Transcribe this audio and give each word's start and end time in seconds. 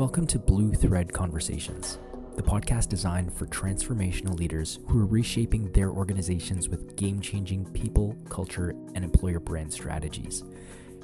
Welcome 0.00 0.26
to 0.28 0.38
Blue 0.38 0.72
Thread 0.72 1.12
Conversations, 1.12 1.98
the 2.34 2.42
podcast 2.42 2.88
designed 2.88 3.34
for 3.34 3.44
transformational 3.44 4.34
leaders 4.34 4.78
who 4.88 4.98
are 4.98 5.04
reshaping 5.04 5.70
their 5.72 5.90
organizations 5.90 6.70
with 6.70 6.96
game 6.96 7.20
changing 7.20 7.66
people, 7.72 8.16
culture, 8.30 8.70
and 8.94 9.04
employer 9.04 9.40
brand 9.40 9.70
strategies. 9.70 10.42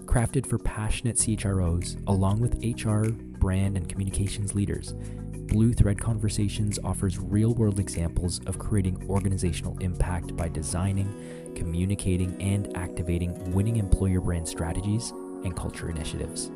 Crafted 0.06 0.46
for 0.46 0.58
passionate 0.58 1.16
CHROs, 1.16 2.02
along 2.06 2.40
with 2.40 2.64
HR, 2.64 3.10
brand, 3.38 3.76
and 3.76 3.86
communications 3.86 4.54
leaders, 4.54 4.94
Blue 5.46 5.74
Thread 5.74 6.00
Conversations 6.00 6.78
offers 6.82 7.18
real 7.18 7.52
world 7.52 7.78
examples 7.78 8.40
of 8.46 8.58
creating 8.58 9.04
organizational 9.10 9.76
impact 9.80 10.34
by 10.38 10.48
designing, 10.48 11.52
communicating, 11.54 12.34
and 12.40 12.74
activating 12.78 13.52
winning 13.52 13.76
employer 13.76 14.22
brand 14.22 14.48
strategies 14.48 15.10
and 15.44 15.54
culture 15.54 15.90
initiatives. 15.90 16.50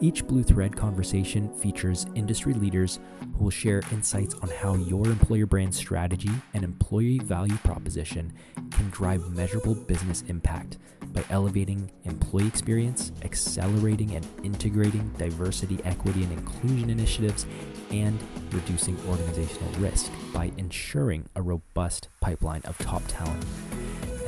Each 0.00 0.24
Blue 0.24 0.44
Thread 0.44 0.76
conversation 0.76 1.52
features 1.54 2.06
industry 2.14 2.54
leaders 2.54 3.00
who 3.36 3.44
will 3.44 3.50
share 3.50 3.82
insights 3.90 4.32
on 4.36 4.48
how 4.48 4.76
your 4.76 5.04
employer 5.06 5.44
brand 5.44 5.74
strategy 5.74 6.30
and 6.54 6.62
employee 6.62 7.18
value 7.18 7.56
proposition 7.64 8.32
can 8.70 8.88
drive 8.90 9.28
measurable 9.32 9.74
business 9.74 10.22
impact 10.28 10.78
by 11.08 11.24
elevating 11.30 11.90
employee 12.04 12.46
experience, 12.46 13.10
accelerating 13.24 14.14
and 14.14 14.24
integrating 14.44 15.08
diversity, 15.18 15.80
equity, 15.84 16.22
and 16.22 16.32
inclusion 16.32 16.90
initiatives, 16.90 17.44
and 17.90 18.20
reducing 18.52 18.96
organizational 19.08 19.72
risk 19.80 20.12
by 20.32 20.52
ensuring 20.58 21.28
a 21.34 21.42
robust 21.42 22.06
pipeline 22.20 22.62
of 22.66 22.78
top 22.78 23.02
talent. 23.08 23.44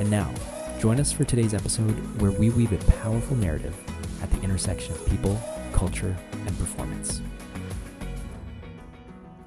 And 0.00 0.10
now, 0.10 0.34
join 0.80 0.98
us 0.98 1.12
for 1.12 1.22
today's 1.22 1.54
episode 1.54 1.92
where 2.20 2.32
we 2.32 2.50
weave 2.50 2.72
a 2.72 2.90
powerful 2.90 3.36
narrative 3.36 3.76
at 4.20 4.32
the 4.32 4.40
intersection 4.42 4.94
of 4.94 5.06
people 5.08 5.40
culture, 5.72 6.16
and 6.32 6.58
performance. 6.58 7.20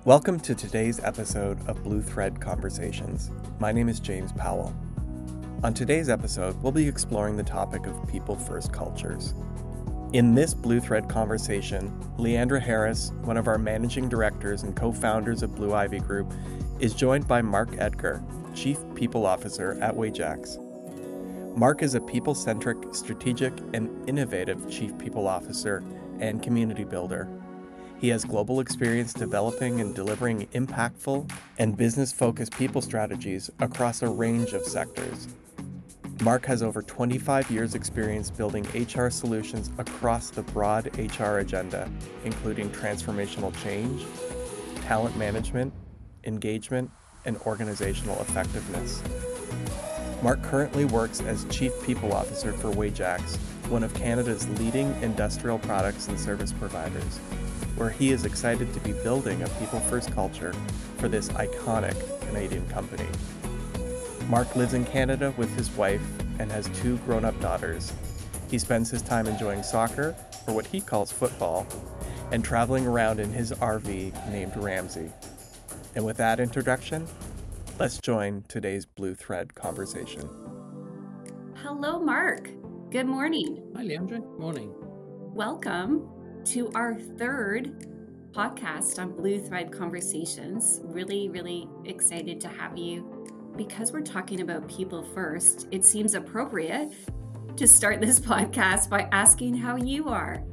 Welcome 0.05 0.39
to 0.41 0.55
today's 0.55 0.99
episode 0.99 1.65
of 1.67 1.83
Blue 1.83 2.01
Thread 2.01 2.41
Conversations. 2.41 3.31
My 3.59 3.71
name 3.71 3.89
is 3.89 3.99
James 3.99 4.31
Powell. 4.33 4.75
On 5.63 5.73
today's 5.73 6.09
episode, 6.09 6.61
we'll 6.61 6.71
be 6.71 6.87
exploring 6.87 7.37
the 7.37 7.43
topic 7.43 7.85
of 7.85 8.07
people 8.07 8.35
first 8.35 8.73
cultures. 8.73 9.33
In 10.11 10.35
this 10.35 10.53
Blue 10.53 10.79
Thread 10.79 11.07
conversation, 11.07 11.89
Leandra 12.17 12.61
Harris, 12.61 13.11
one 13.21 13.37
of 13.37 13.47
our 13.47 13.57
managing 13.57 14.09
directors 14.09 14.63
and 14.63 14.75
co 14.75 14.91
founders 14.91 15.41
of 15.41 15.55
Blu 15.55 15.73
Ivy 15.73 15.99
Group, 15.99 16.33
is 16.79 16.93
joined 16.93 17.27
by 17.27 17.41
Mark 17.41 17.69
Edgar, 17.77 18.23
Chief 18.53 18.77
People 18.93 19.25
Officer 19.25 19.77
at 19.81 19.95
Wajax. 19.95 20.57
Mark 21.55 21.83
is 21.83 21.93
a 21.93 22.01
people 22.01 22.33
centric, 22.33 22.95
strategic, 22.95 23.53
and 23.73 24.09
innovative 24.09 24.69
Chief 24.69 24.97
People 24.97 25.27
Officer 25.27 25.83
and 26.23 26.41
community 26.41 26.85
builder. 26.85 27.27
He 27.99 28.07
has 28.09 28.23
global 28.23 28.61
experience 28.61 29.13
developing 29.13 29.81
and 29.81 29.93
delivering 29.93 30.47
impactful 30.53 31.29
and 31.59 31.77
business 31.77 32.11
focused 32.11 32.57
people 32.57 32.81
strategies 32.81 33.51
across 33.59 34.01
a 34.01 34.07
range 34.07 34.53
of 34.53 34.63
sectors. 34.63 35.27
Mark 36.21 36.45
has 36.45 36.63
over 36.63 36.81
25 36.81 37.51
years' 37.51 37.75
experience 37.75 38.29
building 38.29 38.65
HR 38.73 39.09
solutions 39.09 39.69
across 39.77 40.29
the 40.29 40.43
broad 40.43 40.97
HR 40.97 41.39
agenda, 41.39 41.91
including 42.23 42.69
transformational 42.69 43.53
change, 43.61 44.05
talent 44.83 45.17
management, 45.17 45.73
engagement, 46.23 46.89
and 47.25 47.35
organizational 47.39 48.19
effectiveness. 48.21 49.03
Mark 50.21 50.41
currently 50.41 50.85
works 50.85 51.19
as 51.21 51.43
Chief 51.45 51.73
People 51.83 52.13
Officer 52.13 52.53
for 52.53 52.71
Wajax, 52.71 53.37
one 53.73 53.83
of 53.83 53.93
Canada's 53.95 54.47
leading 54.59 54.95
industrial 55.01 55.57
products 55.57 56.07
and 56.07 56.19
service 56.19 56.53
providers, 56.53 57.17
where 57.75 57.89
he 57.89 58.11
is 58.11 58.23
excited 58.23 58.71
to 58.71 58.79
be 58.81 58.93
building 59.03 59.41
a 59.41 59.49
people 59.49 59.79
first 59.79 60.11
culture 60.11 60.53
for 60.99 61.07
this 61.07 61.29
iconic 61.29 61.97
Canadian 62.27 62.65
company. 62.69 63.07
Mark 64.29 64.55
lives 64.55 64.75
in 64.75 64.85
Canada 64.85 65.33
with 65.37 65.53
his 65.57 65.71
wife 65.71 66.05
and 66.37 66.51
has 66.51 66.69
two 66.81 66.97
grown 66.99 67.25
up 67.25 67.37
daughters. 67.41 67.91
He 68.49 68.59
spends 68.59 68.91
his 68.91 69.01
time 69.01 69.25
enjoying 69.25 69.63
soccer, 69.63 70.15
or 70.47 70.53
what 70.53 70.67
he 70.67 70.79
calls 70.79 71.11
football, 71.11 71.65
and 72.31 72.45
traveling 72.45 72.85
around 72.85 73.19
in 73.19 73.33
his 73.33 73.51
RV 73.53 74.29
named 74.31 74.55
Ramsey. 74.55 75.11
And 75.95 76.05
with 76.05 76.17
that 76.17 76.39
introduction, 76.39 77.07
Let's 77.79 77.97
join 77.97 78.43
today's 78.47 78.85
Blue 78.85 79.15
Thread 79.15 79.55
conversation. 79.55 80.29
Hello, 81.55 81.99
Mark. 81.99 82.51
Good 82.93 83.07
morning. 83.07 83.71
Hi, 83.75 83.83
Leandra. 83.83 84.21
Morning. 84.37 84.71
Welcome 85.33 86.07
to 86.45 86.69
our 86.75 86.93
third 86.93 87.87
podcast 88.33 88.99
on 89.01 89.13
Blue 89.13 89.41
Thread 89.41 89.71
Conversations. 89.71 90.79
Really, 90.83 91.27
really 91.27 91.67
excited 91.85 92.39
to 92.41 92.47
have 92.49 92.77
you. 92.77 93.25
Because 93.57 93.91
we're 93.91 94.01
talking 94.01 94.41
about 94.41 94.67
people 94.67 95.01
first, 95.01 95.67
it 95.71 95.83
seems 95.83 96.13
appropriate 96.13 96.93
to 97.55 97.67
start 97.67 97.99
this 97.99 98.19
podcast 98.33 98.91
by 98.91 99.09
asking 99.11 99.57
how 99.57 99.75
you 99.75 100.09
are. 100.09 100.43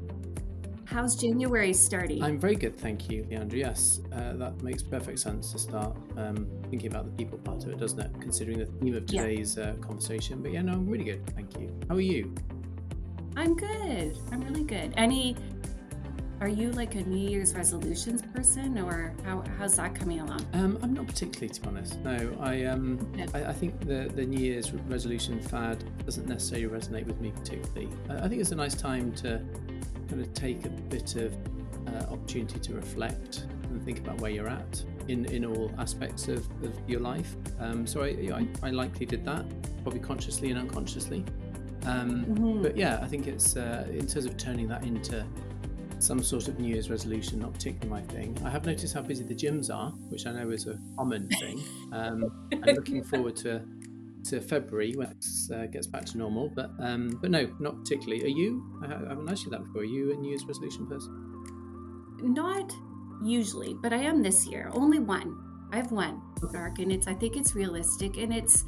How's 0.91 1.15
January 1.15 1.73
starting? 1.73 2.21
I'm 2.21 2.37
very 2.37 2.57
good, 2.57 2.77
thank 2.77 3.09
you, 3.09 3.23
Leandra. 3.31 3.53
Yes, 3.53 4.01
uh, 4.13 4.33
that 4.33 4.61
makes 4.61 4.83
perfect 4.83 5.21
sense 5.21 5.53
to 5.53 5.59
start 5.61 5.97
um, 6.17 6.49
thinking 6.69 6.91
about 6.91 7.05
the 7.05 7.13
people 7.13 7.39
part 7.39 7.63
of 7.63 7.71
it, 7.71 7.79
doesn't 7.79 8.01
it? 8.01 8.11
Considering 8.21 8.59
the 8.59 8.67
theme 8.67 8.97
of 8.97 9.07
today's 9.07 9.57
yeah. 9.57 9.67
uh, 9.67 9.75
conversation. 9.75 10.43
But 10.43 10.51
yeah, 10.51 10.63
no, 10.63 10.73
I'm 10.73 10.89
really 10.89 11.05
good, 11.05 11.25
thank 11.37 11.57
you. 11.61 11.71
How 11.89 11.95
are 11.95 12.01
you? 12.01 12.35
I'm 13.37 13.55
good. 13.55 14.19
I'm 14.33 14.41
really 14.41 14.65
good. 14.65 14.93
Any? 14.97 15.37
Are 16.41 16.49
you 16.49 16.73
like 16.73 16.97
a 16.97 17.03
New 17.03 17.31
Year's 17.31 17.55
resolutions 17.55 18.23
person, 18.23 18.77
or 18.77 19.15
how, 19.25 19.45
how's 19.59 19.77
that 19.77 19.95
coming 19.95 20.19
along? 20.19 20.45
Um, 20.55 20.77
I'm 20.83 20.93
not 20.93 21.07
particularly, 21.07 21.51
to 21.51 21.61
be 21.61 21.69
honest. 21.69 22.01
No, 22.01 22.37
I 22.41 22.65
um, 22.65 22.99
I, 23.33 23.45
I, 23.45 23.53
think 23.53 23.79
the 23.87 24.11
the 24.13 24.25
New 24.25 24.41
Year's 24.41 24.73
resolution 24.73 25.39
fad 25.41 25.85
doesn't 26.05 26.27
necessarily 26.27 26.67
resonate 26.67 27.07
with 27.07 27.21
me 27.21 27.31
particularly. 27.31 27.89
I, 28.09 28.25
I 28.25 28.29
think 28.29 28.41
it's 28.41 28.51
a 28.51 28.57
nice 28.57 28.75
time 28.75 29.13
to 29.17 29.41
kind 30.11 30.21
of 30.21 30.35
take 30.35 30.67
a 30.67 30.69
bit 30.69 31.17
of 31.17 31.33
uh, 31.87 32.13
opportunity 32.13 32.59
to 32.59 32.75
reflect 32.75 33.47
and 33.63 33.83
think 33.85 34.01
about 34.01 34.21
where 34.21 34.31
you're 34.31 34.49
at 34.49 34.83
in, 35.09 35.25
in 35.27 35.45
all 35.45 35.73
aspects 35.79 36.29
of, 36.29 36.39
of 36.63 36.73
your 36.89 37.01
life. 37.01 37.37
Um, 37.61 37.87
so 37.87 38.03
I, 38.03 38.09
I, 38.35 38.47
I, 38.63 38.71
likely 38.71 39.07
did 39.07 39.25
that, 39.25 39.45
probably 39.83 40.01
consciously 40.01 40.51
and 40.51 40.59
unconsciously. 40.59 41.25
Um, 41.87 42.25
mm-hmm. 42.25 42.63
But 42.63 42.77
yeah, 42.77 42.99
I 43.01 43.07
think 43.07 43.27
it's 43.27 43.57
uh, 43.57 43.87
in 43.91 44.07
terms 44.07 44.27
of 44.27 44.37
turning 44.37 44.69
that 44.69 44.85
into 44.85 45.25
some 46.01 46.23
sort 46.23 46.49
of 46.49 46.59
New 46.59 46.75
Year's 46.75 46.91
resolution, 46.91 47.41
not 47.41 47.53
particularly 47.53 48.03
my 48.03 48.13
thing. 48.13 48.37
I 48.45 48.51
have 48.51 48.67
noticed 48.67 48.95
how 48.95 49.03
busy 49.03 49.23
the 49.23 49.35
gyms 49.35 49.75
are, 49.75 49.91
which 50.09 50.27
I 50.27 50.33
know 50.33 50.51
is 50.51 50.67
a 50.67 50.79
common 50.97 51.29
thing. 51.29 51.63
Um, 51.93 52.49
I'm 52.53 52.75
looking 52.75 53.05
forward 53.05 53.37
to 53.37 53.63
to 54.25 54.41
February 54.41 54.95
when 54.95 55.09
it 55.09 55.27
uh, 55.53 55.67
gets 55.67 55.87
back 55.87 56.05
to 56.07 56.19
normal. 56.19 56.49
But 56.49 56.71
um, 56.81 57.19
but 57.21 57.31
no, 57.31 57.51
not 57.59 57.79
particularly. 57.79 58.25
Are 58.25 58.29
you? 58.29 58.81
I 58.83 58.89
haven't 58.89 59.29
asked 59.29 59.45
you 59.45 59.51
that 59.51 59.65
before. 59.65 59.83
Are 59.83 59.85
you 59.85 60.13
a 60.13 60.17
New 60.17 60.31
Year's 60.31 60.45
resolution 60.45 60.87
person? 60.87 62.19
Not 62.23 62.75
usually, 63.23 63.75
but 63.75 63.93
I 63.93 63.99
am 63.99 64.23
this 64.23 64.47
year. 64.47 64.71
Only 64.73 64.99
one. 64.99 65.69
I 65.73 65.77
have 65.77 65.93
one, 65.93 66.21
Mark, 66.53 66.79
and 66.79 66.93
it's. 66.93 67.07
I 67.07 67.15
think 67.15 67.37
it's 67.37 67.55
realistic, 67.55 68.17
and 68.17 68.33
it's 68.33 68.65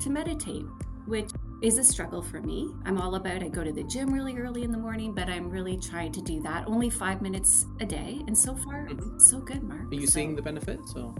to 0.00 0.10
meditate, 0.10 0.64
which 1.06 1.30
is 1.62 1.78
a 1.78 1.84
struggle 1.84 2.22
for 2.22 2.40
me. 2.40 2.72
I'm 2.84 3.00
all 3.00 3.14
about. 3.14 3.42
I 3.42 3.48
go 3.48 3.62
to 3.62 3.72
the 3.72 3.84
gym 3.84 4.12
really 4.12 4.36
early 4.36 4.64
in 4.64 4.72
the 4.72 4.78
morning, 4.78 5.14
but 5.14 5.28
I'm 5.28 5.50
really 5.50 5.76
trying 5.76 6.12
to 6.12 6.22
do 6.22 6.40
that. 6.42 6.66
Only 6.66 6.90
five 6.90 7.22
minutes 7.22 7.66
a 7.80 7.86
day, 7.86 8.20
and 8.26 8.36
so 8.36 8.56
far, 8.56 8.88
mm-hmm. 8.88 9.18
so 9.18 9.40
good, 9.40 9.62
Mark. 9.62 9.92
Are 9.92 9.94
you 9.94 10.06
so, 10.06 10.14
seeing 10.14 10.34
the 10.34 10.42
benefits, 10.42 10.94
or? 10.94 11.14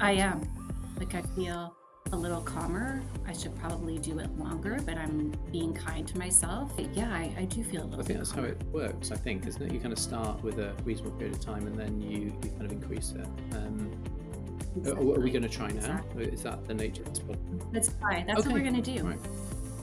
I 0.00 0.12
am. 0.12 0.42
Like 0.98 1.14
I 1.14 1.22
feel 1.22 1.74
a 2.12 2.16
little 2.16 2.40
calmer. 2.42 3.02
I 3.26 3.32
should 3.32 3.56
probably 3.56 3.98
do 3.98 4.18
it 4.18 4.30
longer, 4.38 4.78
but 4.84 4.98
I'm 4.98 5.32
being 5.50 5.72
kind 5.72 6.06
to 6.06 6.18
myself. 6.18 6.76
But 6.76 6.94
yeah, 6.94 7.08
I, 7.08 7.34
I, 7.38 7.44
do 7.46 7.64
feel 7.64 7.82
a 7.82 7.84
little. 7.84 8.00
I 8.00 8.02
think 8.02 8.18
that's 8.18 8.32
calmer. 8.32 8.48
how 8.48 8.52
it 8.52 8.62
works. 8.72 9.10
I 9.10 9.16
think, 9.16 9.46
isn't 9.46 9.62
it? 9.62 9.72
You 9.72 9.80
kind 9.80 9.92
of 9.92 9.98
start 9.98 10.42
with 10.42 10.58
a 10.58 10.74
reasonable 10.84 11.16
period 11.16 11.36
of 11.36 11.40
time, 11.40 11.66
and 11.66 11.78
then 11.78 12.00
you, 12.00 12.36
you 12.42 12.50
kind 12.50 12.66
of 12.66 12.72
increase 12.72 13.12
it. 13.12 13.26
Um, 13.56 13.90
exactly. 14.76 15.12
Are 15.12 15.20
we 15.20 15.30
going 15.30 15.42
to 15.42 15.48
try 15.48 15.68
now? 15.68 15.76
Exactly. 15.76 16.24
Is 16.26 16.42
that 16.42 16.66
the 16.66 16.74
nature 16.74 17.02
of 17.02 17.10
this 17.10 17.20
problem? 17.20 17.60
Let's 17.72 17.88
try. 18.00 18.22
That's 18.26 18.40
okay. 18.40 18.48
what 18.48 18.54
we're 18.54 18.70
going 18.70 18.82
to 18.82 18.94
do. 18.94 19.06
Right. 19.06 19.18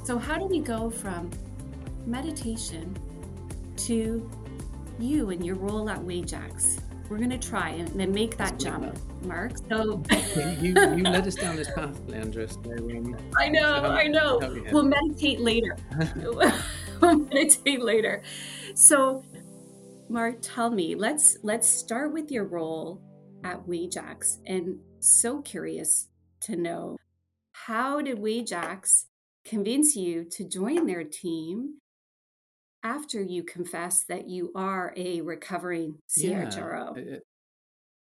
So, 0.04 0.20
how 0.20 0.38
do 0.38 0.46
we 0.46 0.60
go 0.60 0.92
from 0.92 1.32
meditation 2.06 2.96
to 3.78 4.30
you 5.00 5.32
and 5.32 5.44
your 5.44 5.56
role 5.56 5.90
at 5.90 6.00
Wajax? 6.04 6.81
We're 7.12 7.18
going 7.18 7.30
to 7.32 7.38
try 7.38 7.72
and, 7.72 7.90
and 8.00 8.14
make 8.14 8.38
that 8.38 8.52
Let's 8.52 8.64
jump. 8.64 8.98
Mark. 9.24 9.58
So 9.68 10.02
you, 10.62 10.70
you 10.70 10.74
led 11.04 11.28
us 11.28 11.36
down 11.36 11.58
this 11.58 11.70
path, 11.70 12.00
Leandra. 12.08 12.50
So, 12.50 12.72
um, 12.72 13.18
I 13.36 13.50
know, 13.50 13.84
so 13.84 13.90
I 13.90 14.08
know. 14.08 14.40
We'll 14.72 14.86
meditate 14.86 15.42
later. 15.42 15.76
we'll 17.02 17.18
meditate 17.18 17.84
later. 17.84 18.24
So, 18.76 19.26
Mark, 20.08 20.38
tell 20.42 20.72
me. 20.72 20.96
Let's 20.96 21.36
let's 21.44 21.68
start 21.68 22.14
with 22.14 22.32
your 22.32 22.46
role 22.46 23.02
at 23.44 23.68
Wajax, 23.68 24.40
and 24.46 24.80
so 25.02 25.42
curious 25.42 26.08
to 26.44 26.56
know 26.56 26.96
how 27.52 28.02
did 28.02 28.20
Wajax 28.20 29.08
convince 29.44 29.98
you 29.98 30.24
to 30.32 30.48
join 30.48 30.86
their 30.86 31.04
team 31.04 31.81
after 32.84 33.22
you 33.22 33.44
confess 33.44 34.04
that 34.04 34.30
you 34.30 34.52
are 34.56 34.94
a 34.98 35.22
recovering 35.22 36.00
CHRO. 36.10 36.96
Yeah, 36.98 37.18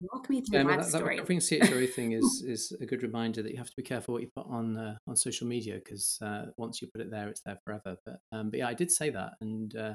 Walk 0.01 0.29
me 0.29 0.41
through 0.41 0.59
yeah, 0.59 0.63
that, 0.65 0.79
that, 0.79 0.85
story. 0.87 1.17
That 1.17 1.29
recovering 1.29 1.39
CHRO 1.39 1.89
thing 1.93 2.11
is 2.13 2.43
is 2.47 2.73
a 2.81 2.85
good 2.85 3.03
reminder 3.03 3.41
that 3.41 3.51
you 3.51 3.57
have 3.57 3.69
to 3.69 3.75
be 3.77 3.83
careful 3.83 4.13
what 4.13 4.23
you 4.23 4.29
put 4.35 4.47
on 4.47 4.77
uh, 4.77 4.95
on 5.07 5.15
social 5.15 5.47
media 5.47 5.75
because 5.75 6.17
uh, 6.21 6.45
once 6.57 6.81
you 6.81 6.89
put 6.93 7.01
it 7.01 7.11
there, 7.11 7.29
it's 7.29 7.41
there 7.45 7.59
forever. 7.63 7.97
But 8.05 8.19
um, 8.31 8.49
but 8.49 8.59
yeah, 8.59 8.67
I 8.67 8.73
did 8.73 8.91
say 8.91 9.09
that, 9.11 9.33
and 9.39 9.75
uh, 9.75 9.93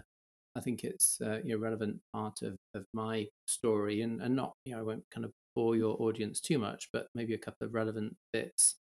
I 0.56 0.60
think 0.60 0.82
it's 0.82 1.19
uh, 1.20 1.40
a 1.48 1.54
relevant 1.56 2.00
part 2.12 2.40
of, 2.42 2.56
of 2.75 2.84
my 2.94 3.26
story, 3.46 4.00
and 4.00 4.22
and 4.22 4.34
not 4.34 4.54
you 4.64 4.75
know 4.75 4.80
I 4.80 4.82
won't 4.82 5.04
kind 5.12 5.25
of 5.25 5.32
bore 5.54 5.76
your 5.76 6.00
audience 6.00 6.40
too 6.40 6.58
much, 6.58 6.88
but 6.92 7.08
maybe 7.14 7.34
a 7.34 7.38
couple 7.38 7.66
of 7.66 7.75
relevant 7.75 8.16
bits. 8.32 8.76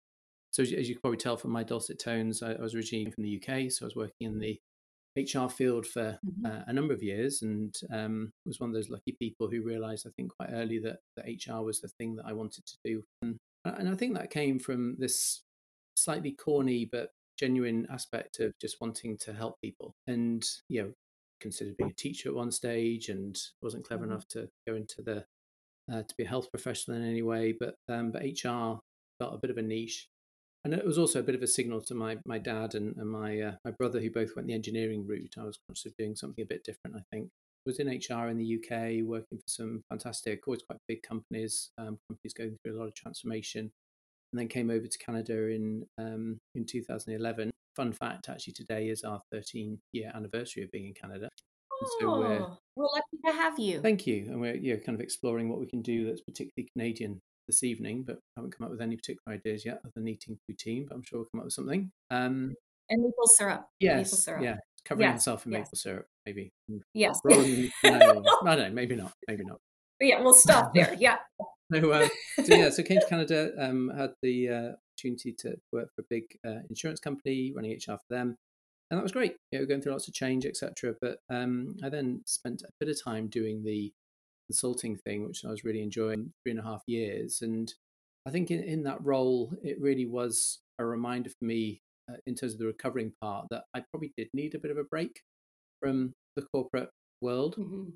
So 0.51 0.61
as 0.61 0.71
you 0.71 0.95
can 0.95 1.01
probably 1.01 1.17
tell 1.17 1.37
from 1.37 1.51
my 1.51 1.63
dulcet 1.63 1.99
tones, 1.99 2.41
I, 2.41 2.53
I 2.53 2.61
was 2.61 2.75
originally 2.75 3.11
from 3.11 3.23
the 3.23 3.41
UK, 3.41 3.71
so 3.71 3.83
I 3.83 3.87
was 3.87 3.95
working 3.95 4.27
in 4.27 4.39
the 4.39 4.59
HR 5.15 5.47
field 5.47 5.85
for 5.85 6.19
mm-hmm. 6.25 6.45
uh, 6.45 6.63
a 6.67 6.73
number 6.73 6.93
of 6.93 7.03
years 7.03 7.41
and 7.41 7.73
um, 7.91 8.31
was 8.45 8.59
one 8.59 8.69
of 8.69 8.73
those 8.73 8.89
lucky 8.89 9.15
people 9.19 9.49
who 9.49 9.63
realized, 9.63 10.05
I 10.07 10.11
think, 10.15 10.35
quite 10.35 10.49
early 10.51 10.79
that, 10.79 10.97
that 11.15 11.25
HR 11.25 11.63
was 11.63 11.81
the 11.81 11.87
thing 11.87 12.15
that 12.15 12.25
I 12.25 12.33
wanted 12.33 12.65
to 12.65 12.77
do. 12.83 13.03
And, 13.21 13.37
and 13.63 13.89
I 13.89 13.95
think 13.95 14.15
that 14.15 14.29
came 14.29 14.59
from 14.59 14.95
this 14.99 15.43
slightly 15.95 16.31
corny 16.31 16.87
but 16.91 17.09
genuine 17.39 17.87
aspect 17.89 18.39
of 18.39 18.53
just 18.59 18.77
wanting 18.81 19.17
to 19.19 19.33
help 19.33 19.55
people. 19.61 19.95
And, 20.07 20.43
you 20.69 20.83
know, 20.83 20.91
considered 21.39 21.77
being 21.77 21.91
a 21.91 21.93
teacher 21.93 22.29
at 22.29 22.35
one 22.35 22.51
stage 22.51 23.09
and 23.09 23.37
wasn't 23.61 23.85
clever 23.87 24.03
mm-hmm. 24.03 24.13
enough 24.13 24.27
to 24.29 24.49
go 24.67 24.75
into 24.75 25.01
the 25.01 25.25
uh, 25.91 26.01
to 26.01 26.15
be 26.17 26.23
a 26.23 26.27
health 26.27 26.49
professional 26.49 26.97
in 26.97 27.07
any 27.07 27.21
way. 27.21 27.53
But 27.57 27.75
um, 27.87 28.11
but 28.11 28.23
HR 28.23 28.79
felt 29.19 29.33
a 29.33 29.39
bit 29.41 29.51
of 29.51 29.57
a 29.57 29.61
niche 29.61 30.07
and 30.65 30.73
it 30.73 30.83
was 30.83 30.97
also 30.97 31.19
a 31.19 31.23
bit 31.23 31.35
of 31.35 31.43
a 31.43 31.47
signal 31.47 31.79
to 31.79 31.93
my 31.93 32.17
my 32.25 32.39
dad 32.39 32.73
and, 32.73 32.95
and 32.97 33.09
my 33.09 33.39
uh, 33.39 33.51
my 33.63 33.71
brother 33.71 34.01
who 34.01 34.09
both 34.09 34.35
went 34.35 34.47
the 34.47 34.53
engineering 34.53 35.05
route. 35.07 35.35
I 35.39 35.43
was 35.43 35.59
conscious 35.67 35.85
of 35.85 35.95
doing 35.97 36.15
something 36.15 36.43
a 36.43 36.47
bit 36.47 36.65
different. 36.65 36.97
I 36.97 37.03
think 37.11 37.29
I 37.29 37.69
was 37.69 37.79
in 37.79 37.87
HR 37.87 38.27
in 38.29 38.37
the 38.37 38.55
UK, 38.57 39.05
working 39.05 39.37
for 39.37 39.47
some 39.47 39.83
fantastic, 39.89 40.47
always 40.47 40.63
quite 40.63 40.79
big 40.87 41.03
companies, 41.03 41.69
um, 41.77 41.99
companies 42.09 42.33
going 42.35 42.57
through 42.63 42.75
a 42.75 42.79
lot 42.79 42.87
of 42.87 42.95
transformation, 42.95 43.71
and 44.33 44.39
then 44.39 44.47
came 44.47 44.71
over 44.71 44.87
to 44.87 44.97
Canada 44.97 45.49
in 45.49 45.85
um, 45.99 46.39
in 46.55 46.65
2011. 46.65 47.51
Fun 47.75 47.93
fact, 47.93 48.27
actually, 48.29 48.53
today 48.53 48.89
is 48.89 49.03
our 49.03 49.21
13 49.31 49.77
year 49.93 50.11
anniversary 50.15 50.63
of 50.63 50.71
being 50.71 50.87
in 50.87 50.93
Canada. 50.93 51.29
Oh, 51.71 51.97
so 51.99 52.19
we're, 52.19 52.47
we're 52.75 52.91
lucky 52.91 53.17
to 53.25 53.31
have 53.33 53.59
you. 53.59 53.81
Thank 53.81 54.07
you, 54.07 54.25
and 54.29 54.41
we're 54.41 54.55
yeah, 54.55 54.77
kind 54.77 54.95
of 54.95 55.01
exploring 55.01 55.47
what 55.47 55.59
we 55.59 55.67
can 55.67 55.83
do 55.83 56.07
that's 56.07 56.21
particularly 56.21 56.69
Canadian 56.73 57.21
this 57.47 57.63
evening, 57.63 58.03
but 58.03 58.19
haven't 58.35 58.57
come 58.57 58.65
up 58.65 58.71
with 58.71 58.81
any 58.81 58.95
particular 58.95 59.35
ideas 59.35 59.65
yet 59.65 59.79
other 59.83 59.91
than 59.95 60.07
eating 60.07 60.37
poutine, 60.49 60.87
but 60.87 60.95
I'm 60.95 61.03
sure 61.03 61.19
we'll 61.19 61.27
come 61.31 61.39
up 61.39 61.45
with 61.45 61.53
something. 61.53 61.91
Um, 62.11 62.55
and 62.89 63.01
maple 63.01 63.27
syrup. 63.27 63.67
Yes. 63.79 63.95
Maple 63.95 64.17
syrup. 64.17 64.43
Yeah. 64.43 64.55
Covering 64.85 65.09
yes. 65.09 65.27
in 65.27 65.33
yes. 65.33 65.45
maple 65.45 65.77
syrup, 65.77 66.05
maybe. 66.25 66.51
Yes. 66.93 67.19
Rolling, 67.23 67.71
no, 67.83 68.23
I 68.45 68.55
don't 68.55 68.69
know, 68.69 68.71
maybe 68.71 68.95
not. 68.95 69.13
Maybe 69.27 69.43
not. 69.43 69.57
But 69.99 70.07
yeah, 70.07 70.21
we'll 70.21 70.33
stop 70.33 70.73
there. 70.73 70.95
Yeah. 70.99 71.17
so, 71.73 71.91
uh, 71.91 72.07
so, 72.43 72.55
yeah, 72.55 72.69
so 72.69 72.83
came 72.83 72.99
to 72.99 73.07
Canada, 73.07 73.51
um, 73.57 73.91
had 73.97 74.11
the 74.21 74.49
uh, 74.49 74.71
opportunity 74.93 75.33
to 75.39 75.55
work 75.71 75.89
for 75.95 76.01
a 76.01 76.05
big 76.09 76.23
uh, 76.45 76.59
insurance 76.69 76.99
company, 76.99 77.51
running 77.55 77.71
HR 77.71 77.93
for 77.93 77.99
them. 78.09 78.35
And 78.91 78.99
that 78.99 79.03
was 79.03 79.11
great. 79.11 79.35
You 79.51 79.59
know, 79.59 79.65
going 79.65 79.81
through 79.81 79.93
lots 79.93 80.07
of 80.07 80.13
change, 80.13 80.45
etc. 80.45 80.93
But 81.01 81.17
um, 81.31 81.75
I 81.83 81.89
then 81.89 82.21
spent 82.25 82.61
a 82.61 82.69
bit 82.79 82.89
of 82.89 83.03
time 83.03 83.27
doing 83.27 83.63
the 83.63 83.91
consulting 84.49 84.97
thing, 84.97 85.27
which 85.27 85.43
I 85.45 85.49
was 85.49 85.63
really 85.63 85.81
enjoying 85.81 86.31
three 86.43 86.51
and 86.51 86.59
a 86.59 86.63
half 86.63 86.81
years. 86.87 87.41
And 87.41 87.73
I 88.27 88.31
think 88.31 88.51
in, 88.51 88.63
in 88.63 88.83
that 88.83 89.03
role, 89.03 89.53
it 89.63 89.79
really 89.79 90.05
was 90.05 90.59
a 90.79 90.85
reminder 90.85 91.29
for 91.29 91.45
me 91.45 91.81
uh, 92.09 92.17
in 92.27 92.35
terms 92.35 92.53
of 92.53 92.59
the 92.59 92.65
recovering 92.65 93.11
part 93.21 93.47
that 93.49 93.63
I 93.73 93.83
probably 93.91 94.13
did 94.17 94.27
need 94.33 94.55
a 94.55 94.59
bit 94.59 94.71
of 94.71 94.77
a 94.77 94.83
break 94.83 95.21
from 95.81 96.13
the 96.35 96.43
corporate 96.53 96.89
world. 97.21 97.55
Mm-hmm. 97.57 97.89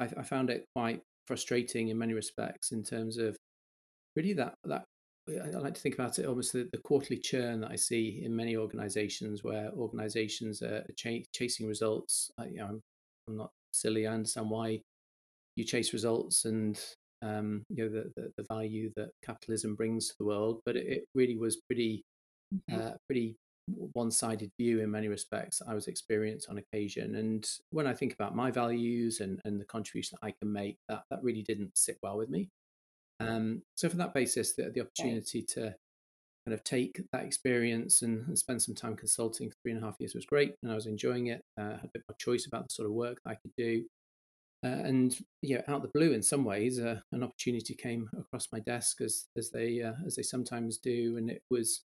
I, 0.00 0.20
I, 0.20 0.22
found 0.22 0.50
it 0.50 0.64
quite 0.74 1.00
frustrating 1.26 1.88
in 1.88 1.98
many 1.98 2.12
respects 2.12 2.72
in 2.72 2.82
terms 2.82 3.16
of 3.16 3.36
really 4.14 4.34
that 4.34 4.54
that 4.64 4.84
I 5.28 5.48
like 5.58 5.74
to 5.74 5.80
think 5.80 5.94
about 5.96 6.18
it 6.18 6.26
almost 6.26 6.52
the, 6.52 6.68
the 6.70 6.78
quarterly 6.78 7.18
churn 7.18 7.60
that 7.60 7.70
I 7.70 7.76
see 7.76 8.22
in 8.24 8.34
many 8.34 8.56
organizations 8.56 9.42
where 9.42 9.70
organizations 9.72 10.62
are 10.62 10.84
ch- 10.96 11.26
chasing 11.34 11.66
results. 11.66 12.30
I, 12.38 12.46
you 12.46 12.58
know, 12.58 12.66
I'm, 12.66 12.80
I'm 13.28 13.36
not 13.36 13.50
silly. 13.72 14.06
I 14.06 14.12
understand 14.12 14.50
why 14.50 14.82
you 15.56 15.64
chase 15.64 15.92
results 15.92 16.44
and 16.44 16.78
um, 17.22 17.64
you 17.70 17.84
know 17.84 17.90
the, 17.90 18.12
the, 18.16 18.32
the 18.36 18.46
value 18.48 18.90
that 18.96 19.10
capitalism 19.24 19.74
brings 19.74 20.08
to 20.08 20.14
the 20.18 20.26
world. 20.26 20.60
But 20.64 20.76
it, 20.76 20.86
it 20.86 21.04
really 21.14 21.36
was 21.36 21.56
pretty 21.56 22.04
mm-hmm. 22.54 22.80
uh, 22.80 22.92
pretty 23.08 23.36
one-sided 23.94 24.50
view 24.60 24.80
in 24.80 24.90
many 24.90 25.08
respects 25.08 25.60
I 25.66 25.74
was 25.74 25.88
experienced 25.88 26.48
on 26.48 26.58
occasion. 26.58 27.16
And 27.16 27.44
when 27.70 27.86
I 27.86 27.94
think 27.94 28.14
about 28.14 28.36
my 28.36 28.50
values 28.50 29.20
and, 29.20 29.40
and 29.44 29.60
the 29.60 29.64
contribution 29.64 30.18
that 30.20 30.26
I 30.26 30.34
can 30.40 30.52
make, 30.52 30.76
that 30.88 31.02
that 31.10 31.22
really 31.22 31.42
didn't 31.42 31.76
sit 31.76 31.98
well 32.02 32.16
with 32.16 32.28
me. 32.28 32.48
Um, 33.18 33.62
so 33.76 33.88
for 33.88 33.96
that 33.96 34.14
basis, 34.14 34.54
the, 34.54 34.70
the 34.70 34.82
opportunity 34.82 35.42
to 35.42 35.74
kind 36.46 36.54
of 36.54 36.62
take 36.62 37.00
that 37.12 37.24
experience 37.24 38.02
and, 38.02 38.26
and, 38.28 38.38
spend 38.38 38.62
some 38.62 38.74
time 38.74 38.94
consulting 38.94 39.50
for 39.50 39.56
three 39.62 39.72
and 39.72 39.82
a 39.82 39.86
half 39.86 39.96
years 39.98 40.14
was 40.14 40.26
great, 40.26 40.54
and 40.62 40.70
I 40.70 40.74
was 40.74 40.86
enjoying 40.86 41.28
it. 41.28 41.40
Uh, 41.58 41.70
had 41.70 41.84
a 41.84 41.90
bit 41.92 42.02
more 42.08 42.16
choice 42.18 42.46
about 42.46 42.68
the 42.68 42.72
sort 42.72 42.86
of 42.86 42.92
work 42.92 43.18
that 43.24 43.30
I 43.30 43.34
could 43.34 43.52
do. 43.56 43.84
Uh, 44.64 44.68
and 44.68 45.18
yeah, 45.42 45.60
out 45.68 45.82
the 45.82 45.90
blue, 45.94 46.12
in 46.12 46.22
some 46.22 46.44
ways, 46.44 46.80
uh, 46.80 46.98
an 47.12 47.22
opportunity 47.22 47.74
came 47.74 48.08
across 48.18 48.48
my 48.52 48.60
desk 48.60 49.00
as 49.00 49.26
as 49.36 49.50
they 49.50 49.82
uh, 49.82 49.92
as 50.06 50.16
they 50.16 50.22
sometimes 50.22 50.78
do, 50.78 51.16
and 51.18 51.30
it 51.30 51.42
was 51.50 51.82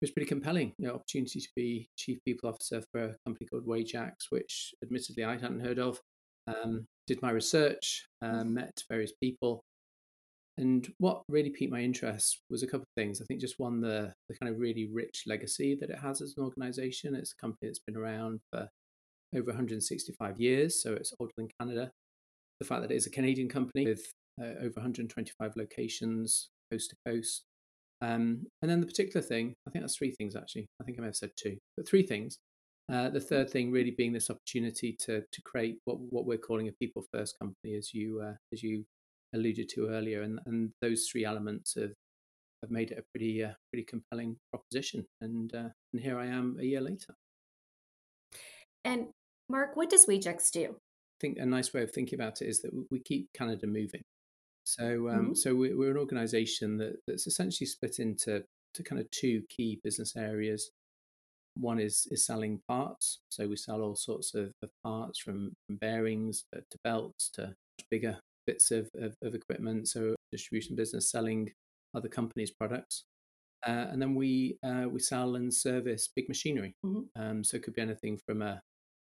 it 0.00 0.04
was 0.06 0.10
pretty 0.10 0.28
compelling. 0.28 0.72
You 0.78 0.88
know, 0.88 0.94
opportunity 0.94 1.40
to 1.40 1.48
be 1.54 1.90
chief 1.96 2.18
people 2.24 2.48
officer 2.48 2.82
for 2.90 3.04
a 3.04 3.16
company 3.26 3.46
called 3.46 3.66
Wajax, 3.66 4.26
which 4.30 4.74
admittedly 4.82 5.24
I 5.24 5.36
hadn't 5.36 5.60
heard 5.60 5.78
of. 5.78 6.00
Um, 6.48 6.86
did 7.06 7.20
my 7.22 7.30
research, 7.30 8.06
uh, 8.22 8.42
mm. 8.42 8.50
met 8.50 8.82
various 8.88 9.12
people, 9.22 9.62
and 10.56 10.90
what 10.98 11.22
really 11.28 11.50
piqued 11.50 11.72
my 11.72 11.80
interest 11.80 12.40
was 12.48 12.62
a 12.62 12.66
couple 12.66 12.82
of 12.82 13.02
things. 13.02 13.20
I 13.20 13.26
think 13.26 13.40
just 13.40 13.58
one, 13.58 13.80
the 13.80 14.14
the 14.28 14.36
kind 14.36 14.50
of 14.50 14.58
really 14.58 14.88
rich 14.90 15.24
legacy 15.26 15.76
that 15.80 15.90
it 15.90 15.98
has 15.98 16.22
as 16.22 16.34
an 16.38 16.44
organization. 16.44 17.14
It's 17.14 17.34
a 17.38 17.40
company 17.42 17.68
that's 17.68 17.82
been 17.86 17.96
around 17.96 18.40
for 18.50 18.68
over 19.34 19.50
165 19.50 20.40
years, 20.40 20.82
so 20.82 20.94
it's 20.94 21.12
older 21.20 21.32
than 21.36 21.48
Canada 21.60 21.92
the 22.60 22.66
fact 22.66 22.82
that 22.82 22.90
it 22.90 22.96
is 22.96 23.06
a 23.06 23.10
Canadian 23.10 23.48
company 23.48 23.86
with 23.86 24.04
uh, 24.40 24.58
over 24.60 24.74
125 24.76 25.52
locations 25.56 26.48
coast 26.70 26.90
to 26.90 26.96
coast. 27.06 27.44
Um, 28.02 28.46
and 28.60 28.70
then 28.70 28.80
the 28.80 28.86
particular 28.86 29.24
thing, 29.24 29.54
I 29.66 29.70
think 29.70 29.82
that's 29.82 29.96
three 29.96 30.12
things 30.12 30.36
actually. 30.36 30.66
I 30.80 30.84
think 30.84 30.98
I 30.98 31.00
may 31.00 31.08
have 31.08 31.16
said 31.16 31.30
two, 31.36 31.56
but 31.76 31.88
three 31.88 32.02
things. 32.02 32.38
Uh, 32.92 33.08
the 33.08 33.20
third 33.20 33.50
thing 33.50 33.72
really 33.72 33.90
being 33.90 34.12
this 34.12 34.30
opportunity 34.30 34.96
to 35.00 35.20
to 35.20 35.42
create 35.42 35.78
what 35.86 35.98
what 35.98 36.24
we're 36.24 36.38
calling 36.38 36.68
a 36.68 36.72
people 36.72 37.04
first 37.12 37.36
company, 37.40 37.74
as 37.74 37.92
you 37.92 38.20
uh, 38.20 38.34
as 38.52 38.62
you 38.62 38.84
alluded 39.34 39.68
to 39.70 39.88
earlier, 39.88 40.22
and 40.22 40.38
and 40.46 40.70
those 40.80 41.08
three 41.10 41.24
elements 41.24 41.74
have 41.74 41.92
have 42.62 42.70
made 42.70 42.92
it 42.92 42.98
a 42.98 43.04
pretty 43.12 43.42
uh, 43.42 43.52
pretty 43.72 43.84
compelling 43.84 44.36
proposition. 44.52 45.04
And 45.20 45.52
uh, 45.52 45.70
and 45.92 46.02
here 46.02 46.18
I 46.18 46.26
am 46.26 46.58
a 46.60 46.64
year 46.64 46.80
later. 46.80 47.14
And 48.84 49.08
Mark, 49.48 49.74
what 49.74 49.90
does 49.90 50.06
Wajax 50.06 50.52
do? 50.52 50.76
Think 51.20 51.38
a 51.38 51.46
nice 51.46 51.72
way 51.72 51.82
of 51.82 51.90
thinking 51.90 52.18
about 52.18 52.42
it 52.42 52.48
is 52.48 52.62
that 52.62 52.70
we 52.90 53.00
keep 53.00 53.28
Canada 53.34 53.66
moving. 53.66 54.02
So, 54.64 55.08
um, 55.08 55.18
mm-hmm. 55.18 55.34
so 55.34 55.54
we're 55.54 55.92
an 55.92 55.96
organisation 55.96 56.76
that, 56.78 56.96
that's 57.06 57.26
essentially 57.26 57.66
split 57.66 58.00
into 58.00 58.42
to 58.74 58.82
kind 58.82 59.00
of 59.00 59.10
two 59.10 59.42
key 59.48 59.80
business 59.82 60.16
areas. 60.16 60.70
One 61.58 61.78
is 61.78 62.06
is 62.10 62.26
selling 62.26 62.60
parts, 62.68 63.20
so 63.30 63.46
we 63.46 63.56
sell 63.56 63.80
all 63.80 63.96
sorts 63.96 64.34
of, 64.34 64.52
of 64.62 64.70
parts 64.84 65.20
from, 65.20 65.52
from 65.66 65.76
bearings 65.76 66.44
to, 66.52 66.60
to, 66.60 66.78
belts 66.84 67.30
to 67.34 67.54
bigger 67.90 68.18
bits 68.46 68.70
of, 68.70 68.90
of, 69.00 69.14
of, 69.22 69.34
equipment. 69.34 69.88
So 69.88 70.14
distribution 70.32 70.76
business 70.76 71.10
selling 71.10 71.52
other 71.94 72.08
companies' 72.08 72.50
products, 72.50 73.04
uh, 73.66 73.86
and 73.90 74.02
then 74.02 74.14
we 74.14 74.58
uh, 74.62 74.86
we 74.90 75.00
sell 75.00 75.36
and 75.36 75.54
service 75.54 76.10
big 76.14 76.28
machinery. 76.28 76.74
Mm-hmm. 76.84 77.22
Um, 77.22 77.44
so 77.44 77.56
it 77.56 77.62
could 77.62 77.74
be 77.74 77.82
anything 77.82 78.18
from 78.26 78.42
a 78.42 78.60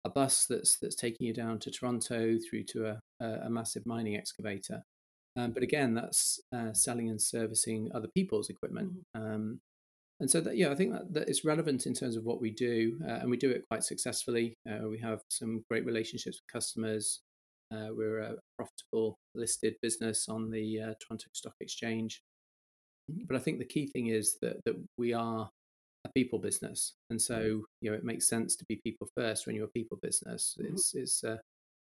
a 0.04 0.10
bus 0.10 0.46
that's 0.48 0.78
that's 0.80 0.96
taking 0.96 1.26
you 1.26 1.32
down 1.32 1.58
to 1.60 1.70
Toronto 1.70 2.36
through 2.38 2.64
to 2.64 2.86
a, 2.86 3.24
a, 3.24 3.50
massive 3.50 3.86
mining 3.86 4.16
excavator. 4.16 4.82
Um, 5.36 5.52
but 5.52 5.62
again, 5.62 5.94
that's 5.94 6.40
uh, 6.54 6.72
selling 6.72 7.08
and 7.08 7.20
servicing 7.20 7.90
other 7.94 8.08
people's 8.08 8.50
equipment. 8.50 8.92
Mm-hmm. 9.16 9.22
Um, 9.22 9.60
and 10.20 10.30
so 10.30 10.40
that, 10.40 10.56
yeah, 10.56 10.70
I 10.70 10.74
think 10.74 10.92
that, 10.92 11.12
that 11.14 11.28
it's 11.28 11.44
relevant 11.44 11.86
in 11.86 11.94
terms 11.94 12.16
of 12.16 12.24
what 12.24 12.40
we 12.40 12.50
do, 12.50 12.98
uh, 13.04 13.14
and 13.14 13.30
we 13.30 13.36
do 13.36 13.50
it 13.50 13.64
quite 13.68 13.82
successfully. 13.82 14.54
Uh, 14.68 14.88
we 14.88 14.98
have 14.98 15.20
some 15.28 15.64
great 15.70 15.84
relationships 15.84 16.40
with 16.40 16.52
customers. 16.52 17.22
Uh, 17.74 17.88
we're 17.90 18.20
a 18.20 18.34
profitable 18.56 19.18
listed 19.34 19.74
business 19.82 20.28
on 20.28 20.50
the 20.50 20.80
uh, 20.80 20.94
Toronto 21.00 21.26
Stock 21.32 21.54
Exchange. 21.60 22.22
But 23.26 23.36
I 23.36 23.40
think 23.40 23.58
the 23.58 23.64
key 23.64 23.86
thing 23.86 24.08
is 24.08 24.38
that 24.42 24.58
that 24.64 24.76
we 24.96 25.12
are 25.12 25.50
a 26.04 26.10
people 26.10 26.38
business, 26.38 26.94
and 27.10 27.18
mm. 27.18 27.22
so 27.22 27.62
you 27.80 27.90
know 27.90 27.96
it 27.96 28.04
makes 28.04 28.28
sense 28.28 28.56
to 28.56 28.64
be 28.68 28.80
people 28.84 29.08
first 29.16 29.46
when 29.46 29.56
you're 29.56 29.66
a 29.66 29.78
people 29.78 29.98
business. 30.02 30.56
Mm-hmm. 30.58 30.74
It's 30.74 30.94
it's 30.94 31.24
uh, 31.24 31.38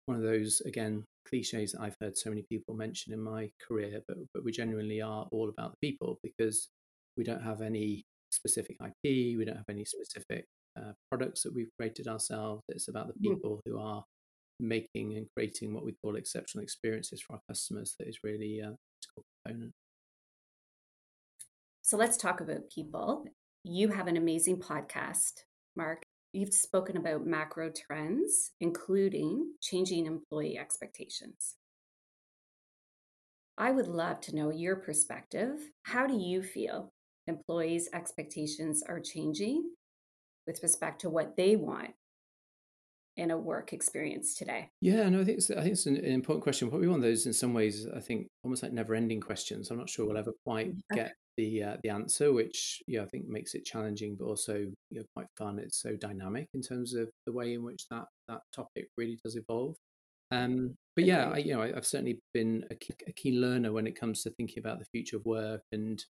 one 0.06 0.16
of 0.16 0.22
those 0.22 0.60
again 0.62 1.04
cliches 1.28 1.72
that 1.72 1.82
I've 1.82 1.96
heard 2.00 2.16
so 2.18 2.30
many 2.30 2.44
people 2.50 2.74
mention 2.74 3.12
in 3.12 3.20
my 3.20 3.50
career, 3.66 4.00
but 4.06 4.18
but 4.34 4.44
we 4.44 4.52
genuinely 4.52 5.00
are 5.00 5.26
all 5.32 5.48
about 5.48 5.72
the 5.72 5.88
people 5.88 6.18
because 6.22 6.68
we 7.16 7.24
don't 7.24 7.42
have 7.42 7.60
any 7.60 8.04
specific 8.30 8.76
IP, 8.80 9.36
we 9.38 9.44
don't 9.44 9.56
have 9.56 9.68
any 9.68 9.84
specific 9.84 10.46
uh, 10.78 10.92
products 11.10 11.42
that 11.42 11.54
we've 11.54 11.70
created 11.78 12.08
ourselves. 12.08 12.62
It's 12.68 12.88
about 12.88 13.08
the 13.08 13.14
hmm. 13.14 13.34
people 13.34 13.60
who 13.66 13.78
are 13.78 14.04
making 14.58 15.16
and 15.16 15.26
creating 15.36 15.74
what 15.74 15.84
we 15.84 15.94
call 16.02 16.16
exceptional 16.16 16.62
experiences 16.62 17.20
for 17.20 17.34
our 17.34 17.40
customers. 17.48 17.94
That 17.98 18.08
is 18.08 18.18
really 18.22 18.60
a 18.60 18.74
critical 18.74 19.24
component. 19.44 19.72
So 21.82 21.96
let's 21.96 22.16
talk 22.16 22.40
about 22.40 22.70
people. 22.74 23.24
You 23.64 23.88
have 23.88 24.08
an 24.08 24.16
amazing 24.16 24.58
podcast, 24.58 25.44
Mark. 25.76 26.02
You've 26.32 26.52
spoken 26.52 26.96
about 26.96 27.24
macro 27.24 27.70
trends, 27.70 28.50
including 28.60 29.52
changing 29.60 30.06
employee 30.06 30.58
expectations. 30.58 31.54
I 33.56 33.70
would 33.70 33.86
love 33.86 34.20
to 34.22 34.34
know 34.34 34.50
your 34.50 34.74
perspective. 34.74 35.60
How 35.84 36.08
do 36.08 36.18
you 36.18 36.42
feel 36.42 36.92
employees' 37.28 37.88
expectations 37.92 38.82
are 38.82 38.98
changing 38.98 39.70
with 40.44 40.60
respect 40.64 41.00
to 41.02 41.10
what 41.10 41.36
they 41.36 41.54
want 41.54 41.94
in 43.16 43.30
a 43.30 43.38
work 43.38 43.72
experience 43.72 44.34
today? 44.34 44.70
Yeah, 44.80 45.08
no, 45.08 45.20
I 45.20 45.24
think 45.24 45.38
it's, 45.38 45.50
I 45.50 45.60
think 45.62 45.72
it's 45.72 45.86
an, 45.86 45.96
important 45.96 46.42
question. 46.42 46.68
Probably 46.68 46.88
one 46.88 46.96
of 46.96 47.02
those, 47.02 47.26
in 47.26 47.32
some 47.32 47.54
ways, 47.54 47.86
I 47.94 48.00
think 48.00 48.28
almost 48.44 48.62
like 48.62 48.72
never-ending 48.72 49.20
questions. 49.20 49.70
I'm 49.70 49.78
not 49.78 49.90
sure 49.90 50.06
we'll 50.06 50.16
ever 50.16 50.32
quite 50.44 50.72
get 50.92 51.14
the 51.36 51.62
uh, 51.62 51.76
the 51.82 51.90
answer, 51.90 52.32
which 52.32 52.82
yeah, 52.86 53.02
I 53.02 53.06
think 53.06 53.26
makes 53.26 53.54
it 53.54 53.64
challenging, 53.64 54.16
but 54.18 54.26
also 54.26 54.56
you 54.56 54.98
know 54.98 55.04
quite 55.14 55.28
fun. 55.36 55.58
It's 55.58 55.80
so 55.80 55.96
dynamic 55.96 56.48
in 56.54 56.62
terms 56.62 56.94
of 56.94 57.10
the 57.26 57.32
way 57.32 57.54
in 57.54 57.62
which 57.62 57.86
that 57.90 58.04
that 58.28 58.40
topic 58.54 58.88
really 58.96 59.18
does 59.24 59.36
evolve. 59.36 59.76
Um, 60.30 60.76
but 60.96 61.04
yeah, 61.04 61.30
I, 61.30 61.38
you 61.38 61.54
know, 61.54 61.62
I, 61.62 61.72
have 61.72 61.86
certainly 61.86 62.20
been 62.32 62.64
a 62.70 62.74
key, 62.74 62.94
a 63.06 63.12
key 63.12 63.38
learner 63.38 63.72
when 63.72 63.86
it 63.86 63.98
comes 63.98 64.22
to 64.22 64.30
thinking 64.30 64.60
about 64.60 64.78
the 64.78 64.86
future 64.86 65.16
of 65.16 65.24
work, 65.26 65.62
and 65.72 66.02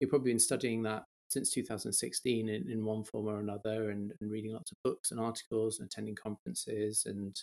you've 0.00 0.10
probably 0.10 0.32
been 0.32 0.40
studying 0.40 0.82
that 0.82 1.04
since 1.30 1.50
2016 1.50 2.48
in, 2.48 2.70
in 2.70 2.84
one 2.84 3.04
form 3.04 3.26
or 3.26 3.40
another, 3.40 3.90
and, 3.90 4.12
and 4.20 4.30
reading 4.30 4.52
lots 4.52 4.72
of 4.72 4.78
books 4.84 5.10
and 5.10 5.20
articles, 5.20 5.78
and 5.78 5.86
attending 5.86 6.16
conferences, 6.16 7.04
and 7.06 7.40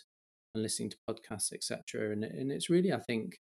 and 0.54 0.62
listening 0.62 0.90
to 0.90 0.96
podcasts, 1.08 1.52
etc. 1.52 2.12
And 2.12 2.24
and 2.24 2.52
it's 2.52 2.70
really, 2.70 2.92
I 2.92 3.00
think, 3.00 3.38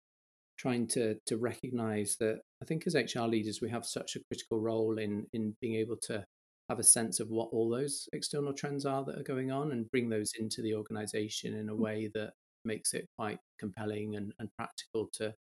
trying 0.58 0.88
to 0.88 1.16
to 1.28 1.38
recognize 1.38 2.16
that 2.20 2.40
I 2.62 2.66
think 2.66 2.86
as 2.88 2.96
HR 2.96 3.24
leaders 3.24 3.62
we 3.62 3.70
have 3.70 3.86
such 3.86 4.16
a 4.16 4.24
critical 4.30 4.60
role 4.60 4.98
in 4.98 5.26
in 5.34 5.56
being 5.62 5.76
able 5.76 5.98
to 6.04 6.24
have 6.70 6.80
a 6.80 6.84
sense 6.84 7.20
of 7.20 7.30
what 7.30 7.50
all 7.52 7.70
those 7.70 8.10
external 8.14 8.54
trends 8.54 8.86
are 8.86 9.04
that 9.06 9.20
are 9.20 9.24
going 9.24 9.52
on 9.52 9.72
and 9.72 9.90
bring 9.92 10.10
those 10.10 10.32
into 10.40 10.62
the 10.64 10.74
organization 10.74 11.54
in 11.54 11.70
a 11.70 11.74
mm. 11.74 11.80
way 11.80 12.10
that 12.14 12.34
makes 12.64 12.96
it 12.96 13.08
quite 13.18 13.38
compelling 13.60 14.16
and, 14.16 14.34
and 14.40 14.50
practical 14.58 15.08
to 15.14 15.34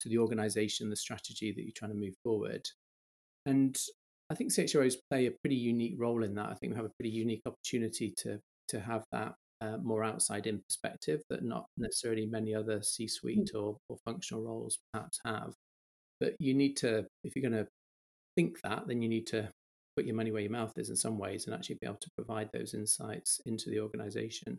to 0.00 0.08
the 0.08 0.18
organization, 0.18 0.90
the 0.90 0.96
strategy 0.96 1.52
that 1.52 1.62
you're 1.62 1.72
trying 1.74 1.90
to 1.90 1.96
move 1.96 2.14
forward. 2.22 2.64
And 3.46 3.76
I 4.30 4.34
think 4.34 4.52
CHROs 4.52 4.96
play 5.10 5.26
a 5.26 5.32
pretty 5.42 5.56
unique 5.56 5.94
role 5.96 6.22
in 6.22 6.34
that. 6.34 6.50
I 6.50 6.54
think 6.54 6.72
we 6.72 6.76
have 6.76 6.84
a 6.84 6.92
pretty 6.98 7.10
unique 7.10 7.42
opportunity 7.46 8.12
to 8.18 8.38
to 8.68 8.80
have 8.80 9.04
that 9.12 9.34
uh, 9.60 9.76
more 9.82 10.04
outside 10.04 10.46
in 10.46 10.60
perspective 10.68 11.22
that 11.30 11.42
not 11.42 11.66
necessarily 11.76 12.26
many 12.26 12.54
other 12.54 12.82
C 12.82 13.08
suite 13.08 13.50
mm. 13.54 13.60
or, 13.60 13.76
or 13.88 13.96
functional 14.04 14.44
roles 14.44 14.78
perhaps 14.92 15.18
have. 15.24 15.54
But 16.20 16.34
you 16.38 16.54
need 16.54 16.76
to, 16.78 17.06
if 17.24 17.34
you're 17.34 17.48
going 17.48 17.64
to 17.64 17.68
think 18.36 18.60
that, 18.62 18.86
then 18.86 19.02
you 19.02 19.08
need 19.08 19.26
to 19.28 19.48
put 19.96 20.04
your 20.04 20.16
money 20.16 20.30
where 20.30 20.42
your 20.42 20.50
mouth 20.50 20.72
is 20.76 20.90
in 20.90 20.96
some 20.96 21.18
ways 21.18 21.46
and 21.46 21.54
actually 21.54 21.78
be 21.80 21.86
able 21.86 21.98
to 22.00 22.10
provide 22.16 22.50
those 22.52 22.74
insights 22.74 23.40
into 23.46 23.70
the 23.70 23.80
organization. 23.80 24.58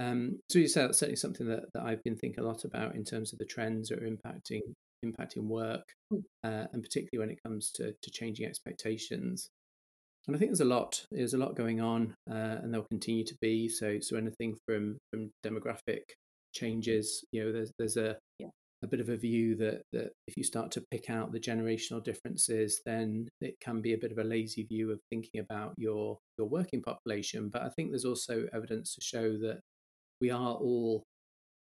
Um, 0.00 0.38
so 0.48 0.58
you 0.58 0.68
say 0.68 0.82
that's 0.82 0.98
certainly 0.98 1.16
something 1.16 1.46
that, 1.48 1.64
that 1.74 1.82
I've 1.82 2.02
been 2.04 2.16
thinking 2.16 2.42
a 2.42 2.46
lot 2.46 2.64
about 2.64 2.94
in 2.94 3.04
terms 3.04 3.32
of 3.32 3.38
the 3.38 3.44
trends 3.44 3.88
that 3.88 4.00
are 4.00 4.08
impacting 4.08 4.60
impacting 5.04 5.44
work, 5.44 5.84
mm. 6.12 6.22
uh, 6.44 6.66
and 6.72 6.82
particularly 6.82 7.18
when 7.18 7.30
it 7.30 7.42
comes 7.44 7.70
to, 7.72 7.94
to 8.02 8.10
changing 8.10 8.46
expectations. 8.46 9.48
And 10.26 10.36
I 10.36 10.38
think 10.38 10.50
there's 10.50 10.60
a 10.60 10.66
lot 10.66 11.04
there's 11.10 11.34
a 11.34 11.38
lot 11.38 11.56
going 11.56 11.80
on, 11.80 12.14
uh, 12.30 12.56
and 12.62 12.72
there'll 12.72 12.86
continue 12.86 13.24
to 13.24 13.36
be. 13.40 13.68
So 13.68 13.98
so 14.00 14.16
anything 14.16 14.56
from 14.66 14.98
from 15.10 15.30
demographic 15.44 16.02
changes, 16.54 17.24
you 17.32 17.44
know, 17.44 17.52
there's 17.52 17.72
there's 17.78 17.96
a 17.96 18.16
yeah. 18.38 18.48
a 18.82 18.86
bit 18.86 19.00
of 19.00 19.08
a 19.08 19.16
view 19.16 19.56
that 19.56 19.82
that 19.92 20.10
if 20.26 20.36
you 20.36 20.44
start 20.44 20.70
to 20.72 20.84
pick 20.90 21.08
out 21.08 21.32
the 21.32 21.40
generational 21.40 22.04
differences, 22.04 22.82
then 22.84 23.28
it 23.40 23.54
can 23.62 23.80
be 23.80 23.94
a 23.94 23.98
bit 23.98 24.12
of 24.12 24.18
a 24.18 24.24
lazy 24.24 24.64
view 24.64 24.90
of 24.90 25.00
thinking 25.10 25.40
about 25.40 25.72
your 25.78 26.18
your 26.36 26.48
working 26.48 26.82
population. 26.82 27.48
But 27.48 27.62
I 27.62 27.70
think 27.70 27.90
there's 27.90 28.04
also 28.04 28.46
evidence 28.52 28.94
to 28.96 29.00
show 29.00 29.32
that 29.38 29.60
we 30.20 30.30
are 30.30 30.54
all 30.54 31.04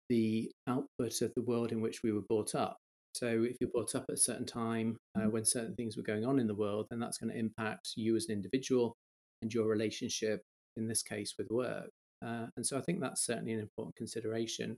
the 0.09 0.51
output 0.67 1.21
of 1.21 1.31
the 1.35 1.41
world 1.41 1.71
in 1.71 1.81
which 1.81 2.01
we 2.03 2.11
were 2.11 2.21
brought 2.27 2.55
up. 2.55 2.77
So 3.17 3.43
if 3.43 3.57
you're 3.59 3.69
brought 3.69 3.95
up 3.95 4.05
at 4.09 4.15
a 4.15 4.17
certain 4.17 4.45
time 4.45 4.97
uh, 5.17 5.21
mm. 5.21 5.31
when 5.31 5.45
certain 5.45 5.75
things 5.75 5.97
were 5.97 6.03
going 6.03 6.25
on 6.25 6.39
in 6.39 6.47
the 6.47 6.55
world, 6.55 6.87
then 6.89 6.99
that's 6.99 7.17
going 7.17 7.33
to 7.33 7.39
impact 7.39 7.93
you 7.95 8.15
as 8.15 8.27
an 8.29 8.35
individual 8.35 8.95
and 9.41 9.53
your 9.53 9.67
relationship, 9.67 10.41
in 10.75 10.87
this 10.87 11.01
case, 11.01 11.33
with 11.37 11.49
work. 11.49 11.89
Uh, 12.25 12.47
and 12.55 12.65
so 12.65 12.77
I 12.77 12.81
think 12.81 12.99
that's 12.99 13.25
certainly 13.25 13.53
an 13.53 13.59
important 13.59 13.95
consideration. 13.95 14.77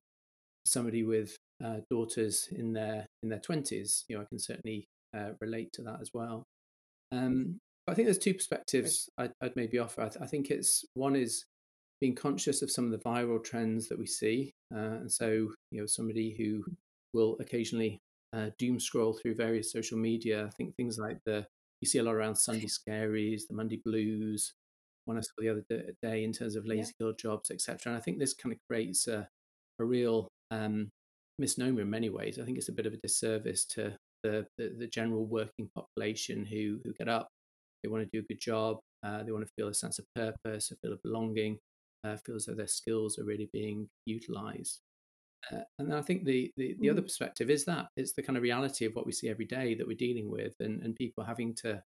Somebody 0.66 1.04
with 1.04 1.36
uh, 1.64 1.78
daughters 1.90 2.48
in 2.52 2.74
their 2.74 3.06
in 3.24 3.30
their 3.30 3.40
twenties, 3.40 4.06
you 4.08 4.16
know, 4.16 4.22
I 4.22 4.26
can 4.26 4.40
certainly 4.40 4.86
uh, 5.16 5.32
relate 5.42 5.72
to 5.74 5.82
that 5.84 6.00
as 6.02 6.12
well. 6.14 6.44
Um, 7.12 7.60
I 7.88 7.94
think 7.94 8.08
there's 8.08 8.20
two 8.20 8.34
perspectives 8.34 9.10
I'd, 9.18 9.32
I'd 9.42 9.56
maybe 9.56 9.80
offer. 9.80 10.02
I, 10.02 10.10
th- 10.10 10.22
I, 10.22 10.28
think 10.28 10.52
it's 10.52 10.86
one 10.94 11.16
is 11.16 11.46
being 12.00 12.14
conscious 12.14 12.62
of 12.62 12.70
some 12.70 12.86
of 12.86 12.92
the 12.92 13.00
viral 13.00 13.44
trends 13.44 13.88
that 13.88 13.98
we 13.98 14.06
see. 14.06 14.52
Uh, 14.74 15.00
and 15.02 15.12
so, 15.12 15.50
you 15.72 15.80
know, 15.80 15.86
somebody 15.88 16.36
who 16.38 16.64
will 17.14 17.36
occasionally 17.40 18.00
uh, 18.34 18.50
doom 18.58 18.80
scroll 18.80 19.14
through 19.14 19.36
various 19.36 19.72
social 19.72 19.98
media, 19.98 20.46
I 20.46 20.50
think 20.52 20.76
things 20.76 20.98
like 20.98 21.20
the, 21.26 21.46
you 21.82 21.88
see 21.88 22.00
a 22.00 22.04
lot 22.04 22.16
around 22.16 22.36
Sunday 22.36 22.68
scaries, 22.88 23.48
the 23.48 23.56
Monday 23.56 23.82
blues, 23.84 24.54
one 25.06 25.18
I 25.18 25.22
saw 25.22 25.32
the 25.40 25.50
other 25.50 25.66
day 26.02 26.24
in 26.24 26.34
terms 26.34 26.56
of 26.56 26.66
lazy 26.66 26.94
yeah. 27.00 27.12
jobs, 27.18 27.52
etc. 27.52 27.80
And 27.86 27.96
I 27.96 28.00
think 28.00 28.20
this 28.20 28.34
kind 28.34 28.54
of 28.54 28.60
creates 28.70 29.08
a, 29.08 29.28
a 29.80 29.86
real 29.86 30.28
um, 30.52 30.90
misnomer 31.40 31.82
in 31.82 31.90
many 31.90 32.10
ways. 32.10 32.40
I 32.40 32.46
think 32.46 32.58
it's 32.58 32.70
a 32.70 32.74
bit 32.74 32.86
of 32.86 32.94
a 32.94 32.98
disservice 32.98 33.66
to 33.68 33.98
the, 34.24 34.46
the, 34.58 34.76
the 34.78 34.88
general 34.88 35.26
working 35.26 35.70
population 35.74 36.46
who, 36.46 36.80
who 36.84 36.94
get 36.94 37.10
up, 37.10 37.30
they 37.84 37.90
want 37.90 38.04
to 38.04 38.10
do 38.12 38.24
a 38.24 38.28
good 38.28 38.42
job, 38.42 38.78
uh, 39.04 39.24
they 39.24 39.32
want 39.32 39.46
to 39.46 39.52
feel 39.56 39.70
a 39.70 39.74
sense 39.74 39.98
of 39.98 40.06
purpose, 40.14 40.72
a 40.72 40.76
feel 40.76 40.94
of 40.94 41.02
belonging 41.02 41.58
uh, 42.04 42.16
feel 42.18 42.36
as 42.36 42.46
though 42.46 42.56
their 42.56 42.68
skills 42.68 43.20
are 43.20 43.26
really 43.26 43.50
being 43.52 43.90
utilized. 44.06 44.80
Uh, 45.52 45.62
and 45.78 45.94
I 45.94 46.02
think 46.02 46.26
the, 46.26 46.52
the, 46.58 46.76
the 46.80 46.90
other 46.90 47.02
mm. 47.02 47.06
perspective 47.06 47.50
is 47.50 47.66
that 47.66 47.88
it's 47.96 48.14
the 48.14 48.24
kind 48.24 48.38
of 48.38 48.44
reality 48.44 48.86
of 48.86 48.94
what 48.94 49.06
we 49.06 49.12
see 49.12 49.30
every 49.30 49.46
day 49.46 49.76
that 49.76 49.88
we're 49.88 49.98
dealing 49.98 50.30
with, 50.30 50.56
and, 50.60 50.82
and 50.84 50.96
people 50.96 51.24
having 51.24 51.56
to 51.56 51.82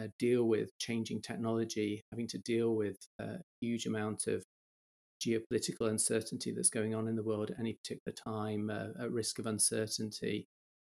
uh, 0.00 0.06
deal 0.18 0.44
with 0.44 0.76
changing 0.78 1.22
technology, 1.22 2.02
having 2.12 2.28
to 2.28 2.38
deal 2.38 2.74
with 2.74 2.96
a 3.18 3.38
huge 3.60 3.86
amount 3.86 4.26
of 4.26 4.44
geopolitical 5.20 5.88
uncertainty 5.88 6.52
that's 6.52 6.70
going 6.70 6.94
on 6.94 7.08
in 7.08 7.16
the 7.16 7.22
world 7.22 7.50
at 7.50 7.60
any 7.60 7.74
particular 7.74 8.14
time, 8.14 8.70
uh, 8.70 9.04
a 9.04 9.08
risk 9.08 9.38
of 9.38 9.46
uncertainty, 9.46 10.46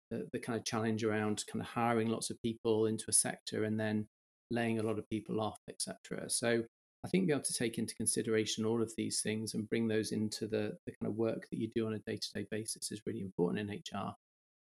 the, 0.09 0.27
the 0.31 0.39
kind 0.39 0.57
of 0.57 0.65
challenge 0.65 1.03
around 1.03 1.43
kind 1.51 1.61
of 1.61 1.67
hiring 1.67 2.07
lots 2.07 2.29
of 2.29 2.41
people 2.41 2.85
into 2.85 3.05
a 3.09 3.13
sector 3.13 3.63
and 3.63 3.79
then 3.79 4.07
laying 4.49 4.79
a 4.79 4.83
lot 4.83 4.99
of 4.99 5.09
people 5.09 5.41
off, 5.41 5.59
etc. 5.69 6.29
So 6.29 6.63
I 7.03 7.07
think 7.07 7.27
be 7.27 7.33
able 7.33 7.43
to 7.43 7.53
take 7.53 7.77
into 7.77 7.95
consideration 7.95 8.65
all 8.65 8.81
of 8.81 8.93
these 8.95 9.21
things 9.21 9.53
and 9.53 9.69
bring 9.69 9.87
those 9.87 10.11
into 10.11 10.47
the, 10.47 10.77
the 10.85 10.91
kind 10.91 11.09
of 11.09 11.15
work 11.15 11.47
that 11.49 11.59
you 11.59 11.69
do 11.73 11.87
on 11.87 11.93
a 11.93 11.99
day 11.99 12.17
to 12.17 12.33
day 12.33 12.45
basis 12.51 12.91
is 12.91 13.01
really 13.05 13.21
important 13.21 13.59
in 13.59 13.79
HR. 13.79 14.13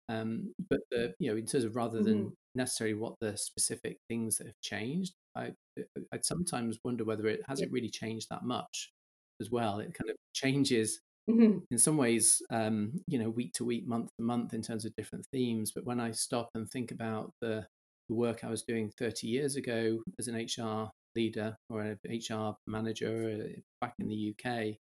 Um, 0.07 0.53
but 0.69 0.81
the, 0.91 1.13
you 1.19 1.31
know, 1.31 1.37
in 1.37 1.45
terms 1.45 1.63
of 1.63 1.75
rather 1.75 2.01
than 2.01 2.17
mm-hmm. 2.17 2.33
necessarily 2.55 2.95
what 2.95 3.15
the 3.21 3.37
specific 3.37 3.97
things 4.07 4.37
that 4.37 4.47
have 4.47 4.59
changed, 4.61 5.13
I 5.35 5.51
I'd 6.11 6.25
sometimes 6.25 6.79
wonder 6.83 7.03
whether 7.03 7.27
it 7.27 7.41
hasn't 7.47 7.71
really 7.71 7.89
changed 7.89 8.27
that 8.29 8.43
much 8.43 8.91
as 9.41 9.51
well. 9.51 9.79
It 9.79 9.93
kind 9.93 10.09
of 10.09 10.15
changes 10.33 11.01
mm-hmm. 11.29 11.59
in 11.69 11.77
some 11.77 11.97
ways, 11.97 12.41
um, 12.51 13.01
you 13.07 13.19
know, 13.19 13.29
week 13.29 13.53
to 13.53 13.65
week, 13.65 13.87
month 13.87 14.09
to 14.17 14.23
month 14.23 14.53
in 14.53 14.61
terms 14.61 14.85
of 14.85 14.95
different 14.95 15.25
themes. 15.31 15.71
But 15.73 15.85
when 15.85 15.99
I 15.99 16.11
stop 16.11 16.49
and 16.55 16.69
think 16.69 16.91
about 16.91 17.31
the 17.41 17.67
the 18.07 18.15
work 18.15 18.43
I 18.43 18.49
was 18.49 18.61
doing 18.61 18.91
30 18.99 19.27
years 19.27 19.55
ago 19.55 19.99
as 20.19 20.27
an 20.27 20.35
HR 20.35 20.91
leader 21.15 21.55
or 21.69 21.81
an 21.81 21.99
HR 22.09 22.55
manager 22.67 23.39
uh, 23.43 23.59
back 23.81 23.93
in 23.99 24.07
the 24.07 24.33
UK 24.33 24.75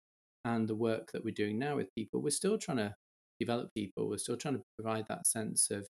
and 0.45 0.69
the 0.69 0.75
work 0.75 1.11
that 1.13 1.25
we're 1.25 1.35
doing 1.35 1.59
now 1.59 1.77
with 1.77 1.95
people, 1.95 2.21
we're 2.23 2.31
still 2.31 2.59
trying 2.59 2.79
to 2.79 2.95
develop 3.41 3.73
people. 3.75 4.09
We're 4.09 4.19
still 4.19 4.37
trying 4.37 4.55
to 4.55 4.63
provide 4.79 5.07
that 5.09 5.27
sense 5.27 5.71
of 5.71 5.87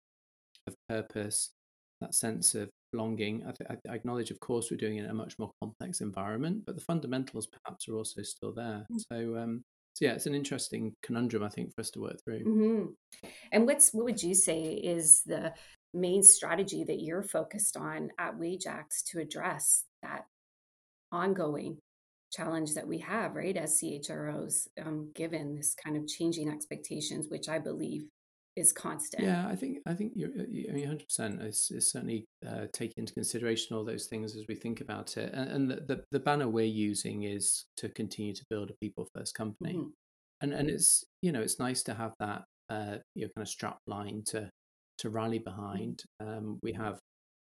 of 0.67 0.77
purpose, 0.89 1.51
that 2.01 2.15
sense 2.15 2.55
of 2.55 2.71
belonging. 2.93 3.43
I, 3.47 3.53
th- 3.53 3.81
I 3.89 3.95
acknowledge, 3.95 4.31
of 4.31 4.41
course, 4.41 4.71
we're 4.71 4.77
doing 4.77 4.99
it 4.99 5.05
in 5.05 5.11
a 5.11 5.15
much 5.15 5.39
more 5.39 5.51
complex 5.61 6.01
environment, 6.01 6.65
but 6.67 6.77
the 6.77 6.85
fundamentals 6.85 7.47
perhaps 7.49 7.89
are 7.89 7.97
also 7.97 8.23
still 8.23 8.53
there. 8.53 8.87
Mm-hmm. 8.93 8.99
So, 9.11 9.37
um, 9.37 9.65
so 9.95 10.05
yeah, 10.05 10.13
it's 10.13 10.27
an 10.27 10.35
interesting 10.35 10.95
conundrum 11.03 11.43
I 11.43 11.49
think 11.49 11.75
for 11.75 11.81
us 11.81 11.91
to 11.91 12.01
work 12.01 12.23
through. 12.25 12.45
Mm-hmm. 12.45 13.29
And 13.53 13.67
what's 13.67 13.93
what 13.93 14.05
would 14.05 14.23
you 14.23 14.35
say 14.35 14.63
is 14.63 15.23
the 15.27 15.53
main 15.95 16.23
strategy 16.23 16.85
that 16.85 17.03
you're 17.03 17.23
focused 17.23 17.77
on 17.77 18.11
at 18.19 18.39
Wajax 18.39 19.03
to 19.05 19.21
address 19.21 19.85
that 20.03 20.25
ongoing 21.13 21.79
challenge 22.33 22.75
that 22.75 22.89
we 22.89 22.99
have, 22.99 23.35
right, 23.35 23.57
as 23.57 23.79
CHROs, 23.81 24.67
um, 24.85 25.11
given 25.15 25.55
this 25.55 25.75
kind 25.75 25.97
of 25.97 26.07
changing 26.09 26.49
expectations, 26.49 27.27
which 27.29 27.49
I 27.49 27.59
believe 27.59 28.05
is 28.57 28.73
constant. 28.73 29.25
Yeah, 29.25 29.47
I 29.49 29.57
think 29.57 29.79
I 29.87 29.95
think 29.95 30.13
you're, 30.15 30.31
I 30.31 30.73
mean, 30.73 30.87
hundred 30.87 31.07
percent 31.09 31.43
is, 31.43 31.71
is 31.71 31.91
certainly 31.91 32.27
uh, 32.47 32.67
taking 32.73 33.03
into 33.03 33.15
consideration 33.15 33.77
all 33.77 33.85
those 33.85 34.07
things 34.07 34.37
as 34.37 34.45
we 34.49 34.55
think 34.55 34.81
about 34.81 35.17
it. 35.17 35.33
And, 35.33 35.51
and 35.51 35.71
the, 35.71 35.77
the, 35.87 36.05
the 36.11 36.21
banner 36.21 36.49
we're 36.49 36.65
using 36.65 37.23
is 37.23 37.65
to 37.79 37.89
continue 37.89 38.35
to 38.35 38.45
build 38.51 38.71
a 38.71 38.75
people 38.75 39.09
first 39.15 39.35
company, 39.35 39.75
mm-hmm. 39.75 39.89
and 40.43 40.53
and 40.53 40.69
it's 40.69 41.05
you 41.23 41.33
know 41.33 41.41
it's 41.41 41.59
nice 41.59 41.83
to 41.85 41.95
have 41.95 42.13
that 42.21 42.43
uh, 42.69 42.97
you 43.15 43.23
know 43.23 43.31
kind 43.35 43.47
of 43.47 43.49
strap 43.49 43.79
line 43.87 44.23
to 44.27 44.51
to 44.99 45.11
rally 45.11 45.39
mm-hmm. 45.39 45.45
behind. 45.45 46.03
Um, 46.21 46.59
we 46.63 46.73
have 46.73 46.99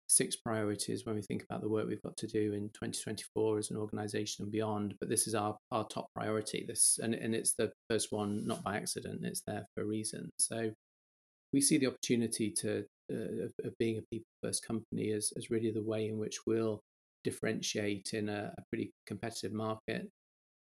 six 0.07 0.35
priorities 0.35 1.05
when 1.05 1.15
we 1.15 1.21
think 1.21 1.43
about 1.43 1.61
the 1.61 1.69
work 1.69 1.87
we've 1.87 2.01
got 2.01 2.17
to 2.17 2.27
do 2.27 2.53
in 2.53 2.69
2024 2.69 3.57
as 3.57 3.71
an 3.71 3.77
organization 3.77 4.43
and 4.43 4.51
beyond 4.51 4.93
but 4.99 5.09
this 5.09 5.27
is 5.27 5.33
our 5.33 5.57
our 5.71 5.87
top 5.87 6.07
priority 6.15 6.65
this 6.67 6.99
and, 7.01 7.15
and 7.15 7.33
it's 7.33 7.53
the 7.53 7.71
first 7.89 8.11
one 8.11 8.45
not 8.45 8.63
by 8.63 8.75
accident 8.75 9.21
it's 9.23 9.41
there 9.47 9.65
for 9.73 9.83
a 9.83 9.87
reason 9.87 10.29
so 10.37 10.71
we 11.53 11.61
see 11.61 11.77
the 11.77 11.87
opportunity 11.87 12.51
to 12.51 12.83
uh, 13.11 13.45
of 13.63 13.77
being 13.79 13.97
a 13.97 14.01
people 14.11 14.25
first 14.41 14.65
company 14.65 15.11
as, 15.11 15.31
as 15.37 15.49
really 15.49 15.71
the 15.71 15.83
way 15.83 16.07
in 16.07 16.17
which 16.17 16.39
we'll 16.47 16.81
differentiate 17.23 18.13
in 18.13 18.29
a, 18.29 18.53
a 18.57 18.61
pretty 18.69 18.91
competitive 19.05 19.53
market. 19.53 20.09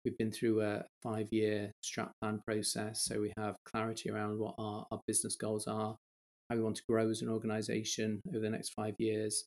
We've 0.04 0.16
been 0.16 0.32
through 0.32 0.62
a 0.62 0.84
five 1.02 1.28
year 1.30 1.72
strat 1.84 2.10
plan 2.20 2.40
process, 2.46 3.04
so 3.04 3.20
we 3.20 3.32
have 3.36 3.56
clarity 3.66 4.10
around 4.10 4.38
what 4.38 4.54
our, 4.58 4.86
our 4.90 5.00
business 5.06 5.36
goals 5.36 5.66
are, 5.66 5.96
how 6.50 6.56
we 6.56 6.62
want 6.62 6.76
to 6.76 6.82
grow 6.88 7.08
as 7.08 7.22
an 7.22 7.28
organization 7.28 8.20
over 8.30 8.40
the 8.40 8.50
next 8.50 8.74
five 8.74 8.94
years. 8.98 9.44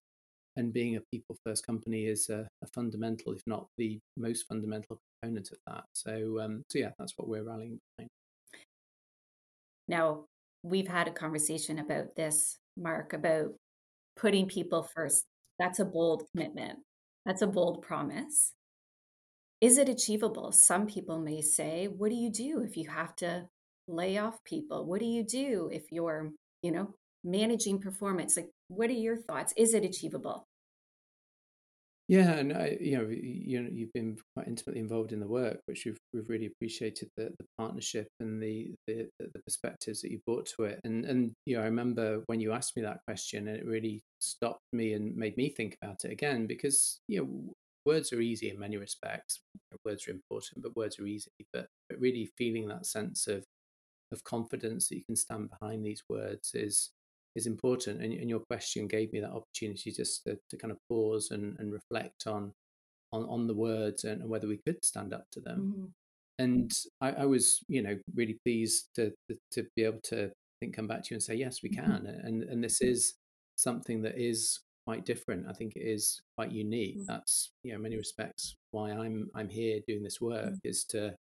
And 0.55 0.71
being 0.71 0.95
a 0.95 1.01
people 1.11 1.35
first 1.43 1.65
company 1.65 2.05
is 2.05 2.29
a, 2.29 2.47
a 2.63 2.67
fundamental, 2.73 3.33
if 3.33 3.41
not 3.45 3.67
the 3.77 3.99
most 4.17 4.45
fundamental 4.47 4.99
component 5.21 5.51
of 5.51 5.57
that. 5.67 5.83
So, 5.93 6.39
um, 6.39 6.63
so 6.71 6.79
yeah, 6.79 6.91
that's 6.97 7.13
what 7.17 7.27
we're 7.27 7.43
rallying 7.43 7.79
behind. 7.97 8.09
Now, 9.87 10.25
we've 10.61 10.87
had 10.87 11.07
a 11.07 11.11
conversation 11.11 11.79
about 11.79 12.15
this, 12.15 12.57
Mark, 12.77 13.13
about 13.13 13.53
putting 14.15 14.47
people 14.47 14.83
first. 14.83 15.25
That's 15.59 15.79
a 15.79 15.85
bold 15.85 16.23
commitment. 16.31 16.79
That's 17.25 17.41
a 17.41 17.47
bold 17.47 17.81
promise. 17.81 18.53
Is 19.59 19.77
it 19.77 19.89
achievable? 19.89 20.51
Some 20.51 20.87
people 20.87 21.19
may 21.19 21.41
say, 21.41 21.87
what 21.87 22.09
do 22.09 22.15
you 22.15 22.29
do 22.29 22.61
if 22.61 22.77
you 22.77 22.89
have 22.89 23.15
to 23.17 23.47
lay 23.87 24.17
off 24.17 24.43
people? 24.43 24.85
What 24.85 24.99
do 24.99 25.05
you 25.05 25.23
do 25.23 25.69
if 25.73 25.91
you're, 25.91 26.31
you 26.63 26.71
know, 26.71 26.95
managing 27.23 27.79
performance? 27.79 28.35
Like, 28.35 28.49
what 28.69 28.89
are 28.89 28.93
your 28.93 29.17
thoughts? 29.17 29.53
Is 29.55 29.75
it 29.75 29.85
achievable? 29.85 30.47
Yeah, 32.09 32.33
and 32.33 32.51
I, 32.51 32.77
you 32.81 32.97
know, 32.97 33.07
you 33.09 33.61
know, 33.61 33.69
you've 33.71 33.93
been 33.93 34.17
quite 34.35 34.47
intimately 34.47 34.81
involved 34.81 35.13
in 35.13 35.21
the 35.21 35.27
work, 35.27 35.61
which 35.67 35.85
we've 35.85 35.97
we've 36.13 36.27
really 36.27 36.47
appreciated 36.47 37.09
the, 37.15 37.31
the 37.39 37.45
partnership 37.57 38.07
and 38.19 38.43
the, 38.43 38.73
the 38.87 39.07
the 39.19 39.39
perspectives 39.45 40.01
that 40.01 40.11
you 40.11 40.19
brought 40.25 40.45
to 40.57 40.65
it. 40.65 40.81
And 40.83 41.05
and 41.05 41.31
you 41.45 41.55
know, 41.55 41.61
I 41.61 41.65
remember 41.65 42.21
when 42.25 42.41
you 42.41 42.51
asked 42.51 42.75
me 42.75 42.81
that 42.83 42.99
question, 43.07 43.47
and 43.47 43.57
it 43.57 43.65
really 43.65 44.01
stopped 44.19 44.65
me 44.73 44.93
and 44.93 45.15
made 45.15 45.37
me 45.37 45.49
think 45.49 45.77
about 45.81 46.03
it 46.03 46.11
again 46.11 46.45
because 46.45 46.99
you 47.07 47.21
know, 47.21 47.53
words 47.85 48.11
are 48.11 48.19
easy 48.19 48.49
in 48.49 48.59
many 48.59 48.75
respects. 48.75 49.39
Words 49.85 50.05
are 50.07 50.11
important, 50.11 50.61
but 50.61 50.75
words 50.75 50.99
are 50.99 51.07
easy. 51.07 51.31
But 51.53 51.67
but 51.87 51.99
really 51.99 52.29
feeling 52.37 52.67
that 52.67 52.85
sense 52.85 53.27
of 53.27 53.45
of 54.13 54.23
confidence 54.23 54.89
that 54.89 54.97
you 54.97 55.03
can 55.03 55.15
stand 55.15 55.49
behind 55.49 55.85
these 55.85 56.03
words 56.09 56.51
is 56.53 56.91
is 57.35 57.47
important. 57.47 58.01
And, 58.01 58.13
and 58.13 58.29
your 58.29 58.41
question 58.41 58.87
gave 58.87 59.11
me 59.11 59.19
that 59.19 59.31
opportunity 59.31 59.91
just 59.91 60.23
to, 60.25 60.37
to 60.49 60.57
kind 60.57 60.71
of 60.71 60.77
pause 60.87 61.31
and, 61.31 61.57
and 61.59 61.73
reflect 61.73 62.27
on, 62.27 62.53
on 63.11 63.23
on 63.23 63.47
the 63.47 63.55
words 63.55 64.03
and, 64.03 64.29
whether 64.29 64.47
we 64.47 64.59
could 64.65 64.83
stand 64.85 65.13
up 65.13 65.25
to 65.31 65.39
them. 65.39 65.73
Mm-hmm. 65.75 65.85
And 66.39 66.71
I, 67.01 67.11
I, 67.11 67.25
was, 67.25 67.59
you 67.67 67.81
know, 67.81 67.97
really 68.15 68.37
pleased 68.43 68.89
to, 68.95 69.13
to, 69.29 69.37
to 69.51 69.67
be 69.75 69.83
able 69.83 70.01
to 70.05 70.31
think 70.59 70.75
come 70.75 70.87
back 70.87 71.03
to 71.03 71.11
you 71.11 71.15
and 71.15 71.23
say 71.23 71.35
yes, 71.35 71.61
we 71.63 71.69
mm-hmm. 71.69 71.91
can. 71.91 72.01
Mm-hmm. 72.01 72.27
And 72.27 72.43
and 72.43 72.63
this 72.63 72.81
is 72.81 73.15
something 73.55 74.01
that 74.03 74.17
is 74.17 74.59
quite 74.85 75.05
different. 75.05 75.47
I 75.49 75.53
think 75.53 75.75
it 75.75 75.81
is 75.81 76.21
quite 76.37 76.51
unique. 76.51 76.97
Mm-hmm. 76.97 77.11
That's 77.11 77.51
you 77.63 77.73
know, 77.73 77.79
many 77.79 77.97
respects 77.97 78.55
why 78.71 78.91
I'm 78.91 79.29
I'm 79.35 79.49
here 79.49 79.79
doing 79.87 80.03
this 80.03 80.21
work 80.21 80.45
mm-hmm. 80.45 80.67
is 80.67 80.83
to 80.85 81.15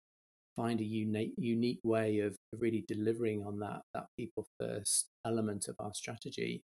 find 0.59 0.81
a 0.81 0.85
unique 0.85 1.35
unique 1.39 1.81
way 1.85 2.19
of 2.19 2.37
really 2.59 2.85
delivering 2.89 3.45
on 3.47 3.61
that 3.61 3.81
that 3.95 4.07
people 4.19 4.45
first 4.61 5.07
element 5.25 5.69
of 5.69 5.77
our 5.79 5.95
strategy 5.95 6.63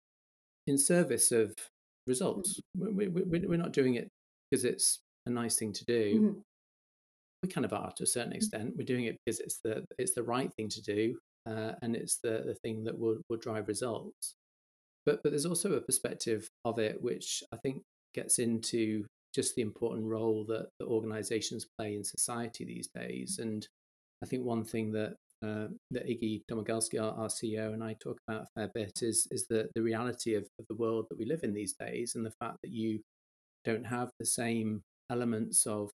in 0.65 0.77
service 0.77 1.31
of 1.31 1.53
results. 2.07 2.59
Mm-hmm. 2.77 2.95
We, 2.95 3.07
we, 3.07 3.39
we're 3.47 3.57
not 3.57 3.73
doing 3.73 3.95
it 3.95 4.09
because 4.49 4.65
it's 4.65 4.99
a 5.25 5.29
nice 5.29 5.57
thing 5.57 5.73
to 5.73 5.85
do. 5.85 6.15
Mm-hmm. 6.15 6.39
We 7.43 7.49
kind 7.49 7.65
of 7.65 7.73
are 7.73 7.91
to 7.97 8.03
a 8.03 8.07
certain 8.07 8.31
mm-hmm. 8.31 8.37
extent. 8.37 8.73
We're 8.77 8.85
doing 8.85 9.05
it 9.05 9.17
because 9.25 9.39
it's 9.39 9.59
the 9.63 9.85
it's 9.97 10.13
the 10.13 10.23
right 10.23 10.51
thing 10.55 10.69
to 10.69 10.81
do, 10.81 11.17
uh, 11.49 11.73
and 11.81 11.95
it's 11.95 12.19
the 12.23 12.43
the 12.45 12.55
thing 12.63 12.83
that 12.85 12.97
will 12.97 13.17
will 13.29 13.37
drive 13.37 13.67
results. 13.67 14.35
But 15.05 15.21
but 15.21 15.31
there's 15.31 15.45
also 15.45 15.73
a 15.73 15.81
perspective 15.81 16.47
of 16.65 16.79
it 16.79 17.01
which 17.01 17.43
I 17.53 17.57
think 17.57 17.83
gets 18.15 18.39
into 18.39 19.05
just 19.35 19.55
the 19.55 19.61
important 19.61 20.05
role 20.05 20.45
that 20.47 20.67
the 20.79 20.85
organizations 20.85 21.65
play 21.77 21.95
in 21.95 22.03
society 22.03 22.63
these 22.63 22.87
days. 22.95 23.39
And 23.39 23.67
I 24.23 24.25
think 24.25 24.45
one 24.45 24.63
thing 24.63 24.91
that 24.93 25.15
uh, 25.43 25.67
that 25.91 26.07
Iggy 26.07 26.43
Domagalski, 26.49 27.01
our, 27.01 27.11
our, 27.19 27.27
CEO, 27.27 27.73
and 27.73 27.83
I 27.83 27.95
talk 28.01 28.17
about 28.25 28.43
a 28.43 28.47
fair 28.55 28.71
bit 28.73 28.99
is 29.01 29.27
is 29.29 29.45
the 29.47 29.67
the 29.75 29.81
reality 29.81 30.35
of, 30.35 30.47
of 30.57 30.65
the 30.69 30.75
world 30.75 31.07
that 31.09 31.19
we 31.19 31.25
live 31.25 31.43
in 31.43 31.53
these 31.53 31.73
days, 31.73 32.13
and 32.15 32.25
the 32.25 32.33
fact 32.39 32.57
that 32.63 32.71
you 32.71 33.01
don't 33.65 33.85
have 33.85 34.09
the 34.19 34.25
same 34.25 34.81
elements 35.09 35.65
of 35.65 35.91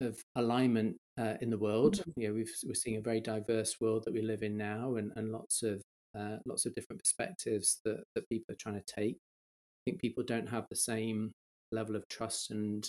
of 0.00 0.20
alignment 0.34 0.96
uh, 1.18 1.34
in 1.40 1.50
the 1.50 1.58
world. 1.58 1.98
Mm-hmm. 1.98 2.20
You 2.20 2.28
know, 2.28 2.34
we've, 2.34 2.52
we're 2.66 2.74
seeing 2.74 2.96
a 2.96 3.00
very 3.00 3.20
diverse 3.20 3.76
world 3.80 4.04
that 4.04 4.12
we 4.12 4.20
live 4.20 4.42
in 4.42 4.56
now, 4.56 4.96
and, 4.96 5.12
and 5.14 5.30
lots 5.30 5.62
of 5.62 5.80
uh, 6.18 6.38
lots 6.46 6.66
of 6.66 6.74
different 6.74 7.00
perspectives 7.00 7.80
that 7.84 8.02
that 8.16 8.28
people 8.28 8.52
are 8.52 8.58
trying 8.58 8.82
to 8.82 8.94
take. 8.94 9.14
I 9.14 9.90
think 9.90 10.00
people 10.00 10.24
don't 10.24 10.48
have 10.48 10.66
the 10.68 10.76
same 10.76 11.30
level 11.70 11.94
of 11.94 12.08
trust 12.08 12.50
and 12.50 12.84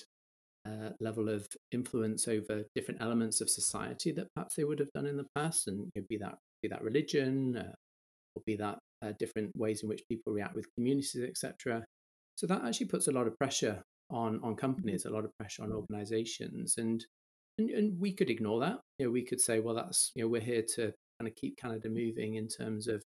uh, 0.67 0.89
level 0.99 1.30
of 1.30 1.47
influence 1.71 2.27
over 2.27 2.63
different 2.75 3.01
elements 3.01 3.41
of 3.41 3.49
society 3.49 4.12
that 4.12 4.27
perhaps 4.36 4.56
they 4.56 4.63
would 4.63 4.80
have 4.80 4.91
done 4.93 5.06
in 5.06 5.17
the 5.17 5.27
past, 5.36 5.67
and 5.67 5.80
you 5.95 6.01
know, 6.01 6.06
be 6.10 6.17
that 6.17 6.38
be 6.62 6.67
that 6.67 6.84
religion, 6.84 7.58
uh, 7.58 7.73
or 8.36 8.41
be 8.45 8.56
that 8.56 8.77
uh, 9.01 9.13
different 9.19 9.51
ways 9.56 9.84
in 9.84 9.89
which 9.89 10.03
people 10.10 10.34
react 10.34 10.56
with 10.56 10.73
communities, 10.75 11.23
etc. 11.23 11.84
So 12.36 12.47
that 12.47 12.63
actually 12.65 12.88
puts 12.88 13.08
a 13.08 13.12
lot 13.12 13.27
of 13.27 13.38
pressure 13.38 13.82
on 14.10 14.39
on 14.43 14.56
companies, 14.56 15.06
a 15.06 15.10
lot 15.10 15.25
of 15.25 15.32
pressure 15.39 15.63
on 15.63 15.71
organisations, 15.71 16.75
and, 16.77 17.06
and 17.58 17.69
and 17.69 17.99
we 17.99 18.12
could 18.13 18.30
ignore 18.30 18.60
that. 18.62 18.80
You 18.99 19.06
know, 19.06 19.12
we 19.12 19.23
could 19.23 19.41
say, 19.41 19.60
well, 19.60 19.75
that's 19.75 20.12
you 20.15 20.23
know, 20.23 20.30
we're 20.30 20.41
here 20.41 20.63
to 20.75 20.93
kind 21.19 21.27
of 21.27 21.36
keep 21.36 21.58
Canada 21.58 21.89
moving 21.89 22.36
in 22.36 22.47
terms 22.47 22.88
of 22.88 23.01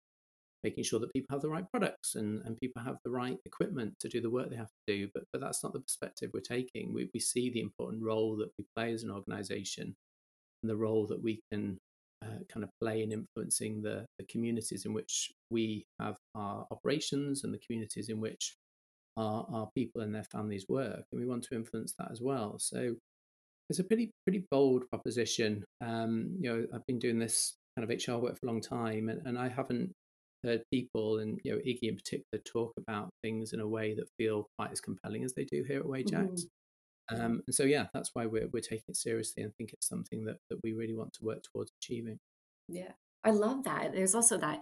making 0.64 0.84
sure 0.84 1.00
that 1.00 1.14
people 1.14 1.34
have 1.34 1.42
the 1.42 1.50
right 1.50 1.70
products 1.72 2.16
and, 2.16 2.42
and 2.46 2.60
people 2.60 2.82
have 2.82 2.98
the 3.04 3.12
right 3.12 3.38
equipment 3.46 3.94
to 4.00 4.10
do 4.10 4.22
the 4.22 4.30
work 4.30 4.50
they 4.50 4.56
have 4.56 4.68
to 4.68 4.96
do. 4.96 5.10
But, 5.14 5.24
but 5.32 5.42
that's 5.42 5.64
not 5.64 5.74
the 5.74 5.80
perspective 5.80 6.32
we're 6.34 6.42
taking. 6.42 6.94
We, 6.94 7.10
we 7.14 7.20
see 7.20 7.50
the 7.50 7.62
important 7.62 8.04
role 8.04 8.36
that 8.38 8.50
we 8.58 8.66
play 8.76 8.94
as 8.94 9.04
an 9.04 9.12
organization 9.12 9.96
and 10.62 10.70
the 10.70 10.76
role 10.76 11.08
that 11.08 11.22
we 11.22 11.40
can 11.52 11.78
uh, 12.24 12.44
kind 12.52 12.64
of 12.64 12.70
play 12.80 13.02
in 13.02 13.12
influencing 13.12 13.82
the, 13.82 14.06
the 14.20 14.26
communities 14.26 14.86
in 14.86 14.94
which 14.94 15.32
we 15.50 15.86
have 16.00 16.18
our 16.36 16.68
operations 16.70 17.44
and 17.44 17.54
the 17.54 17.60
communities 17.60 18.10
in 18.10 18.20
which 18.20 18.56
our, 19.18 19.46
our 19.52 19.70
people 19.76 20.02
and 20.02 20.14
their 20.14 20.26
families 20.26 20.66
work. 20.70 21.04
And 21.12 21.20
we 21.20 21.28
want 21.28 21.44
to 21.44 21.56
influence 21.56 21.94
that 21.98 22.12
as 22.12 22.22
well. 22.22 22.58
So 22.60 22.96
it's 23.70 23.80
a 23.80 23.84
pretty 23.84 24.12
pretty 24.26 24.46
bold 24.52 24.88
proposition. 24.90 25.64
Um, 25.80 26.36
you 26.40 26.50
know, 26.50 26.66
I've 26.74 26.86
been 26.86 27.00
doing 27.00 27.18
this 27.18 27.56
kind 27.76 27.90
of 27.90 28.08
HR 28.08 28.22
work 28.22 28.38
for 28.38 28.46
a 28.46 28.50
long 28.50 28.62
time, 28.62 29.10
and, 29.10 29.26
and 29.26 29.38
I 29.40 29.48
haven't 29.48 29.92
heard 30.44 30.64
people 30.72 31.20
and 31.20 31.40
you 31.44 31.52
know 31.52 31.60
Iggy 31.60 31.90
in 31.90 31.96
particular 31.96 32.42
talk 32.46 32.74
about 32.78 33.10
things 33.22 33.54
in 33.54 33.60
a 33.60 33.68
way 33.68 33.94
that 33.96 34.10
feel 34.18 34.50
quite 34.58 34.72
as 34.72 34.82
compelling 34.82 35.24
as 35.24 35.34
they 35.34 35.46
do 35.46 35.64
here 35.68 35.80
at 35.80 35.88
Wajax. 35.88 36.46
Mm-hmm. 37.12 37.22
Um, 37.22 37.42
and 37.46 37.54
so 37.54 37.64
yeah, 37.64 37.88
that's 37.94 38.12
why 38.14 38.26
we're 38.26 38.48
we're 38.52 38.62
taking 38.62 38.86
it 38.90 38.98
seriously 38.98 39.44
and 39.44 39.54
think 39.56 39.74
it's 39.74 39.88
something 39.88 40.26
that 40.26 40.38
that 40.50 40.60
we 40.64 40.74
really 40.74 40.96
want 40.96 41.14
to 41.14 41.26
work 41.26 41.44
towards 41.44 41.72
achieving. 41.82 42.20
Yeah, 42.68 42.92
I 43.24 43.32
love 43.32 43.64
that. 43.64 43.94
There's 43.94 44.16
also 44.16 44.38
that 44.38 44.60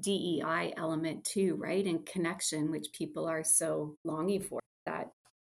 DEI 0.00 0.74
element 0.76 1.24
too, 1.24 1.56
right? 1.56 1.84
And 1.84 2.06
connection, 2.06 2.70
which 2.70 2.86
people 2.92 3.26
are 3.26 3.44
so 3.44 3.96
longing 4.04 4.42
for. 4.42 4.60
That 4.86 5.10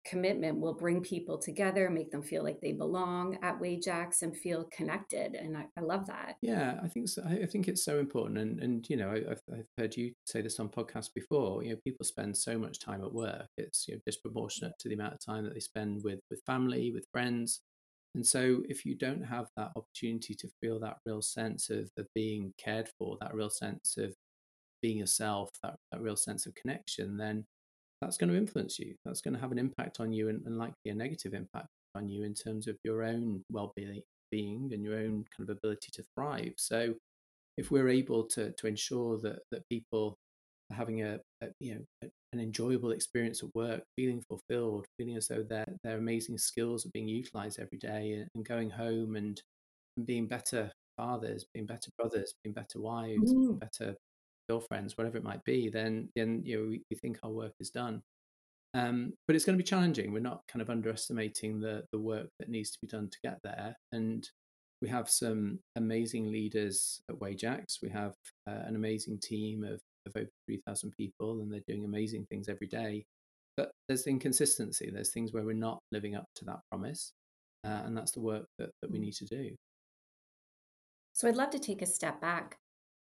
commitment 0.04 0.58
will 0.58 0.74
bring 0.74 1.02
people 1.02 1.38
together, 1.38 1.90
make 1.90 2.10
them 2.10 2.22
feel 2.22 2.42
like 2.42 2.60
they 2.60 2.72
belong 2.72 3.38
at 3.42 3.60
Wajax 3.60 4.22
and 4.22 4.36
feel 4.36 4.64
connected. 4.72 5.34
And 5.34 5.56
I, 5.56 5.66
I 5.76 5.80
love 5.82 6.06
that. 6.06 6.36
Yeah, 6.40 6.78
I 6.82 6.88
think 6.88 7.08
so. 7.08 7.22
I 7.24 7.46
think 7.46 7.68
it's 7.68 7.84
so 7.84 7.98
important. 7.98 8.38
And, 8.38 8.60
and 8.60 8.88
you 8.88 8.96
know, 8.96 9.10
I've, 9.10 9.42
I've 9.52 9.68
heard 9.78 9.96
you 9.96 10.12
say 10.26 10.40
this 10.40 10.58
on 10.58 10.68
podcasts 10.68 11.12
before. 11.14 11.62
You 11.62 11.70
know, 11.70 11.80
people 11.84 12.04
spend 12.04 12.36
so 12.36 12.58
much 12.58 12.80
time 12.80 13.02
at 13.02 13.12
work. 13.12 13.46
It's 13.58 13.86
you 13.88 13.94
know, 13.94 14.00
disproportionate 14.06 14.72
to 14.80 14.88
the 14.88 14.94
amount 14.94 15.14
of 15.14 15.20
time 15.24 15.44
that 15.44 15.54
they 15.54 15.60
spend 15.60 16.02
with 16.02 16.20
with 16.30 16.40
family, 16.46 16.90
with 16.92 17.06
friends. 17.12 17.60
And 18.14 18.26
so, 18.26 18.62
if 18.68 18.84
you 18.84 18.96
don't 18.96 19.22
have 19.22 19.46
that 19.56 19.70
opportunity 19.76 20.34
to 20.34 20.48
feel 20.60 20.80
that 20.80 20.96
real 21.06 21.22
sense 21.22 21.70
of, 21.70 21.90
of 21.96 22.06
being 22.14 22.52
cared 22.58 22.88
for, 22.98 23.16
that 23.20 23.34
real 23.34 23.50
sense 23.50 23.96
of 23.98 24.14
being 24.82 24.98
yourself, 24.98 25.50
that, 25.62 25.76
that 25.92 26.00
real 26.00 26.16
sense 26.16 26.46
of 26.46 26.54
connection, 26.54 27.16
then 27.16 27.44
that's 28.00 28.16
going 28.16 28.30
to 28.30 28.36
influence 28.36 28.78
you. 28.78 28.94
That's 29.04 29.20
going 29.20 29.34
to 29.34 29.40
have 29.40 29.52
an 29.52 29.58
impact 29.58 30.00
on 30.00 30.12
you 30.12 30.28
and, 30.28 30.44
and 30.46 30.58
likely 30.58 30.90
a 30.90 30.94
negative 30.94 31.34
impact 31.34 31.68
on 31.94 32.08
you 32.08 32.24
in 32.24 32.34
terms 32.34 32.66
of 32.66 32.76
your 32.84 33.02
own 33.02 33.42
well 33.50 33.72
being 33.76 34.02
and 34.72 34.84
your 34.84 34.98
own 34.98 35.24
kind 35.36 35.48
of 35.48 35.56
ability 35.56 35.88
to 35.92 36.04
thrive. 36.14 36.52
So 36.56 36.94
if 37.56 37.70
we're 37.70 37.88
able 37.88 38.24
to 38.24 38.52
to 38.52 38.66
ensure 38.66 39.18
that 39.18 39.40
that 39.50 39.68
people 39.68 40.16
are 40.70 40.76
having 40.76 41.02
a, 41.02 41.18
a 41.42 41.48
you 41.58 41.74
know 41.74 41.80
a, 42.02 42.10
an 42.32 42.40
enjoyable 42.40 42.92
experience 42.92 43.42
at 43.42 43.54
work, 43.54 43.82
feeling 43.96 44.22
fulfilled, 44.28 44.86
feeling 44.96 45.16
as 45.16 45.28
though 45.28 45.42
their 45.42 45.66
their 45.82 45.98
amazing 45.98 46.38
skills 46.38 46.86
are 46.86 46.90
being 46.94 47.08
utilized 47.08 47.58
every 47.58 47.78
day, 47.78 48.12
and, 48.12 48.28
and 48.34 48.44
going 48.46 48.70
home 48.70 49.16
and, 49.16 49.42
and 49.96 50.06
being 50.06 50.26
better 50.26 50.70
fathers, 50.96 51.44
being 51.52 51.66
better 51.66 51.90
brothers, 51.98 52.34
being 52.44 52.54
better 52.54 52.80
wives, 52.80 53.32
being 53.32 53.54
mm. 53.54 53.60
better 53.60 53.96
girlfriends, 54.50 54.96
whatever 54.96 55.16
it 55.16 55.24
might 55.24 55.44
be, 55.44 55.68
then 55.68 56.08
then 56.16 56.42
you 56.44 56.56
know 56.56 56.68
we, 56.68 56.82
we 56.90 56.96
think 56.96 57.18
our 57.22 57.30
work 57.30 57.52
is 57.60 57.70
done. 57.70 58.02
Um, 58.72 59.14
but 59.26 59.34
it's 59.34 59.44
going 59.44 59.58
to 59.58 59.62
be 59.62 59.68
challenging. 59.68 60.12
We're 60.12 60.20
not 60.20 60.42
kind 60.48 60.62
of 60.62 60.70
underestimating 60.70 61.60
the 61.60 61.84
the 61.92 61.98
work 61.98 62.28
that 62.38 62.48
needs 62.48 62.70
to 62.70 62.78
be 62.80 62.88
done 62.88 63.08
to 63.08 63.18
get 63.22 63.38
there. 63.42 63.76
And 63.92 64.28
we 64.82 64.88
have 64.88 65.08
some 65.10 65.58
amazing 65.76 66.30
leaders 66.30 67.02
at 67.08 67.20
Wajax. 67.20 67.78
We 67.82 67.90
have 67.90 68.14
uh, 68.48 68.62
an 68.66 68.76
amazing 68.76 69.18
team 69.20 69.62
of, 69.62 69.80
of 70.06 70.16
over 70.16 70.30
3,000 70.46 70.92
people, 70.96 71.40
and 71.40 71.52
they're 71.52 71.60
doing 71.68 71.84
amazing 71.84 72.26
things 72.30 72.48
every 72.48 72.66
day. 72.66 73.04
But 73.56 73.72
there's 73.88 74.06
inconsistency. 74.06 74.90
There's 74.90 75.12
things 75.12 75.32
where 75.32 75.44
we're 75.44 75.54
not 75.54 75.80
living 75.92 76.14
up 76.14 76.24
to 76.36 76.44
that 76.46 76.60
promise. 76.70 77.12
Uh, 77.62 77.82
and 77.84 77.94
that's 77.94 78.12
the 78.12 78.20
work 78.20 78.46
that, 78.58 78.70
that 78.80 78.90
we 78.90 78.98
need 78.98 79.12
to 79.14 79.26
do. 79.26 79.54
So 81.12 81.28
I'd 81.28 81.36
love 81.36 81.50
to 81.50 81.58
take 81.58 81.82
a 81.82 81.86
step 81.86 82.20
back, 82.20 82.56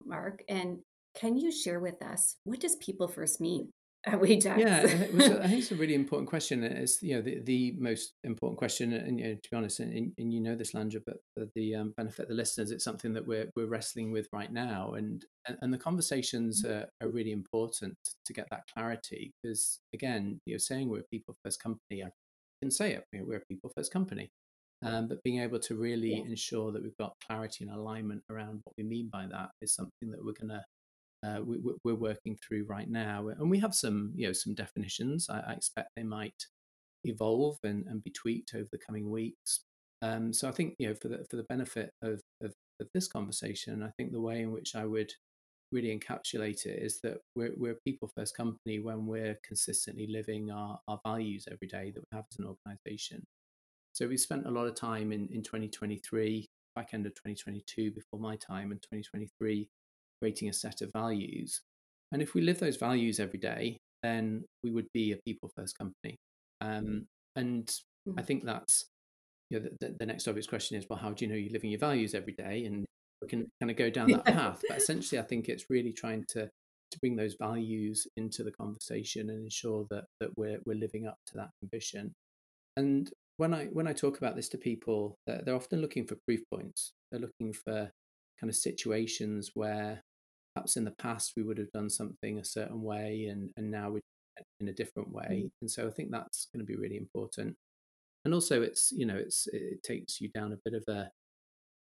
Mark, 0.04 0.42
and 0.48 0.78
can 1.18 1.36
you 1.36 1.50
share 1.50 1.80
with 1.80 2.02
us 2.02 2.36
what 2.44 2.60
does 2.60 2.76
people 2.76 3.08
first 3.08 3.40
mean? 3.40 3.72
at 4.06 4.20
Wajax? 4.20 4.60
Yeah, 4.60 4.80
I 4.84 5.48
think 5.48 5.58
it's 5.58 5.72
a 5.72 5.76
really 5.76 5.94
important 6.02 6.28
question. 6.28 6.62
It's 6.62 7.02
you 7.02 7.16
know 7.16 7.22
the, 7.22 7.40
the 7.40 7.74
most 7.78 8.12
important 8.22 8.58
question, 8.58 8.92
and 8.92 9.18
you 9.18 9.26
know, 9.26 9.34
to 9.34 9.50
be 9.50 9.56
honest, 9.56 9.80
and, 9.80 10.12
and 10.16 10.32
you 10.32 10.40
know 10.40 10.54
this, 10.54 10.72
Leandra, 10.72 11.02
but 11.04 11.16
for 11.34 11.48
the 11.56 11.74
um, 11.74 11.94
benefit 11.96 12.22
of 12.22 12.28
the 12.28 12.34
listeners, 12.34 12.70
it's 12.70 12.84
something 12.84 13.12
that 13.14 13.26
we're 13.26 13.50
we're 13.56 13.66
wrestling 13.66 14.12
with 14.12 14.28
right 14.32 14.52
now, 14.52 14.92
and 14.92 15.24
and, 15.46 15.58
and 15.62 15.74
the 15.74 15.78
conversations 15.78 16.62
mm-hmm. 16.64 16.74
are, 16.74 16.86
are 17.02 17.10
really 17.10 17.32
important 17.32 17.96
to 18.24 18.32
get 18.32 18.46
that 18.50 18.62
clarity 18.72 19.32
because 19.42 19.80
again, 19.92 20.40
you're 20.46 20.60
saying 20.60 20.88
we're 20.88 21.00
a 21.00 21.08
people 21.10 21.34
first 21.44 21.60
company. 21.60 22.04
I 22.04 22.10
can 22.62 22.70
say 22.70 22.92
it, 22.92 23.04
we're 23.12 23.38
a 23.38 23.46
people 23.46 23.72
first 23.76 23.92
company. 23.92 24.30
Um, 24.80 25.08
but 25.08 25.24
being 25.24 25.40
able 25.40 25.58
to 25.58 25.74
really 25.74 26.12
yeah. 26.12 26.22
ensure 26.30 26.70
that 26.70 26.80
we've 26.80 26.96
got 26.98 27.16
clarity 27.26 27.64
and 27.64 27.74
alignment 27.74 28.22
around 28.30 28.60
what 28.62 28.76
we 28.78 28.84
mean 28.84 29.08
by 29.12 29.26
that 29.26 29.50
is 29.60 29.74
something 29.74 30.12
that 30.12 30.24
we're 30.24 30.34
going 30.40 30.50
to 30.50 30.62
uh, 31.24 31.40
we, 31.44 31.58
are 31.90 31.94
working 31.94 32.36
through 32.36 32.64
right 32.68 32.88
now. 32.88 33.28
And 33.28 33.50
we 33.50 33.58
have 33.58 33.74
some, 33.74 34.12
you 34.14 34.26
know, 34.26 34.32
some 34.32 34.54
definitions. 34.54 35.28
I, 35.28 35.40
I 35.40 35.52
expect 35.52 35.90
they 35.96 36.02
might 36.02 36.46
evolve 37.04 37.58
and, 37.64 37.86
and, 37.86 38.02
be 38.02 38.10
tweaked 38.10 38.54
over 38.54 38.68
the 38.70 38.78
coming 38.78 39.10
weeks. 39.10 39.64
Um, 40.02 40.32
so 40.32 40.48
I 40.48 40.52
think, 40.52 40.74
you 40.78 40.88
know, 40.88 40.94
for 40.94 41.08
the 41.08 41.24
for 41.30 41.36
the 41.36 41.44
benefit 41.44 41.90
of, 42.02 42.20
of, 42.42 42.52
of 42.80 42.88
this 42.94 43.08
conversation, 43.08 43.82
I 43.82 43.90
think 43.96 44.12
the 44.12 44.20
way 44.20 44.42
in 44.42 44.52
which 44.52 44.76
I 44.76 44.84
would 44.84 45.12
really 45.72 45.96
encapsulate 45.96 46.66
it 46.66 46.82
is 46.82 47.00
that 47.02 47.18
we're, 47.36 47.52
we're 47.56 47.72
a 47.72 47.80
people 47.84 48.10
first 48.16 48.36
company 48.36 48.78
when 48.78 49.06
we're 49.06 49.38
consistently 49.46 50.06
living 50.06 50.50
our, 50.50 50.78
our 50.88 51.00
values 51.04 51.46
every 51.50 51.68
day 51.68 51.90
that 51.90 52.00
we 52.00 52.16
have 52.16 52.24
as 52.32 52.38
an 52.38 52.46
organization. 52.46 53.22
So 53.92 54.06
we 54.06 54.16
spent 54.16 54.46
a 54.46 54.50
lot 54.50 54.66
of 54.66 54.74
time 54.74 55.12
in, 55.12 55.28
in 55.32 55.42
2023, 55.42 56.48
back 56.74 56.90
end 56.94 57.06
of 57.06 57.14
2022, 57.14 57.90
before 57.90 58.20
my 58.20 58.36
time, 58.36 58.70
and 58.70 58.80
2023, 58.82 59.68
creating 60.20 60.48
a 60.48 60.52
set 60.52 60.82
of 60.82 60.90
values. 60.92 61.60
And 62.12 62.22
if 62.22 62.34
we 62.34 62.40
live 62.40 62.58
those 62.58 62.76
values 62.76 63.20
every 63.20 63.38
day, 63.38 63.78
then 64.02 64.44
we 64.62 64.70
would 64.70 64.86
be 64.94 65.12
a 65.12 65.18
people 65.26 65.50
first 65.56 65.76
company. 65.76 66.16
Um, 66.60 67.06
and 67.36 67.70
I 68.16 68.20
hmm. 68.20 68.26
think 68.26 68.44
that's 68.44 68.86
you 69.50 69.60
know, 69.60 69.68
the, 69.80 69.96
the, 69.98 70.06
next 70.06 70.28
obvious 70.28 70.46
question 70.46 70.76
is, 70.76 70.86
well, 70.88 70.98
how 70.98 71.12
do 71.12 71.24
you 71.24 71.30
know 71.30 71.36
you're 71.36 71.52
living 71.52 71.70
your 71.70 71.80
values 71.80 72.14
every 72.14 72.34
day? 72.34 72.64
And 72.66 72.84
we 73.22 73.28
can 73.28 73.50
kind 73.60 73.70
of 73.70 73.76
go 73.76 73.90
down 73.90 74.10
that 74.10 74.24
path. 74.24 74.62
But 74.68 74.76
essentially, 74.76 75.18
I 75.18 75.24
think 75.24 75.48
it's 75.48 75.66
really 75.70 75.92
trying 75.92 76.24
to 76.30 76.48
to 76.90 76.98
bring 77.00 77.16
those 77.16 77.36
values 77.38 78.06
into 78.16 78.42
the 78.42 78.52
conversation 78.52 79.28
and 79.28 79.44
ensure 79.44 79.86
that 79.90 80.04
that 80.20 80.30
we're 80.36 80.58
we're 80.66 80.78
living 80.78 81.06
up 81.06 81.16
to 81.28 81.34
that 81.36 81.50
ambition. 81.62 82.12
And 82.76 83.10
when 83.36 83.54
I 83.54 83.66
when 83.66 83.86
I 83.86 83.92
talk 83.92 84.18
about 84.18 84.36
this 84.36 84.48
to 84.50 84.58
people, 84.58 85.16
they're, 85.26 85.42
they're 85.44 85.54
often 85.54 85.80
looking 85.80 86.06
for 86.06 86.16
proof 86.26 86.40
points. 86.52 86.92
They're 87.10 87.20
looking 87.20 87.52
for 87.52 87.90
kind 88.40 88.50
of 88.50 88.56
situations 88.56 89.50
where 89.54 90.02
perhaps 90.58 90.76
in 90.76 90.84
the 90.84 90.94
past 90.98 91.34
we 91.36 91.44
would 91.44 91.58
have 91.58 91.70
done 91.72 91.88
something 91.88 92.38
a 92.38 92.44
certain 92.44 92.82
way 92.82 93.28
and, 93.30 93.50
and 93.56 93.70
now 93.70 93.90
we're 93.90 94.00
in 94.60 94.68
a 94.68 94.72
different 94.72 95.12
way. 95.12 95.44
Mm. 95.44 95.50
And 95.62 95.70
so 95.70 95.86
I 95.86 95.90
think 95.90 96.10
that's 96.10 96.48
going 96.52 96.64
to 96.64 96.66
be 96.66 96.76
really 96.76 96.96
important. 96.96 97.54
And 98.24 98.34
also 98.34 98.62
it's, 98.62 98.90
you 98.90 99.06
know, 99.06 99.16
it's 99.16 99.46
it 99.52 99.82
takes 99.84 100.20
you 100.20 100.30
down 100.34 100.52
a 100.52 100.58
bit 100.64 100.74
of 100.74 100.84
a 100.92 101.08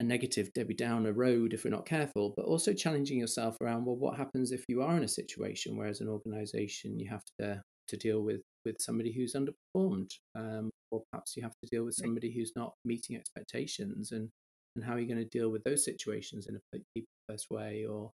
a 0.01 0.03
negative 0.03 0.53
Debbie 0.55 0.75
Downer 0.75 1.13
road 1.13 1.53
if 1.53 1.65
we're 1.65 1.71
not 1.71 1.87
careful, 1.87 2.33
but 2.37 2.47
also 2.47 2.73
challenging 2.73 3.19
yourself 3.19 3.57
around, 3.61 3.85
well, 3.85 3.97
what 3.97 4.17
happens 4.17 4.51
if 4.51 4.65
you 4.67 4.83
are 4.83 4.97
in 4.97 5.05
a 5.05 5.09
situation 5.09 5.77
where 5.77 5.89
as 5.89 6.01
an 6.01 6.09
organization 6.09 6.99
you 6.99 7.09
have 7.11 7.25
to 7.39 7.63
to 7.89 7.97
deal 7.97 8.21
with 8.23 8.43
with 8.65 8.77
somebody 8.79 9.13
who's 9.13 9.35
underperformed, 9.35 10.11
um, 10.35 10.71
or 10.91 11.03
perhaps 11.11 11.35
you 11.37 11.43
have 11.43 11.57
to 11.63 11.69
deal 11.71 11.85
with 11.85 11.95
somebody 11.95 12.33
who's 12.33 12.53
not 12.55 12.75
meeting 12.85 13.17
expectations, 13.17 14.13
and 14.13 14.29
and 14.77 14.85
how 14.85 14.95
are 14.95 15.01
you 15.01 15.09
going 15.09 15.19
to 15.19 15.39
deal 15.39 15.51
with 15.51 15.65
those 15.65 15.85
situations 15.85 16.47
in 16.47 16.57
a 16.57 16.79
people 16.95 17.09
first 17.29 17.47
way, 17.51 17.87
or 17.87 18.11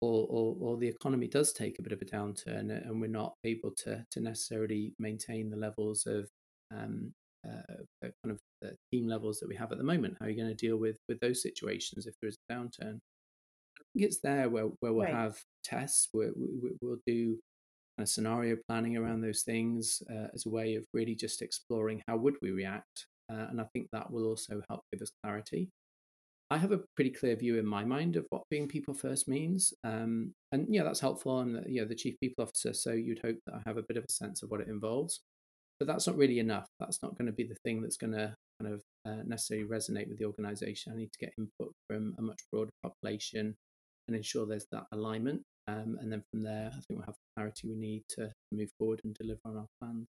or, 0.00 0.26
or, 0.28 0.56
or, 0.60 0.76
the 0.76 0.88
economy 0.88 1.28
does 1.28 1.52
take 1.52 1.78
a 1.78 1.82
bit 1.82 1.92
of 1.92 2.02
a 2.02 2.04
downturn 2.04 2.70
and 2.70 3.00
we're 3.00 3.06
not 3.06 3.34
able 3.44 3.70
to, 3.70 4.04
to 4.10 4.20
necessarily 4.20 4.92
maintain 4.98 5.48
the 5.48 5.56
levels 5.56 6.04
of 6.06 6.28
um, 6.74 7.12
uh, 7.46 7.74
kind 8.00 8.30
of 8.30 8.40
the 8.60 8.76
team 8.92 9.06
levels 9.06 9.38
that 9.40 9.48
we 9.48 9.56
have 9.56 9.72
at 9.72 9.78
the 9.78 9.84
moment. 9.84 10.16
How 10.18 10.26
are 10.26 10.28
you 10.28 10.36
going 10.36 10.54
to 10.54 10.66
deal 10.66 10.76
with 10.76 10.96
with 11.08 11.20
those 11.20 11.42
situations 11.42 12.06
if 12.06 12.14
there 12.20 12.28
is 12.28 12.38
a 12.48 12.52
downturn? 12.52 12.98
I 13.78 13.82
think 13.92 14.06
it's 14.06 14.20
there 14.20 14.48
where, 14.48 14.64
where 14.80 14.92
we'll 14.92 15.04
right. 15.04 15.14
have 15.14 15.38
tests, 15.62 16.08
where 16.12 16.30
we, 16.36 16.70
will 16.80 16.98
do 17.06 17.38
kind 17.96 18.04
of 18.04 18.08
scenario 18.08 18.56
planning 18.68 18.96
around 18.96 19.20
those 19.20 19.42
things 19.42 20.02
uh, 20.10 20.28
as 20.34 20.46
a 20.46 20.50
way 20.50 20.74
of 20.74 20.84
really 20.92 21.14
just 21.14 21.42
exploring 21.42 22.02
how 22.08 22.16
would 22.16 22.36
we 22.42 22.50
react. 22.50 23.06
Uh, 23.30 23.46
and 23.50 23.60
I 23.60 23.64
think 23.72 23.88
that 23.92 24.10
will 24.10 24.26
also 24.26 24.60
help 24.68 24.82
give 24.92 25.00
us 25.00 25.12
clarity. 25.22 25.70
I 26.50 26.58
have 26.58 26.72
a 26.72 26.80
pretty 26.94 27.10
clear 27.10 27.34
view 27.36 27.58
in 27.58 27.66
my 27.66 27.84
mind 27.84 28.16
of 28.16 28.26
what 28.30 28.42
being 28.50 28.68
people 28.68 28.94
first 28.94 29.28
means, 29.28 29.72
um, 29.82 30.32
and 30.52 30.66
yeah, 30.68 30.82
that's 30.82 31.00
helpful. 31.00 31.38
I'm 31.38 31.52
the, 31.54 31.64
you 31.66 31.80
know 31.80 31.88
the 31.88 31.94
chief 31.94 32.14
people 32.20 32.44
officer, 32.44 32.74
so 32.74 32.92
you'd 32.92 33.24
hope 33.24 33.38
that 33.46 33.54
I 33.54 33.62
have 33.66 33.78
a 33.78 33.82
bit 33.82 33.96
of 33.96 34.04
a 34.04 34.12
sense 34.12 34.42
of 34.42 34.50
what 34.50 34.60
it 34.60 34.68
involves. 34.68 35.20
But 35.80 35.88
that's 35.88 36.06
not 36.06 36.16
really 36.16 36.38
enough. 36.38 36.68
That's 36.78 37.02
not 37.02 37.16
going 37.18 37.26
to 37.26 37.32
be 37.32 37.44
the 37.44 37.56
thing 37.64 37.82
that's 37.82 37.96
going 37.96 38.12
to 38.12 38.34
kind 38.60 38.74
of 38.74 38.82
uh, 39.06 39.22
necessarily 39.26 39.66
resonate 39.66 40.08
with 40.08 40.18
the 40.18 40.24
organisation. 40.26 40.92
I 40.92 40.96
need 40.96 41.12
to 41.12 41.18
get 41.18 41.34
input 41.36 41.72
from 41.88 42.14
a 42.18 42.22
much 42.22 42.38
broader 42.52 42.70
population 42.82 43.56
and 44.06 44.16
ensure 44.16 44.46
there's 44.46 44.66
that 44.70 44.84
alignment. 44.92 45.42
Um, 45.66 45.98
and 46.00 46.12
then 46.12 46.22
from 46.30 46.42
there, 46.42 46.68
I 46.68 46.74
think 46.74 46.98
we'll 46.98 47.06
have 47.06 47.14
the 47.14 47.34
clarity 47.36 47.68
we 47.68 47.74
need 47.74 48.04
to 48.10 48.30
move 48.52 48.68
forward 48.78 49.00
and 49.02 49.14
deliver 49.14 49.40
on 49.46 49.56
our 49.56 49.66
plan. 49.80 50.06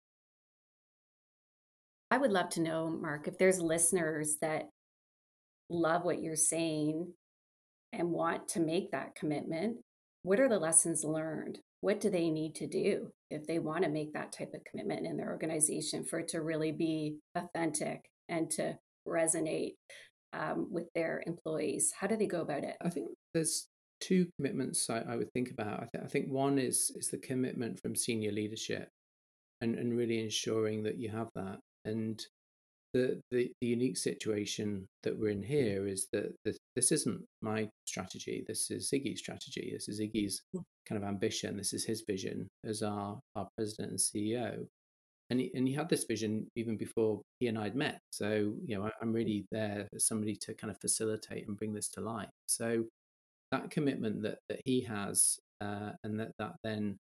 I 2.11 2.19
would 2.19 2.33
love 2.33 2.49
to 2.51 2.62
know, 2.62 2.88
Mark, 2.88 3.29
if 3.29 3.38
there's 3.38 3.61
listeners 3.61 4.37
that 4.40 4.71
love 5.71 6.05
what 6.05 6.23
you're 6.23 6.37
saying 6.37 7.13
and 7.93 8.11
want 8.11 8.49
to 8.49 8.61
make 8.61 8.91
that 8.91 9.15
commitment, 9.15 9.79
what 10.23 10.41
are 10.41 10.49
the 10.49 10.59
lessons 10.59 11.05
learned? 11.05 11.59
What 11.81 12.01
do 12.01 12.11
they 12.11 12.29
need 12.29 12.55
to 12.57 12.67
do 12.67 13.11
if 13.31 13.47
they 13.47 13.59
want 13.59 13.85
to 13.85 13.91
make 13.91 14.13
that 14.13 14.33
type 14.33 14.53
of 14.55 14.65
commitment 14.65 15.07
in 15.07 15.17
their 15.17 15.31
organization 15.31 16.05
for 16.05 16.19
it 16.19 16.29
to 16.29 16.43
really 16.43 16.73
be 16.73 17.17
authentic 17.35 18.03
and 18.29 18.51
to 18.51 18.77
resonate 19.09 19.75
um, 20.33 20.69
with 20.71 20.89
their 20.95 21.23
employees? 21.27 21.93
How 21.99 22.07
do 22.07 22.17
they 22.17 22.27
go 22.27 22.43
about 22.43 22.65
it? 22.65 22.77
I 22.85 22.91
think 22.91 23.09
there's 23.33 23.69
two 24.01 24.27
commitments 24.37 24.91
I, 24.91 25.01
I 25.01 25.17
would 25.17 25.33
think 25.33 25.51
about. 25.51 25.81
I, 25.81 25.87
th- 25.93 26.05
I 26.05 26.09
think 26.09 26.29
one 26.29 26.59
is 26.59 26.93
is 26.97 27.09
the 27.09 27.19
commitment 27.19 27.81
from 27.81 27.97
senior 27.97 28.33
leadership 28.33 28.89
and, 29.61 29.75
and 29.77 29.97
really 29.97 30.23
ensuring 30.23 30.83
that 30.83 30.99
you 30.99 31.11
have 31.11 31.29
that. 31.35 31.59
And 31.85 32.21
the, 32.92 33.20
the, 33.31 33.50
the 33.61 33.66
unique 33.66 33.96
situation 33.96 34.87
that 35.03 35.18
we're 35.18 35.31
in 35.31 35.42
here 35.42 35.87
is 35.87 36.09
that 36.12 36.35
this, 36.44 36.59
this 36.74 36.92
isn't 36.92 37.24
my 37.42 37.68
strategy. 37.87 38.44
This 38.46 38.70
is 38.70 38.90
Iggy's 38.92 39.20
strategy. 39.20 39.70
This 39.72 39.88
is 39.88 40.00
Iggy's 40.00 40.42
hmm. 40.53 40.61
kind 40.88 41.03
of 41.03 41.09
ambition. 41.09 41.57
This 41.57 41.72
is 41.72 41.85
his 41.85 42.03
vision 42.07 42.48
as 42.64 42.83
our, 42.83 43.20
our 43.37 43.48
president 43.57 43.90
and 43.90 43.98
CEO. 43.98 44.66
And 45.31 45.38
he, 45.38 45.50
and 45.55 45.68
he 45.68 45.74
had 45.74 45.88
this 45.88 46.05
vision 46.05 46.48
even 46.57 46.76
before 46.76 47.22
he 47.38 47.46
and 47.46 47.57
I 47.57 47.64
had 47.64 47.76
met. 47.76 48.00
So, 48.11 48.55
you 48.66 48.76
know, 48.76 48.87
I, 48.87 48.90
I'm 49.00 49.12
really 49.12 49.46
there 49.53 49.87
as 49.94 50.07
somebody 50.07 50.35
to 50.42 50.55
kind 50.55 50.72
of 50.72 50.81
facilitate 50.81 51.46
and 51.46 51.57
bring 51.57 51.72
this 51.72 51.88
to 51.90 52.00
life. 52.00 52.31
So 52.46 52.85
that 53.53 53.70
commitment 53.70 54.22
that, 54.22 54.38
that 54.48 54.61
he 54.64 54.81
has 54.83 55.38
uh, 55.61 55.92
and 56.03 56.18
that, 56.18 56.33
that 56.38 56.55
then 56.64 56.96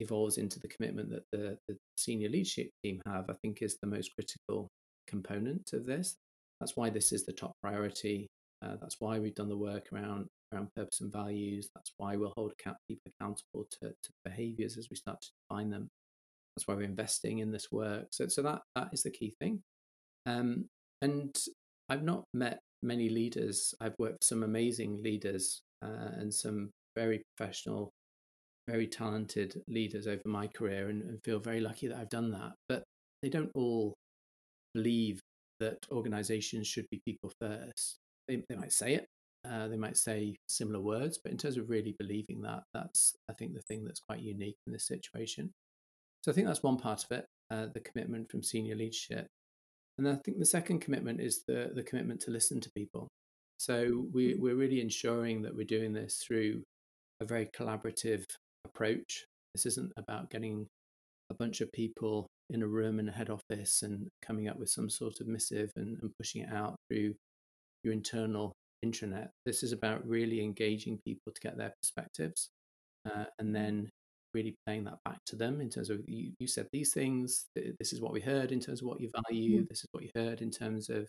evolves 0.00 0.38
into 0.38 0.58
the 0.58 0.68
commitment 0.68 1.10
that 1.10 1.24
the, 1.32 1.58
the 1.68 1.76
senior 1.98 2.30
leadership 2.30 2.70
team 2.82 3.02
have, 3.06 3.28
I 3.28 3.34
think 3.42 3.60
is 3.60 3.76
the 3.82 3.88
most 3.88 4.10
critical 4.14 4.68
component 5.10 5.72
of 5.72 5.84
this. 5.86 6.16
That's 6.60 6.76
why 6.76 6.90
this 6.90 7.12
is 7.12 7.24
the 7.24 7.32
top 7.32 7.52
priority. 7.62 8.26
Uh, 8.62 8.76
that's 8.80 8.96
why 8.98 9.18
we've 9.18 9.34
done 9.34 9.48
the 9.48 9.56
work 9.56 9.88
around 9.92 10.26
around 10.52 10.68
purpose 10.76 11.00
and 11.00 11.12
values. 11.12 11.68
That's 11.74 11.92
why 11.96 12.16
we'll 12.16 12.32
hold 12.36 12.52
account, 12.52 12.76
people 12.88 13.12
accountable 13.20 13.66
to, 13.70 13.88
to 13.90 14.10
behaviors 14.24 14.76
as 14.76 14.88
we 14.90 14.96
start 14.96 15.20
to 15.22 15.28
define 15.42 15.70
them. 15.70 15.88
That's 16.56 16.66
why 16.66 16.74
we're 16.74 16.82
investing 16.82 17.38
in 17.38 17.52
this 17.52 17.68
work. 17.70 18.08
So, 18.10 18.26
so 18.28 18.42
that 18.42 18.62
that 18.74 18.88
is 18.92 19.02
the 19.02 19.10
key 19.10 19.32
thing. 19.40 19.62
Um, 20.26 20.66
and 21.02 21.34
I've 21.88 22.02
not 22.02 22.24
met 22.34 22.60
many 22.82 23.08
leaders. 23.08 23.74
I've 23.80 23.94
worked 23.98 24.18
with 24.20 24.28
some 24.28 24.42
amazing 24.42 25.02
leaders 25.02 25.62
uh, 25.82 26.10
and 26.18 26.32
some 26.32 26.70
very 26.96 27.22
professional, 27.36 27.90
very 28.68 28.86
talented 28.86 29.62
leaders 29.68 30.06
over 30.06 30.22
my 30.26 30.46
career, 30.48 30.88
and, 30.88 31.02
and 31.02 31.18
feel 31.24 31.38
very 31.38 31.60
lucky 31.60 31.88
that 31.88 31.96
I've 31.96 32.10
done 32.10 32.30
that. 32.32 32.52
But 32.68 32.82
they 33.22 33.28
don't 33.28 33.50
all 33.54 33.94
believe 34.74 35.20
that 35.60 35.86
organizations 35.90 36.66
should 36.66 36.86
be 36.90 37.00
people 37.04 37.32
first. 37.40 37.98
They, 38.28 38.42
they 38.48 38.56
might 38.56 38.72
say 38.72 38.94
it, 38.94 39.06
uh, 39.48 39.68
they 39.68 39.76
might 39.76 39.96
say 39.96 40.36
similar 40.48 40.80
words, 40.80 41.18
but 41.22 41.32
in 41.32 41.38
terms 41.38 41.56
of 41.56 41.70
really 41.70 41.94
believing 41.98 42.42
that, 42.42 42.62
that's, 42.74 43.14
I 43.28 43.34
think, 43.34 43.54
the 43.54 43.62
thing 43.62 43.84
that's 43.84 44.02
quite 44.08 44.20
unique 44.20 44.56
in 44.66 44.72
this 44.72 44.86
situation. 44.86 45.52
So 46.24 46.30
I 46.30 46.34
think 46.34 46.46
that's 46.46 46.62
one 46.62 46.76
part 46.76 47.04
of 47.04 47.18
it, 47.18 47.26
uh, 47.50 47.66
the 47.72 47.80
commitment 47.80 48.30
from 48.30 48.42
senior 48.42 48.74
leadership. 48.74 49.26
And 49.98 50.08
I 50.08 50.16
think 50.24 50.38
the 50.38 50.46
second 50.46 50.80
commitment 50.80 51.20
is 51.20 51.42
the, 51.46 51.70
the 51.74 51.82
commitment 51.82 52.20
to 52.22 52.30
listen 52.30 52.60
to 52.60 52.70
people. 52.76 53.08
So 53.58 54.06
we, 54.12 54.34
mm. 54.34 54.40
we're 54.40 54.54
really 54.54 54.80
ensuring 54.80 55.42
that 55.42 55.54
we're 55.54 55.66
doing 55.66 55.92
this 55.92 56.22
through 56.26 56.62
a 57.20 57.26
very 57.26 57.48
collaborative 57.54 58.24
approach. 58.64 59.26
This 59.54 59.66
isn't 59.66 59.92
about 59.98 60.30
getting 60.30 60.66
a 61.30 61.34
bunch 61.34 61.60
of 61.60 61.70
people 61.72 62.26
in 62.50 62.62
a 62.62 62.66
room 62.66 62.98
in 62.98 63.08
a 63.08 63.12
head 63.12 63.30
office 63.30 63.82
and 63.82 64.08
coming 64.22 64.48
up 64.48 64.58
with 64.58 64.68
some 64.68 64.90
sort 64.90 65.20
of 65.20 65.26
missive 65.26 65.72
and, 65.76 65.98
and 66.02 66.10
pushing 66.18 66.42
it 66.42 66.52
out 66.52 66.76
through 66.88 67.14
your 67.84 67.92
internal 67.92 68.52
intranet. 68.84 69.28
This 69.46 69.62
is 69.62 69.72
about 69.72 70.06
really 70.06 70.42
engaging 70.42 70.98
people 71.04 71.32
to 71.32 71.40
get 71.40 71.56
their 71.56 71.72
perspectives 71.80 72.50
uh, 73.06 73.24
and 73.38 73.54
then 73.54 73.90
really 74.34 74.54
playing 74.66 74.84
that 74.84 74.98
back 75.04 75.18
to 75.26 75.36
them 75.36 75.60
in 75.60 75.68
terms 75.68 75.90
of 75.90 76.00
you, 76.06 76.32
you 76.38 76.46
said 76.46 76.68
these 76.72 76.92
things, 76.92 77.46
this 77.54 77.92
is 77.92 78.00
what 78.00 78.12
we 78.12 78.20
heard 78.20 78.52
in 78.52 78.60
terms 78.60 78.80
of 78.80 78.86
what 78.86 79.00
you 79.00 79.10
value, 79.28 79.58
mm-hmm. 79.58 79.66
this 79.68 79.80
is 79.80 79.88
what 79.92 80.02
you 80.02 80.10
heard 80.14 80.40
in 80.40 80.50
terms 80.50 80.88
of 80.88 81.08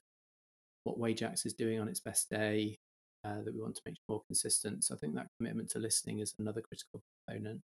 what 0.84 0.98
Wajax 0.98 1.46
is 1.46 1.54
doing 1.54 1.80
on 1.80 1.88
its 1.88 2.00
best 2.00 2.30
day 2.30 2.76
uh, 3.24 3.42
that 3.44 3.54
we 3.54 3.62
want 3.62 3.76
to 3.76 3.82
make 3.86 3.98
more 4.10 4.22
consistent. 4.28 4.84
So 4.84 4.96
I 4.96 4.98
think 4.98 5.16
that 5.16 5.28
commitment 5.38 5.70
to 5.72 5.80
listening 5.80 6.20
is 6.20 6.34
another 6.40 6.62
critical 6.62 7.02
component 7.28 7.62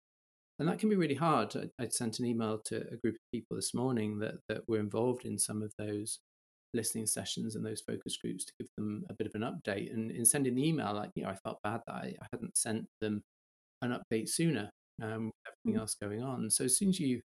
and 0.59 0.67
that 0.67 0.79
can 0.79 0.89
be 0.89 0.95
really 0.95 1.15
hard. 1.15 1.55
I, 1.55 1.83
I 1.83 1.87
sent 1.89 2.19
an 2.19 2.25
email 2.25 2.59
to 2.65 2.77
a 2.77 2.97
group 2.97 3.15
of 3.15 3.31
people 3.33 3.55
this 3.55 3.73
morning 3.73 4.19
that 4.19 4.35
that 4.49 4.67
were 4.67 4.79
involved 4.79 5.25
in 5.25 5.37
some 5.37 5.61
of 5.61 5.73
those 5.77 6.19
listening 6.73 7.07
sessions 7.07 7.55
and 7.55 7.65
those 7.65 7.81
focus 7.81 8.17
groups 8.17 8.45
to 8.45 8.53
give 8.59 8.67
them 8.77 9.03
a 9.09 9.13
bit 9.13 9.27
of 9.27 9.35
an 9.35 9.41
update. 9.41 9.93
And 9.93 10.11
in 10.11 10.25
sending 10.25 10.55
the 10.55 10.67
email, 10.67 10.93
like 10.93 11.11
you 11.15 11.23
know, 11.23 11.29
I 11.29 11.35
felt 11.35 11.59
bad 11.63 11.81
that 11.87 11.93
I, 11.93 12.13
I 12.21 12.25
hadn't 12.31 12.57
sent 12.57 12.85
them 13.01 13.21
an 13.81 13.91
update 13.97 14.29
sooner. 14.29 14.69
Um, 15.01 15.31
everything 15.45 15.77
mm. 15.77 15.81
else 15.81 15.95
going 16.01 16.23
on. 16.23 16.49
So 16.49 16.63
as 16.63 16.77
soon 16.77 16.89
as 16.89 16.99
you 16.99 17.19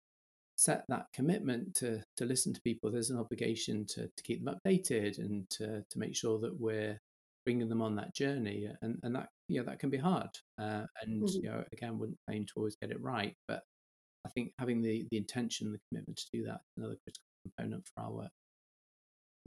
set 0.55 0.85
that 0.87 1.07
commitment 1.13 1.75
to 1.75 2.01
to 2.17 2.25
listen 2.25 2.53
to 2.53 2.61
people, 2.61 2.91
there's 2.91 3.09
an 3.09 3.19
obligation 3.19 3.85
to 3.89 4.03
to 4.03 4.23
keep 4.23 4.43
them 4.43 4.55
updated 4.55 5.19
and 5.19 5.49
to 5.51 5.83
to 5.89 5.99
make 5.99 6.15
sure 6.15 6.39
that 6.39 6.59
we're 6.59 6.97
bringing 7.45 7.69
them 7.69 7.81
on 7.81 7.95
that 7.95 8.13
journey 8.13 8.69
and 8.81 8.97
and 9.03 9.15
that 9.15 9.29
you 9.47 9.59
know 9.59 9.65
that 9.65 9.79
can 9.79 9.89
be 9.89 9.97
hard 9.97 10.29
uh, 10.61 10.83
and 11.01 11.23
mm-hmm. 11.23 11.43
you 11.43 11.49
know 11.49 11.63
again 11.71 11.97
wouldn't 11.97 12.17
claim 12.27 12.45
to 12.45 12.53
always 12.57 12.75
get 12.75 12.91
it 12.91 13.01
right 13.01 13.35
but 13.47 13.61
i 14.25 14.29
think 14.29 14.51
having 14.59 14.81
the 14.81 15.05
the 15.11 15.17
intention 15.17 15.71
the 15.71 15.79
commitment 15.89 16.17
to 16.17 16.25
do 16.33 16.45
that 16.45 16.55
is 16.55 16.77
another 16.77 16.97
critical 17.03 17.23
component 17.43 17.83
for 17.93 18.03
our 18.03 18.11
work 18.11 18.31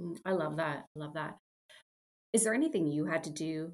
mm, 0.00 0.16
i 0.24 0.32
love 0.32 0.56
that 0.56 0.84
I 0.96 0.98
love 0.98 1.14
that 1.14 1.36
is 2.32 2.44
there 2.44 2.54
anything 2.54 2.86
you 2.86 3.06
had 3.06 3.24
to 3.24 3.30
do 3.30 3.72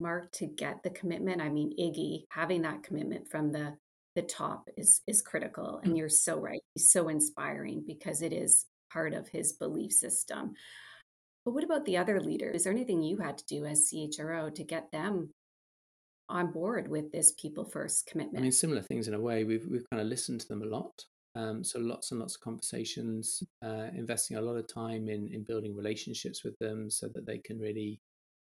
mark 0.00 0.30
to 0.32 0.46
get 0.46 0.82
the 0.82 0.90
commitment 0.90 1.40
i 1.40 1.48
mean 1.48 1.72
iggy 1.78 2.24
having 2.30 2.62
that 2.62 2.82
commitment 2.82 3.28
from 3.28 3.52
the 3.52 3.74
the 4.14 4.22
top 4.22 4.68
is 4.76 5.02
is 5.06 5.22
critical 5.22 5.76
and 5.78 5.88
mm-hmm. 5.88 5.96
you're 5.96 6.08
so 6.08 6.38
right 6.38 6.60
he's 6.74 6.90
so 6.90 7.08
inspiring 7.08 7.82
because 7.86 8.22
it 8.22 8.32
is 8.32 8.66
part 8.92 9.14
of 9.14 9.28
his 9.28 9.54
belief 9.54 9.92
system 9.92 10.54
but 11.46 11.52
what 11.52 11.62
about 11.62 11.84
the 11.84 11.96
other 11.96 12.20
leaders? 12.20 12.56
Is 12.56 12.64
there 12.64 12.72
anything 12.72 13.04
you 13.04 13.18
had 13.18 13.38
to 13.38 13.46
do 13.46 13.64
as 13.66 13.88
CHRO 13.88 14.52
to 14.52 14.64
get 14.64 14.90
them 14.90 15.30
on 16.28 16.52
board 16.52 16.88
with 16.88 17.12
this 17.12 17.32
people 17.32 17.64
first 17.64 18.06
commitment? 18.06 18.38
I 18.38 18.42
mean, 18.42 18.52
similar 18.52 18.82
things 18.82 19.08
in 19.08 19.14
a 19.14 19.20
way. 19.20 19.44
We've 19.44 19.66
we've 19.70 19.88
kind 19.90 20.00
of 20.00 20.08
listened 20.08 20.40
to 20.40 20.48
them 20.48 20.62
a 20.62 20.66
lot. 20.66 21.04
Um, 21.34 21.62
so 21.62 21.78
lots 21.78 22.10
and 22.10 22.20
lots 22.20 22.36
of 22.36 22.40
conversations, 22.40 23.42
uh, 23.62 23.88
investing 23.94 24.38
a 24.38 24.40
lot 24.40 24.56
of 24.56 24.72
time 24.72 25.08
in 25.08 25.28
in 25.32 25.44
building 25.44 25.76
relationships 25.76 26.44
with 26.44 26.56
them 26.60 26.90
so 26.90 27.08
that 27.14 27.26
they 27.26 27.38
can 27.38 27.58
really 27.58 27.98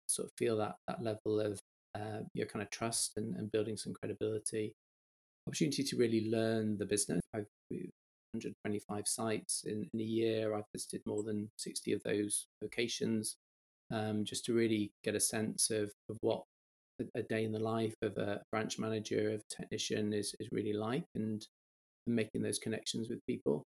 sort 0.07 0.27
of 0.27 0.31
feel 0.37 0.57
that 0.57 0.75
that 0.87 1.01
level 1.01 1.39
of 1.39 1.59
uh, 1.95 2.21
your 2.33 2.47
kind 2.47 2.63
of 2.63 2.69
trust 2.69 3.13
and, 3.17 3.35
and 3.35 3.51
building 3.51 3.77
some 3.77 3.93
credibility. 3.93 4.73
Opportunity 5.47 5.83
to 5.83 5.97
really 5.97 6.29
learn 6.29 6.77
the 6.77 6.85
business. 6.85 7.21
I've 7.33 7.47
125 8.33 9.07
sites 9.07 9.63
in, 9.65 9.89
in 9.93 9.99
a 9.99 10.03
year. 10.03 10.55
I've 10.55 10.63
visited 10.73 11.01
more 11.05 11.23
than 11.23 11.49
60 11.57 11.93
of 11.93 12.03
those 12.03 12.47
locations 12.61 13.35
um, 13.91 14.23
just 14.23 14.45
to 14.45 14.53
really 14.53 14.91
get 15.03 15.15
a 15.15 15.19
sense 15.19 15.69
of, 15.69 15.91
of 16.09 16.17
what 16.21 16.43
a, 16.99 17.19
a, 17.19 17.23
day 17.23 17.43
in 17.43 17.51
the 17.51 17.59
life 17.59 17.95
of 18.01 18.17
a 18.17 18.41
branch 18.51 18.79
manager, 18.79 19.31
of 19.33 19.41
technician 19.47 20.13
is, 20.13 20.35
is 20.39 20.49
really 20.51 20.73
like 20.73 21.05
and, 21.15 21.45
and 22.07 22.15
making 22.15 22.41
those 22.41 22.59
connections 22.59 23.09
with 23.09 23.19
people, 23.27 23.63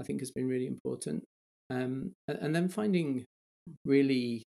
I 0.00 0.04
think 0.04 0.20
has 0.20 0.30
been 0.30 0.48
really 0.48 0.66
important. 0.66 1.24
Um, 1.70 2.12
and, 2.28 2.38
and 2.40 2.56
then 2.56 2.68
finding 2.68 3.24
really 3.84 4.42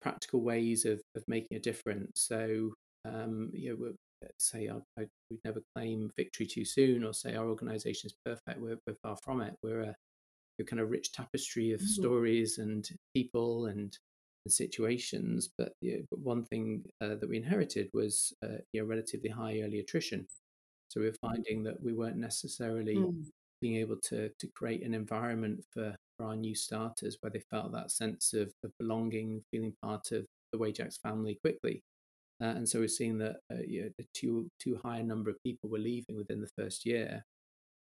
practical 0.00 0.40
ways 0.40 0.84
of, 0.84 1.00
of 1.16 1.22
making 1.28 1.56
a 1.56 1.60
difference. 1.60 2.10
So, 2.28 2.72
um, 3.04 3.50
you 3.52 3.76
know, 3.76 3.92
say 4.38 4.68
I, 4.68 4.76
I, 5.00 5.06
we'd 5.30 5.40
never 5.44 5.62
claim 5.74 6.10
victory 6.16 6.46
too 6.46 6.64
soon 6.64 7.04
or 7.04 7.12
say 7.12 7.34
our 7.34 7.48
organization 7.48 8.08
is 8.08 8.14
perfect. 8.24 8.60
We're, 8.60 8.78
we're 8.86 8.96
far 9.02 9.16
from 9.22 9.40
it. 9.40 9.54
We're 9.62 9.82
a, 9.82 9.94
a 10.60 10.64
kind 10.64 10.80
of 10.80 10.90
rich 10.90 11.12
tapestry 11.12 11.72
of 11.72 11.80
mm-hmm. 11.80 11.88
stories 11.88 12.58
and 12.58 12.88
people 13.14 13.66
and, 13.66 13.96
and 14.44 14.52
situations. 14.52 15.50
But, 15.56 15.72
you 15.80 15.98
know, 15.98 16.04
but 16.10 16.20
one 16.20 16.44
thing 16.44 16.84
uh, 17.00 17.16
that 17.16 17.28
we 17.28 17.36
inherited 17.36 17.88
was 17.92 18.32
uh, 18.44 18.58
you 18.72 18.80
know, 18.80 18.86
relatively 18.86 19.30
high 19.30 19.60
early 19.60 19.80
attrition. 19.80 20.26
So 20.88 21.00
we 21.00 21.06
were 21.06 21.16
finding 21.20 21.62
that 21.64 21.82
we 21.82 21.92
weren't 21.92 22.16
necessarily 22.16 22.96
mm. 22.96 23.24
being 23.60 23.76
able 23.76 23.96
to, 24.08 24.30
to 24.38 24.48
create 24.54 24.84
an 24.84 24.94
environment 24.94 25.64
for, 25.72 25.96
for 26.16 26.26
our 26.26 26.36
new 26.36 26.54
starters 26.54 27.16
where 27.20 27.30
they 27.30 27.42
felt 27.50 27.72
that 27.72 27.90
sense 27.90 28.34
of, 28.34 28.52
of 28.64 28.70
belonging, 28.78 29.42
feeling 29.50 29.74
part 29.82 30.12
of 30.12 30.26
the 30.52 30.58
Wajax 30.58 30.98
family 30.98 31.38
quickly. 31.42 31.82
Uh, 32.42 32.46
and 32.56 32.68
so 32.68 32.80
we're 32.80 32.88
seeing 32.88 33.18
that 33.18 33.36
uh, 33.52 33.62
you 33.66 33.84
know, 33.84 34.04
too 34.14 34.48
too 34.58 34.78
high 34.82 34.98
a 34.98 35.02
number 35.02 35.30
of 35.30 35.36
people 35.44 35.70
were 35.70 35.78
leaving 35.78 36.16
within 36.16 36.40
the 36.40 36.50
first 36.58 36.84
year, 36.84 37.24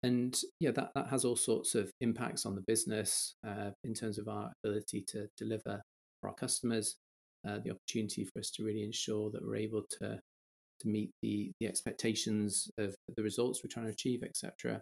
and 0.02 0.40
yeah, 0.59 0.72
that 0.72 0.90
that 0.96 1.07
has 1.09 1.24
all 1.24 1.37
sorts 1.37 1.76
of 1.76 1.92
impacts 2.00 2.44
on 2.44 2.57
the 2.57 2.64
business 2.66 3.37
uh, 3.46 3.70
in 3.85 3.94
terms 3.94 4.18
of 4.18 4.26
our 4.26 4.50
ability 4.64 5.05
to 5.09 5.28
deliver 5.38 5.81
for 6.22 6.28
our 6.28 6.35
customers, 6.35 6.96
uh, 7.46 7.58
the 7.64 7.72
opportunity 7.72 8.24
for 8.24 8.38
us 8.38 8.50
to 8.52 8.64
really 8.64 8.85
ensure 8.85 9.30
that 9.32 9.44
we're 9.44 9.56
able 9.56 9.82
to 10.00 10.18
to 10.80 10.88
meet 10.88 11.11
the 11.22 11.52
the 11.61 11.66
expectations 11.66 12.70
of 12.78 12.94
the 13.16 13.22
results 13.22 13.61
we're 13.62 13.68
trying 13.68 13.87
to 13.87 13.92
achieve, 13.92 14.22
etc. 14.22 14.80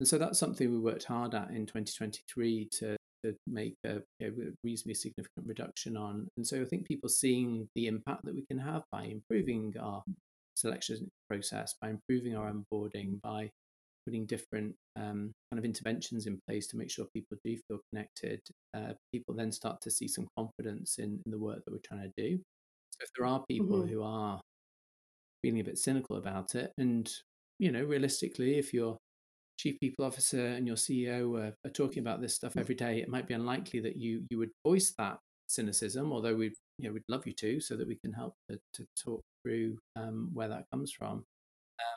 And 0.00 0.08
so 0.08 0.18
that's 0.18 0.38
something 0.38 0.70
we 0.70 0.78
worked 0.78 1.04
hard 1.04 1.34
at 1.34 1.50
in 1.50 1.66
2023 1.66 2.68
to 2.80 2.96
to 3.24 3.34
make 3.46 3.76
a, 3.86 4.02
a, 4.20 4.30
reasonably 4.62 4.94
significant 4.94 5.46
reduction 5.46 5.96
on. 5.96 6.28
And 6.36 6.46
so 6.46 6.60
I 6.60 6.66
think 6.66 6.86
people 6.86 7.08
seeing 7.08 7.66
the 7.74 7.86
impact 7.86 8.24
that 8.24 8.34
we 8.34 8.44
can 8.44 8.58
have 8.58 8.82
by 8.92 9.04
improving 9.04 9.72
our 9.80 10.02
selection 10.56 11.10
process, 11.30 11.74
by 11.80 11.88
improving 11.88 12.36
our 12.36 12.52
onboarding, 12.52 13.22
by 13.22 13.50
putting 14.06 14.26
different 14.26 14.74
um, 14.96 15.32
kind 15.50 15.58
of 15.58 15.64
interventions 15.64 16.26
in 16.26 16.40
place 16.48 16.66
to 16.68 16.76
make 16.76 16.90
sure 16.90 17.06
people 17.14 17.36
do 17.44 17.56
feel 17.68 17.78
connected, 17.90 18.40
uh, 18.76 18.92
people 19.12 19.34
then 19.34 19.52
start 19.52 19.80
to 19.82 19.90
see 19.90 20.08
some 20.08 20.26
confidence 20.36 20.98
in, 20.98 21.20
in, 21.24 21.32
the 21.32 21.38
work 21.38 21.64
that 21.64 21.72
we're 21.72 21.78
trying 21.84 22.02
to 22.02 22.22
do. 22.22 22.38
So 22.90 22.98
if 23.02 23.10
there 23.16 23.26
are 23.26 23.44
people 23.48 23.78
mm-hmm. 23.78 23.92
who 23.92 24.02
are 24.02 24.40
feeling 25.42 25.60
a 25.60 25.64
bit 25.64 25.78
cynical 25.78 26.16
about 26.16 26.54
it, 26.54 26.72
and 26.78 27.10
you 27.58 27.70
know, 27.70 27.84
realistically, 27.84 28.58
if 28.58 28.74
you're 28.74 28.96
chief 29.58 29.78
people 29.78 30.04
officer 30.04 30.46
and 30.46 30.66
your 30.66 30.76
CEO 30.76 31.38
are, 31.38 31.54
are, 31.64 31.70
talking 31.70 32.00
about 32.00 32.20
this 32.20 32.34
stuff 32.34 32.56
every 32.56 32.74
day, 32.74 32.98
it 32.98 33.08
might 33.08 33.28
be 33.28 33.34
unlikely 33.34 33.80
that 33.80 33.96
you 33.96 34.24
you 34.30 34.38
would 34.38 34.50
voice 34.66 34.92
that 34.98 35.18
cynicism. 35.48 36.12
Although 36.12 36.34
we 36.34 36.52
you 36.78 36.88
know 36.88 36.92
we'd 36.92 37.02
love 37.08 37.26
you 37.26 37.32
to, 37.34 37.60
so 37.60 37.76
that 37.76 37.86
we 37.86 37.96
can 37.96 38.12
help 38.12 38.34
to, 38.50 38.58
to 38.74 38.84
talk 39.02 39.22
through 39.42 39.78
um, 39.96 40.30
where 40.32 40.48
that 40.48 40.64
comes 40.72 40.92
from. 40.92 41.24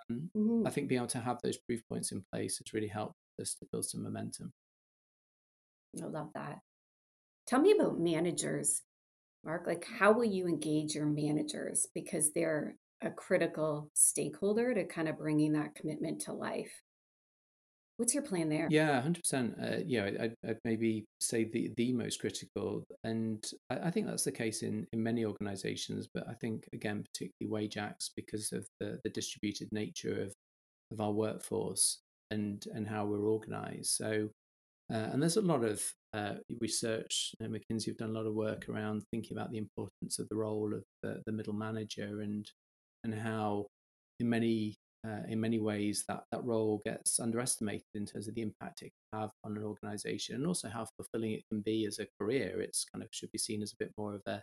Um, 0.10 0.30
mm-hmm. 0.36 0.68
I 0.68 0.70
think 0.70 0.88
being 0.88 1.00
able 1.00 1.08
to 1.08 1.20
have 1.20 1.40
those 1.42 1.58
proof 1.58 1.82
points 1.88 2.12
in 2.12 2.24
place 2.32 2.58
has 2.58 2.74
really 2.74 2.88
helped 2.88 3.16
us 3.40 3.56
to 3.56 3.68
build 3.72 3.86
some 3.86 4.04
momentum. 4.04 4.52
I 6.02 6.06
love 6.06 6.30
that. 6.36 6.60
Tell 7.48 7.62
me 7.62 7.72
about 7.72 8.00
managers, 8.00 8.82
Mark. 9.46 9.66
Like, 9.66 9.86
how 9.86 10.12
will 10.12 10.26
you 10.26 10.48
engage 10.48 10.96
your 10.96 11.06
managers 11.06 11.88
because 11.94 12.34
they're 12.34 12.76
a 13.02 13.10
critical 13.10 13.90
stakeholder 13.94 14.74
to 14.74 14.86
kind 14.86 15.08
of 15.08 15.18
bringing 15.18 15.54
that 15.54 15.76
commitment 15.76 16.22
to 16.22 16.34
life? 16.34 16.72
What's 17.98 18.14
your 18.14 18.24
plan 18.24 18.48
there? 18.50 18.68
Yeah, 18.70 19.02
hundred 19.02 19.22
percent. 19.24 19.56
Uh, 19.62 19.78
yeah, 19.86 20.06
I'd, 20.06 20.36
I'd, 20.48 20.60
maybe 20.64 21.06
say 21.20 21.46
the 21.46 21.72
the 21.78 21.94
most 21.94 22.20
critical, 22.20 22.84
and 23.04 23.44
I, 23.72 23.88
I, 23.88 23.92
think 23.92 24.06
that's 24.06 24.24
the 24.24 24.32
case 24.32 24.62
in 24.62 24.86
in 24.94 25.02
many 25.02 25.26
organisations. 25.26 26.08
But 26.14 26.28
I 26.30 26.34
think 26.36 26.68
again, 26.74 27.04
particularly 27.04 27.52
Wajax, 27.52 28.12
because 28.16 28.52
of 28.52 28.68
the 28.80 29.00
the 29.04 29.10
distributed 29.10 29.70
nature 29.72 30.22
of 30.22 30.34
of 30.92 31.02
our 31.02 31.12
workforce 31.12 32.00
and 32.30 32.64
and 32.74 32.88
how 32.88 33.06
we're 33.06 33.30
organised. 33.32 33.98
So 33.98 34.30
Uh, 34.90 35.10
and 35.12 35.22
there's 35.22 35.38
a 35.38 35.42
lot 35.42 35.64
of 35.64 35.84
uh, 36.14 36.36
research. 36.62 37.34
You 37.40 37.48
know, 37.48 37.58
McKinsey 37.58 37.88
have 37.88 37.98
done 37.98 38.12
a 38.12 38.14
lot 38.14 38.26
of 38.26 38.34
work 38.34 38.70
around 38.70 39.04
thinking 39.12 39.38
about 39.38 39.52
the 39.52 39.58
importance 39.58 40.18
of 40.20 40.30
the 40.30 40.36
role 40.36 40.74
of 40.74 40.84
the, 41.04 41.22
the 41.26 41.32
middle 41.32 41.54
manager 41.54 42.22
and 42.22 42.50
and 43.04 43.14
how, 43.14 43.68
in 44.20 44.30
many 44.30 44.76
uh, 45.06 45.22
in 45.28 45.40
many 45.40 45.60
ways, 45.60 46.04
that 46.08 46.24
that 46.32 46.44
role 46.44 46.82
gets 46.86 47.20
underestimated 47.20 47.86
in 47.96 48.06
terms 48.06 48.28
of 48.28 48.36
the 48.36 48.42
impact 48.42 48.82
it 48.82 48.92
can 49.12 49.22
have 49.22 49.32
on 49.44 49.58
an 49.58 49.64
organisation 49.64 50.36
and 50.36 50.48
also 50.48 50.70
how 50.70 50.86
fulfilling 50.96 51.34
it 51.34 51.44
can 51.50 51.62
be 51.62 51.86
as 51.86 52.00
a 52.00 52.08
career. 52.20 52.62
It's 52.62 52.86
kind 52.86 53.04
of 53.04 53.10
should 53.12 53.32
be 53.32 53.38
seen 53.38 53.62
as 53.62 53.74
a 53.74 53.84
bit 53.84 53.92
more 53.98 54.16
of 54.16 54.22
a, 54.26 54.42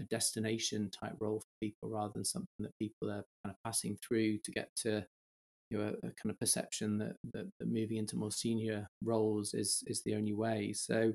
a 0.00 0.04
destination 0.04 0.90
type 0.90 1.14
role 1.18 1.40
for 1.40 1.46
people 1.60 1.90
rather 1.90 2.12
than 2.14 2.24
something 2.24 2.48
that 2.60 2.78
people 2.78 3.10
are 3.10 3.24
kind 3.44 3.54
of 3.54 3.56
passing 3.64 3.98
through 4.06 4.38
to 4.38 4.50
get 4.52 4.70
to 4.82 5.04
you 5.70 5.78
know, 5.78 5.84
a, 5.84 6.06
a, 6.06 6.10
kind 6.10 6.30
of 6.30 6.38
perception 6.38 6.98
that, 6.98 7.16
that, 7.32 7.46
that 7.58 7.68
moving 7.68 7.96
into 7.96 8.16
more 8.16 8.32
senior 8.32 8.88
roles 9.04 9.54
is 9.54 9.82
is 9.86 10.02
the 10.02 10.14
only 10.14 10.32
way. 10.32 10.72
So 10.72 11.12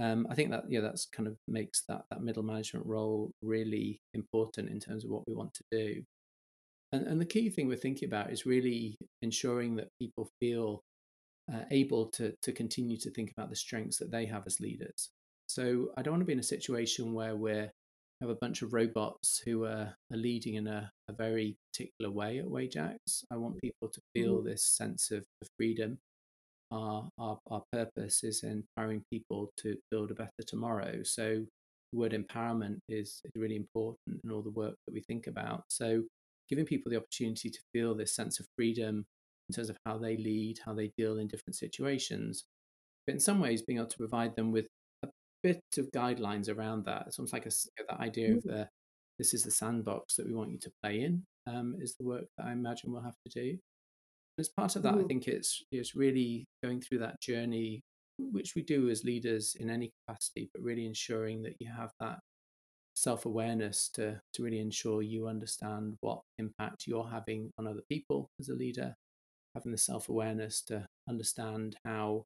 um, 0.00 0.26
I 0.30 0.34
think 0.34 0.50
that 0.50 0.64
yeah, 0.68 0.80
that's 0.80 1.06
kind 1.06 1.26
of 1.26 1.36
makes 1.48 1.82
that 1.88 2.02
that 2.10 2.22
middle 2.22 2.44
management 2.44 2.86
role 2.86 3.32
really 3.42 4.00
important 4.14 4.70
in 4.70 4.78
terms 4.78 5.04
of 5.04 5.10
what 5.10 5.26
we 5.26 5.34
want 5.34 5.54
to 5.54 5.64
do. 5.70 6.02
And 6.92 7.06
and 7.06 7.20
the 7.20 7.26
key 7.26 7.50
thing 7.50 7.68
we're 7.68 7.76
thinking 7.76 8.08
about 8.08 8.32
is 8.32 8.46
really 8.46 8.96
ensuring 9.22 9.76
that 9.76 9.88
people 10.00 10.30
feel 10.40 10.82
uh, 11.52 11.64
able 11.70 12.06
to 12.10 12.34
to 12.42 12.52
continue 12.52 12.96
to 12.98 13.10
think 13.10 13.32
about 13.36 13.50
the 13.50 13.56
strengths 13.56 13.98
that 13.98 14.10
they 14.10 14.26
have 14.26 14.44
as 14.46 14.60
leaders. 14.60 15.10
So 15.48 15.88
I 15.96 16.02
don't 16.02 16.12
want 16.12 16.22
to 16.22 16.26
be 16.26 16.32
in 16.34 16.38
a 16.38 16.42
situation 16.42 17.14
where 17.14 17.36
we're 17.36 17.70
have 18.20 18.30
a 18.30 18.34
bunch 18.34 18.62
of 18.62 18.72
robots 18.72 19.40
who 19.44 19.64
are, 19.64 19.94
are 20.12 20.16
leading 20.16 20.54
in 20.54 20.66
a, 20.66 20.90
a, 21.08 21.12
very 21.12 21.56
particular 21.70 22.10
way 22.10 22.38
at 22.38 22.50
Wajax. 22.50 23.24
I 23.30 23.36
want 23.36 23.60
people 23.60 23.88
to 23.88 24.00
feel 24.12 24.38
mm-hmm. 24.38 24.48
this 24.48 24.64
sense 24.64 25.10
of, 25.10 25.24
of 25.40 25.48
freedom. 25.56 25.98
Our, 26.72 27.08
our, 27.18 27.38
our 27.50 27.62
purpose 27.72 28.24
is 28.24 28.42
empowering 28.42 29.04
people 29.10 29.52
to 29.58 29.76
build 29.90 30.10
a 30.10 30.14
better 30.14 30.42
tomorrow. 30.46 31.02
So 31.04 31.44
the 31.92 31.98
word 31.98 32.12
empowerment 32.12 32.78
is, 32.88 33.20
is 33.24 33.32
really 33.36 33.56
important 33.56 34.20
in 34.22 34.30
all 34.30 34.42
the 34.42 34.50
work 34.50 34.74
that 34.86 34.92
we 34.92 35.00
think 35.00 35.28
about. 35.28 35.62
So 35.68 36.02
giving 36.48 36.64
people 36.64 36.90
the 36.90 36.96
opportunity 36.96 37.50
to 37.50 37.58
feel 37.72 37.94
this 37.94 38.14
sense 38.14 38.40
of 38.40 38.46
freedom 38.56 39.06
in 39.48 39.54
terms 39.54 39.70
of 39.70 39.78
how 39.86 39.98
they 39.98 40.16
lead, 40.16 40.58
how 40.64 40.74
they 40.74 40.92
deal 40.96 41.18
in 41.18 41.28
different 41.28 41.56
situations, 41.56 42.44
but 43.06 43.14
in 43.14 43.20
some 43.20 43.40
ways 43.40 43.62
being 43.62 43.78
able 43.78 43.88
to 43.88 43.96
provide 43.96 44.36
them 44.36 44.52
with 44.52 44.66
a 45.02 45.08
bit 45.42 45.62
of 45.78 45.90
guidelines 45.92 46.54
around 46.54 46.84
that. 46.84 47.04
It's 47.06 47.18
almost 47.18 47.32
like 47.32 47.46
a, 47.46 47.50
that 47.88 48.00
idea 48.00 48.32
of 48.32 48.38
mm. 48.38 48.44
the 48.44 48.68
this 49.18 49.34
is 49.34 49.42
the 49.42 49.50
sandbox 49.50 50.14
that 50.14 50.26
we 50.26 50.34
want 50.34 50.52
you 50.52 50.58
to 50.58 50.70
play 50.80 51.00
in 51.00 51.24
um, 51.48 51.74
is 51.80 51.96
the 51.98 52.04
work 52.04 52.26
that 52.36 52.46
I 52.46 52.52
imagine 52.52 52.92
we'll 52.92 53.02
have 53.02 53.18
to 53.26 53.40
do. 53.42 53.50
And 53.50 53.58
as 54.38 54.48
part 54.48 54.76
of 54.76 54.82
that, 54.82 54.94
I 54.94 54.98
mm. 54.98 55.08
think 55.08 55.26
it's 55.26 55.62
it's 55.72 55.94
really 55.94 56.46
going 56.62 56.80
through 56.80 56.98
that 56.98 57.20
journey, 57.20 57.82
which 58.18 58.54
we 58.54 58.62
do 58.62 58.90
as 58.90 59.04
leaders 59.04 59.56
in 59.58 59.70
any 59.70 59.90
capacity, 60.06 60.50
but 60.52 60.62
really 60.62 60.86
ensuring 60.86 61.42
that 61.42 61.56
you 61.58 61.68
have 61.74 61.90
that 62.00 62.18
self 62.98 63.26
awareness 63.26 63.88
to 63.94 64.20
to 64.32 64.42
really 64.42 64.60
ensure 64.60 65.02
you 65.02 65.28
understand 65.28 65.96
what 66.00 66.22
impact 66.38 66.86
you're 66.86 67.08
having 67.08 67.50
on 67.58 67.66
other 67.66 67.82
people 67.88 68.30
as 68.40 68.48
a 68.48 68.54
leader, 68.54 68.94
having 69.54 69.72
the 69.72 69.78
self 69.78 70.08
awareness 70.08 70.62
to 70.62 70.86
understand 71.08 71.76
how 71.84 72.24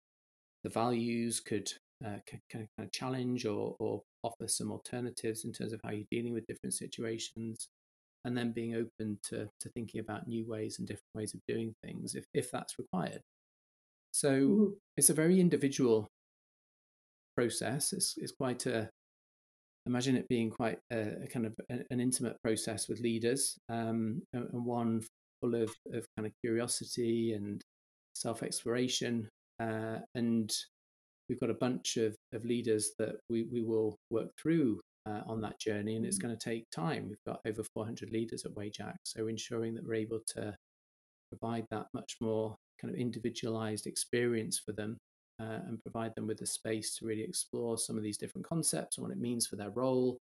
the 0.64 0.70
values 0.70 1.40
could 1.40 1.70
uh, 2.04 2.18
kind 2.50 2.66
of 2.78 2.90
challenge 2.90 3.46
or, 3.46 3.76
or 3.78 4.02
offer 4.22 4.48
some 4.48 4.72
alternatives 4.72 5.44
in 5.44 5.52
terms 5.52 5.72
of 5.72 5.80
how 5.84 5.90
you're 5.90 6.06
dealing 6.10 6.32
with 6.32 6.46
different 6.46 6.74
situations 6.74 7.68
and 8.24 8.36
then 8.36 8.52
being 8.52 8.74
open 8.74 9.18
to, 9.22 9.48
to 9.60 9.68
thinking 9.70 10.00
about 10.00 10.28
new 10.28 10.46
ways 10.46 10.78
and 10.78 10.86
different 10.86 11.14
ways 11.14 11.34
of 11.34 11.40
doing 11.48 11.74
things 11.84 12.14
if, 12.14 12.24
if 12.34 12.50
that's 12.50 12.78
required. 12.78 13.20
So 14.12 14.30
mm-hmm. 14.30 14.64
it's 14.96 15.10
a 15.10 15.14
very 15.14 15.40
individual 15.40 16.08
process. 17.36 17.92
It's, 17.92 18.14
it's 18.16 18.32
quite 18.32 18.66
a, 18.66 18.90
imagine 19.86 20.16
it 20.16 20.28
being 20.28 20.50
quite 20.50 20.78
a, 20.92 21.24
a 21.24 21.26
kind 21.26 21.46
of 21.46 21.54
a, 21.70 21.78
an 21.90 22.00
intimate 22.00 22.40
process 22.42 22.88
with 22.88 23.00
leaders 23.00 23.58
um, 23.68 24.22
and, 24.32 24.48
and, 24.52 24.64
one 24.64 25.02
full 25.40 25.54
of, 25.54 25.70
of 25.92 26.06
kind 26.16 26.26
of 26.26 26.32
curiosity 26.40 27.32
and 27.32 27.62
self 28.14 28.42
exploration 28.42 29.28
uh, 29.60 29.98
and 30.14 30.52
we've 31.28 31.40
got 31.40 31.50
a 31.50 31.54
bunch 31.54 31.96
of, 31.96 32.14
of 32.32 32.44
leaders 32.44 32.92
that 32.98 33.16
we, 33.30 33.44
we 33.52 33.62
will 33.62 33.96
work 34.10 34.30
through 34.40 34.80
uh, 35.08 35.20
on 35.26 35.40
that 35.40 35.58
journey, 35.58 35.96
and 35.96 36.04
it's 36.04 36.18
mm. 36.18 36.22
going 36.22 36.36
to 36.36 36.44
take 36.50 36.64
time. 36.70 37.08
We've 37.08 37.24
got 37.26 37.40
over 37.46 37.62
400 37.74 38.10
leaders 38.10 38.44
at 38.44 38.54
Wajax, 38.54 38.98
so 39.04 39.26
ensuring 39.26 39.74
that 39.74 39.84
we're 39.84 39.94
able 39.94 40.20
to 40.34 40.54
provide 41.30 41.64
that 41.70 41.86
much 41.94 42.16
more 42.20 42.54
kind 42.80 42.92
of 42.92 43.00
individualized 43.00 43.86
experience 43.86 44.60
for 44.64 44.72
them 44.72 44.98
uh, 45.40 45.60
and 45.66 45.82
provide 45.82 46.14
them 46.14 46.26
with 46.26 46.38
the 46.38 46.46
space 46.46 46.96
to 46.96 47.06
really 47.06 47.22
explore 47.22 47.78
some 47.78 47.96
of 47.96 48.02
these 48.02 48.18
different 48.18 48.46
concepts 48.46 48.96
and 48.96 49.06
what 49.06 49.12
it 49.12 49.20
means 49.20 49.46
for 49.46 49.56
their 49.56 49.70
role, 49.70 50.18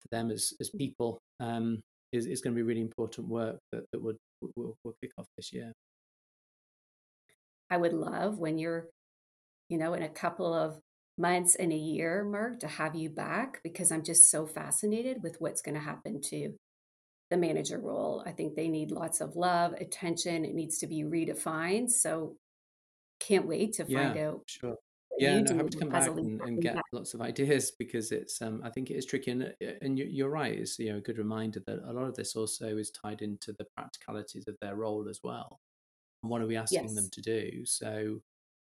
for 0.00 0.08
them 0.08 0.30
as, 0.30 0.52
as 0.60 0.70
people, 0.70 1.18
um, 1.40 1.80
is, 2.12 2.26
is 2.26 2.40
going 2.40 2.54
to 2.54 2.58
be 2.58 2.62
really 2.62 2.80
important 2.80 3.28
work 3.28 3.58
that, 3.72 3.84
that 3.92 4.02
would, 4.02 4.16
will, 4.56 4.76
will 4.84 4.94
kick 5.00 5.12
off 5.18 5.26
this 5.36 5.52
year. 5.52 5.72
I 7.70 7.78
would 7.78 7.94
love 7.94 8.38
when 8.38 8.58
you're 8.58 8.88
you 9.72 9.78
know, 9.78 9.94
in 9.94 10.02
a 10.02 10.08
couple 10.08 10.52
of 10.52 10.78
months 11.16 11.54
and 11.54 11.72
a 11.72 11.76
year, 11.76 12.24
Mark, 12.24 12.60
to 12.60 12.68
have 12.68 12.94
you 12.94 13.08
back 13.08 13.58
because 13.64 13.90
I'm 13.90 14.04
just 14.04 14.30
so 14.30 14.46
fascinated 14.46 15.22
with 15.22 15.36
what's 15.40 15.62
going 15.62 15.76
to 15.76 15.80
happen 15.80 16.20
to 16.24 16.52
the 17.30 17.38
manager 17.38 17.78
role. 17.78 18.22
I 18.26 18.32
think 18.32 18.54
they 18.54 18.68
need 18.68 18.90
lots 18.90 19.22
of 19.22 19.34
love, 19.34 19.72
attention. 19.72 20.44
It 20.44 20.54
needs 20.54 20.76
to 20.80 20.86
be 20.86 21.04
redefined. 21.04 21.90
So 21.90 22.36
can't 23.22 23.46
wait 23.46 23.74
to 23.74 23.84
find 23.84 24.16
yeah, 24.16 24.28
out. 24.28 24.42
Sure. 24.46 24.76
Yeah, 25.18 25.40
no, 25.40 25.56
happy 25.56 25.68
to 25.68 25.78
come 25.78 25.90
back 25.90 26.08
and, 26.08 26.40
and, 26.40 26.60
get 26.60 26.76
lots 26.92 27.12
of 27.14 27.20
ideas 27.20 27.70
because 27.78 28.12
it's. 28.12 28.40
Um, 28.40 28.62
I 28.64 28.70
think 28.70 28.90
it 28.90 28.94
is 28.94 29.04
tricky, 29.04 29.30
and 29.30 29.42
uh, 29.42 29.72
and 29.82 29.98
you're 29.98 30.30
right. 30.30 30.58
It's 30.58 30.78
you 30.78 30.90
know 30.90 30.98
a 30.98 31.02
good 31.02 31.18
reminder 31.18 31.60
that 31.66 31.80
a 31.86 31.92
lot 31.92 32.06
of 32.06 32.16
this 32.16 32.34
also 32.34 32.76
is 32.78 32.90
tied 32.90 33.20
into 33.20 33.52
the 33.58 33.66
practicalities 33.76 34.44
of 34.48 34.56
their 34.62 34.74
role 34.74 35.08
as 35.08 35.20
well. 35.22 35.58
And 36.22 36.30
what 36.30 36.40
are 36.40 36.46
we 36.46 36.56
asking 36.56 36.84
yes. 36.84 36.94
them 36.94 37.08
to 37.12 37.20
do? 37.20 37.64
So 37.66 38.20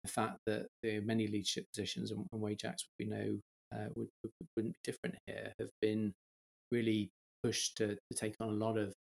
the 0.04 0.10
fact 0.10 0.40
that 0.46 0.68
the 0.82 1.02
many 1.02 1.28
leadership 1.28 1.66
positions 1.74 2.12
and, 2.12 2.26
and 2.32 2.66
acts, 2.66 2.88
we 2.98 3.06
know 3.06 3.38
uh, 3.74 3.90
would, 3.96 4.08
would, 4.24 4.32
wouldn't 4.56 4.76
be 4.76 4.92
different 4.92 5.16
here 5.28 5.54
have 5.60 5.70
been 5.82 6.14
really 6.72 7.10
pushed 7.44 7.78
to, 7.78 7.96
to 7.96 8.18
take 8.18 8.36
on 8.40 8.50
a 8.50 8.54
lot 8.54 8.78
of 8.78 8.94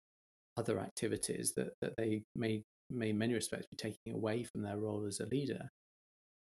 other 0.56 0.78
activities 0.78 1.52
that, 1.56 1.74
that 1.82 1.94
they 1.96 2.22
may 2.34 2.62
may 2.90 3.10
in 3.10 3.18
many 3.18 3.34
respects 3.34 3.66
be 3.66 3.76
taking 3.76 4.14
away 4.14 4.44
from 4.44 4.62
their 4.62 4.78
role 4.78 5.06
as 5.06 5.20
a 5.20 5.26
leader. 5.26 5.68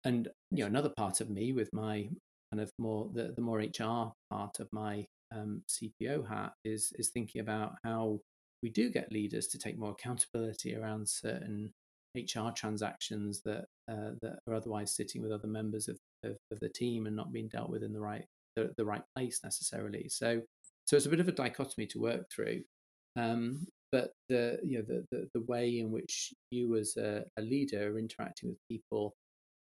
And 0.05 0.29
you 0.51 0.59
know, 0.59 0.67
another 0.67 0.93
part 0.97 1.21
of 1.21 1.31
me 1.31 1.53
with 1.53 1.73
my 1.73 2.09
kind 2.53 2.61
of 2.61 2.71
more 2.79 3.11
the, 3.13 3.33
the 3.35 3.43
more 3.43 3.59
HR 3.59 4.13
part 4.31 4.61
of 4.61 4.69
my 4.73 5.05
um, 5.35 5.63
CPO 5.69 6.29
hat 6.29 6.53
is 6.65 6.93
is 6.97 7.11
thinking 7.11 7.41
about 7.41 7.75
how 7.85 8.21
we 8.63 8.71
do 8.71 8.91
get 8.91 9.13
leaders 9.13 9.49
to 9.49 9.59
take 9.59 9.79
more 9.79 9.91
accountability 9.91 10.75
around 10.77 11.09
certain 11.09 11.73
HR 12.17 12.51
transactions 12.55 13.43
that 13.45 13.67
uh, 13.91 14.11
that 14.23 14.39
are 14.49 14.55
otherwise 14.55 14.95
sitting 14.95 15.23
with 15.23 15.33
other 15.33 15.49
members 15.49 15.89
of, 15.89 15.99
of, 16.25 16.37
of, 16.51 16.59
the 16.61 16.69
team 16.69 17.07
and 17.07 17.15
not 17.15 17.33
being 17.33 17.49
dealt 17.49 17.71
with 17.71 17.83
in 17.83 17.93
the 17.93 18.01
right 18.01 18.25
the, 18.57 18.73
the 18.77 18.85
right 18.85 19.03
place 19.15 19.41
necessarily. 19.45 20.09
So 20.09 20.41
so 20.87 20.97
it's 20.97 21.07
a 21.07 21.11
bit 21.11 21.21
of 21.21 21.29
a 21.29 21.33
dichotomy 21.33 21.87
to 21.89 22.01
work 22.01 22.27
through. 22.31 22.63
Um, 23.17 23.67
but 23.97 24.13
the 24.29 24.59
you 24.63 24.77
know 24.77 24.85
the, 24.87 25.05
the, 25.11 25.29
the 25.35 25.45
way 25.47 25.79
in 25.79 25.91
which 25.91 26.35
you 26.51 26.77
as 26.77 26.97
a, 26.99 27.25
a, 27.39 27.43
leader 27.43 27.91
are 27.91 27.99
interacting 27.99 28.51
with 28.51 28.59
people 28.71 29.15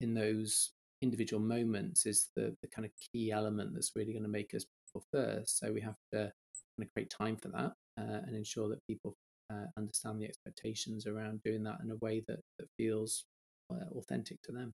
in 0.00 0.14
those 0.14 0.72
individual 1.02 1.42
moments 1.42 2.06
is 2.06 2.30
the, 2.34 2.56
the 2.62 2.68
kind 2.68 2.86
of 2.86 2.92
key 3.12 3.30
element 3.30 3.72
that's 3.74 3.92
really 3.94 4.12
going 4.12 4.22
to 4.22 4.28
make 4.28 4.54
us 4.54 4.64
people 4.86 5.04
first. 5.12 5.58
So 5.58 5.72
we 5.72 5.82
have 5.82 5.96
to 6.12 6.18
kind 6.18 6.82
of 6.86 6.92
create 6.94 7.10
time 7.10 7.36
for 7.36 7.48
that 7.48 7.72
uh, 7.98 8.20
and 8.26 8.34
ensure 8.34 8.68
that 8.70 8.78
people 8.88 9.14
uh, 9.52 9.66
understand 9.76 10.20
the 10.20 10.24
expectations 10.24 11.06
around 11.06 11.42
doing 11.44 11.62
that 11.64 11.80
in 11.84 11.90
a 11.90 11.96
way 11.96 12.24
that, 12.26 12.40
that 12.58 12.68
feels 12.78 13.26
uh, 13.70 13.98
authentic 13.98 14.40
to 14.44 14.52
them. 14.52 14.72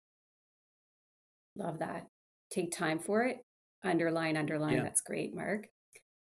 Love 1.57 1.81
that. 1.81 2.07
Take 2.53 2.71
time 2.71 3.01
for 3.01 3.25
it. 3.25 3.39
Underline, 3.83 4.37
underline. 4.37 4.77
Yeah. 4.77 4.83
That's 4.85 5.01
great, 5.01 5.35
Mark. 5.35 5.67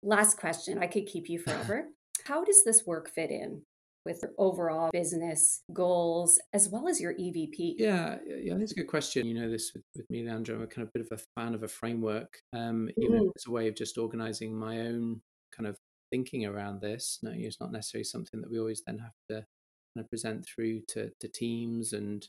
Last 0.03 0.37
question. 0.37 0.79
I 0.79 0.87
could 0.87 1.05
keep 1.05 1.29
you 1.29 1.39
forever. 1.45 1.85
How 2.25 2.43
does 2.43 2.63
this 2.63 2.85
work 2.85 3.09
fit 3.09 3.29
in 3.29 3.61
with 4.03 4.19
your 4.21 4.31
overall 4.37 4.89
business 4.91 5.61
goals 5.73 6.39
as 6.53 6.69
well 6.69 6.87
as 6.87 6.99
your 6.99 7.13
EVP? 7.13 7.75
Yeah, 7.77 8.17
yeah, 8.25 8.55
that's 8.57 8.71
a 8.71 8.75
good 8.75 8.87
question. 8.87 9.27
You 9.27 9.35
know, 9.35 9.49
this 9.49 9.71
with, 9.73 9.83
with 9.95 10.09
me, 10.09 10.23
Leandra, 10.23 10.55
I'm 10.55 10.63
a 10.63 10.67
kind 10.67 10.87
of 10.87 10.93
bit 10.93 11.05
of 11.09 11.19
a 11.19 11.39
fan 11.39 11.53
of 11.53 11.63
a 11.63 11.67
framework. 11.67 12.39
Um, 12.53 12.89
you 12.97 13.09
mm. 13.09 13.13
know, 13.13 13.31
it's 13.35 13.47
a 13.47 13.51
way 13.51 13.67
of 13.67 13.75
just 13.75 13.97
organizing 13.97 14.55
my 14.55 14.81
own 14.81 15.21
kind 15.55 15.67
of 15.67 15.77
thinking 16.11 16.45
around 16.45 16.81
this. 16.81 17.19
No, 17.21 17.31
it's 17.33 17.59
not 17.59 17.71
necessarily 17.71 18.05
something 18.05 18.41
that 18.41 18.49
we 18.49 18.59
always 18.59 18.81
then 18.85 18.99
have 18.99 19.13
to 19.29 19.45
kind 19.95 20.03
of 20.03 20.09
present 20.09 20.45
through 20.47 20.81
to, 20.89 21.11
to 21.19 21.27
teams 21.27 21.93
and 21.93 22.27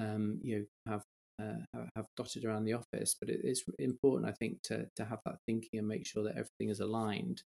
um, 0.00 0.40
you 0.42 0.58
know 0.58 0.92
have 0.92 1.02
uh, 1.42 1.84
have 1.96 2.06
dotted 2.16 2.44
around 2.44 2.64
the 2.64 2.74
office. 2.74 3.16
But 3.18 3.30
it, 3.30 3.40
it's 3.44 3.64
important, 3.78 4.30
I 4.30 4.34
think, 4.34 4.62
to 4.64 4.88
to 4.96 5.04
have 5.06 5.20
that 5.24 5.36
thinking 5.46 5.78
and 5.78 5.88
make 5.88 6.06
sure 6.06 6.22
that 6.24 6.36
everything 6.36 6.68
is 6.68 6.80
aligned. 6.80 7.42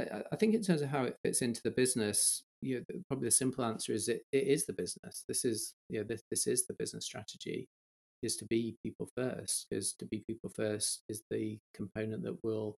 I, 0.00 0.36
think 0.36 0.54
in 0.54 0.62
terms 0.62 0.82
of 0.82 0.88
how 0.88 1.04
it 1.04 1.16
fits 1.24 1.40
into 1.40 1.60
the 1.62 1.70
business, 1.70 2.42
you 2.60 2.78
know, 2.78 3.00
probably 3.08 3.28
the 3.28 3.32
simple 3.32 3.64
answer 3.64 3.92
is 3.92 4.08
it, 4.08 4.22
it 4.32 4.48
is 4.48 4.66
the 4.66 4.72
business. 4.72 5.24
This 5.28 5.44
is 5.44 5.74
you 5.88 6.00
know 6.00 6.04
this, 6.04 6.22
this 6.30 6.46
is 6.46 6.66
the 6.66 6.74
business 6.78 7.04
strategy. 7.04 7.68
is 8.22 8.36
to 8.36 8.46
be 8.46 8.76
people 8.82 9.08
first, 9.16 9.66
because 9.70 9.92
to 9.94 10.06
be 10.06 10.24
people 10.26 10.50
first 10.50 11.02
is 11.08 11.22
the 11.30 11.58
component 11.74 12.24
that 12.24 12.42
will 12.42 12.76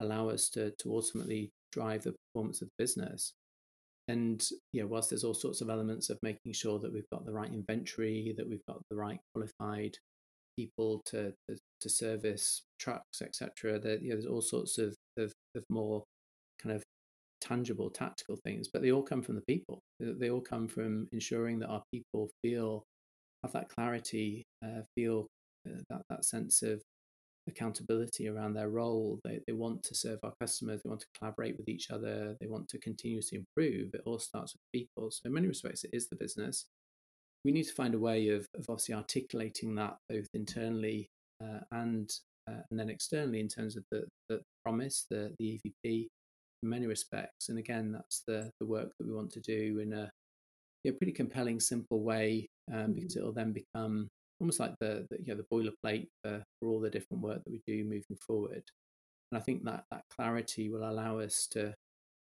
allow 0.00 0.28
us 0.30 0.48
to 0.50 0.70
to 0.78 0.92
ultimately 0.92 1.50
drive 1.72 2.04
the 2.04 2.14
performance 2.32 2.62
of 2.62 2.68
the 2.68 2.82
business. 2.84 3.34
And 4.08 4.42
yeah, 4.72 4.84
whilst 4.84 5.10
there's 5.10 5.24
all 5.24 5.34
sorts 5.34 5.60
of 5.60 5.68
elements 5.68 6.08
of 6.10 6.18
making 6.22 6.52
sure 6.52 6.78
that 6.78 6.92
we've 6.92 7.10
got 7.12 7.26
the 7.26 7.32
right 7.32 7.52
inventory, 7.52 8.34
that 8.38 8.48
we've 8.48 8.64
got 8.66 8.80
the 8.88 8.96
right 8.96 9.18
qualified 9.34 9.98
people 10.56 11.02
to 11.06 11.34
to, 11.48 11.58
to 11.82 11.88
service 11.90 12.62
trucks, 12.78 13.20
etc. 13.20 13.74
You 14.00 14.08
know, 14.08 14.14
there's 14.14 14.26
all 14.26 14.40
sorts 14.40 14.78
of, 14.78 14.96
of 15.18 15.34
of 15.54 15.64
more 15.68 16.04
kind 16.66 16.76
of 16.76 16.82
tangible, 17.40 17.90
tactical 17.90 18.36
things, 18.44 18.68
but 18.72 18.82
they 18.82 18.92
all 18.92 19.02
come 19.02 19.22
from 19.22 19.36
the 19.36 19.42
people. 19.42 19.80
They 20.00 20.30
all 20.30 20.40
come 20.40 20.68
from 20.68 21.08
ensuring 21.12 21.58
that 21.60 21.68
our 21.68 21.82
people 21.92 22.30
feel 22.42 22.84
have 23.42 23.52
that 23.52 23.68
clarity, 23.68 24.44
uh, 24.64 24.82
feel 24.96 25.26
uh, 25.68 25.80
that 25.90 26.02
that 26.10 26.24
sense 26.24 26.62
of 26.62 26.82
accountability 27.48 28.28
around 28.28 28.54
their 28.54 28.70
role. 28.70 29.20
They, 29.24 29.40
they 29.46 29.52
want 29.52 29.82
to 29.84 29.94
serve 29.94 30.18
our 30.24 30.32
customers, 30.40 30.80
they 30.82 30.88
want 30.88 31.00
to 31.00 31.06
collaborate 31.18 31.56
with 31.56 31.68
each 31.68 31.90
other, 31.90 32.36
they 32.40 32.48
want 32.48 32.68
to 32.68 32.78
continuously 32.78 33.38
improve. 33.38 33.90
It 33.94 34.02
all 34.04 34.18
starts 34.18 34.54
with 34.54 34.80
people. 34.80 35.10
So, 35.10 35.20
in 35.26 35.34
many 35.34 35.46
respects, 35.46 35.84
it 35.84 35.90
is 35.92 36.08
the 36.08 36.16
business. 36.16 36.66
We 37.44 37.52
need 37.52 37.64
to 37.64 37.74
find 37.74 37.94
a 37.94 37.98
way 37.98 38.28
of, 38.28 38.46
of 38.56 38.66
obviously 38.68 38.94
articulating 38.94 39.76
that 39.76 39.96
both 40.08 40.26
internally 40.34 41.08
uh, 41.40 41.60
and 41.70 42.10
uh, 42.48 42.62
and 42.70 42.78
then 42.78 42.88
externally 42.88 43.40
in 43.40 43.48
terms 43.48 43.76
of 43.76 43.84
the, 43.90 44.04
the 44.28 44.40
promise, 44.64 45.06
the, 45.10 45.34
the 45.38 45.60
EVP, 45.84 46.06
in 46.62 46.68
many 46.68 46.86
respects. 46.86 47.48
And 47.48 47.58
again, 47.58 47.92
that's 47.92 48.22
the, 48.26 48.50
the 48.60 48.66
work 48.66 48.90
that 48.98 49.06
we 49.06 49.14
want 49.14 49.30
to 49.32 49.40
do 49.40 49.80
in 49.80 49.92
a, 49.92 50.10
a 50.86 50.92
pretty 50.92 51.12
compelling, 51.12 51.60
simple 51.60 52.02
way 52.02 52.48
um, 52.72 52.78
mm-hmm. 52.78 52.92
because 52.92 53.16
it'll 53.16 53.32
then 53.32 53.52
become 53.52 54.08
almost 54.40 54.60
like 54.60 54.74
the, 54.80 55.06
the 55.10 55.18
you 55.22 55.34
know 55.34 55.40
the 55.40 55.54
boilerplate 55.54 56.08
for, 56.22 56.42
for 56.60 56.68
all 56.68 56.80
the 56.80 56.90
different 56.90 57.22
work 57.22 57.42
that 57.44 57.50
we 57.50 57.62
do 57.66 57.84
moving 57.84 58.16
forward. 58.26 58.62
And 59.30 59.38
I 59.38 59.40
think 59.40 59.64
that 59.64 59.84
that 59.90 60.02
clarity 60.14 60.70
will 60.70 60.88
allow 60.88 61.18
us 61.18 61.46
to 61.52 61.74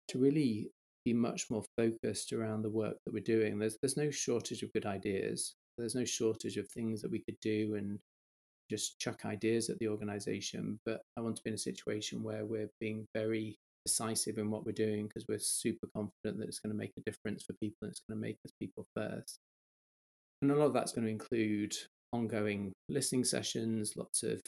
to 0.10 0.20
really 0.20 0.72
be 1.06 1.14
much 1.14 1.50
more 1.50 1.64
focused 1.78 2.34
around 2.34 2.62
the 2.62 2.70
work 2.70 2.98
that 3.06 3.14
we're 3.14 3.24
doing. 3.24 3.58
There's 3.58 3.78
there's 3.82 3.98
no 3.98 4.12
shortage 4.12 4.64
of 4.64 4.74
good 4.74 4.86
ideas. 4.86 5.56
There's 5.78 5.96
no 5.96 6.06
shortage 6.06 6.58
of 6.58 6.70
things 6.70 7.02
that 7.02 7.12
we 7.12 7.20
could 7.20 7.40
do 7.42 7.76
and 7.76 7.98
just 8.70 9.00
chuck 9.00 9.26
ideas 9.26 9.70
at 9.70 9.80
the 9.80 9.88
organization. 9.88 10.80
But 10.86 11.02
I 11.18 11.22
want 11.22 11.36
to 11.38 11.44
be 11.44 11.50
in 11.50 11.56
a 11.56 11.60
situation 11.60 12.24
where 12.24 12.46
we're 12.46 12.70
being 12.80 13.08
very 13.16 13.58
decisive 13.86 14.38
in 14.38 14.50
what 14.50 14.66
we're 14.66 14.72
doing 14.72 15.08
because 15.08 15.26
we're 15.28 15.40
super 15.40 15.88
confident 15.96 16.40
that 16.40 16.48
it's 16.48 16.60
going 16.60 16.72
to 16.72 16.78
make 16.78 16.94
a 16.98 17.02
difference 17.02 17.44
for 17.44 17.54
people 17.54 17.78
and 17.82 17.92
it's 17.92 18.02
going 18.08 18.18
to 18.18 18.22
make 18.22 18.38
us 18.46 18.52
people 18.60 18.86
first. 18.96 19.40
And 20.42 20.52
a 20.52 20.56
lot 20.56 20.68
of 20.68 20.74
that's 20.74 20.92
going 20.92 21.06
to 21.06 21.12
include 21.12 21.74
ongoing 22.12 22.74
listening 22.90 23.24
sessions, 23.24 23.94
lots 23.98 24.24
of 24.24 24.42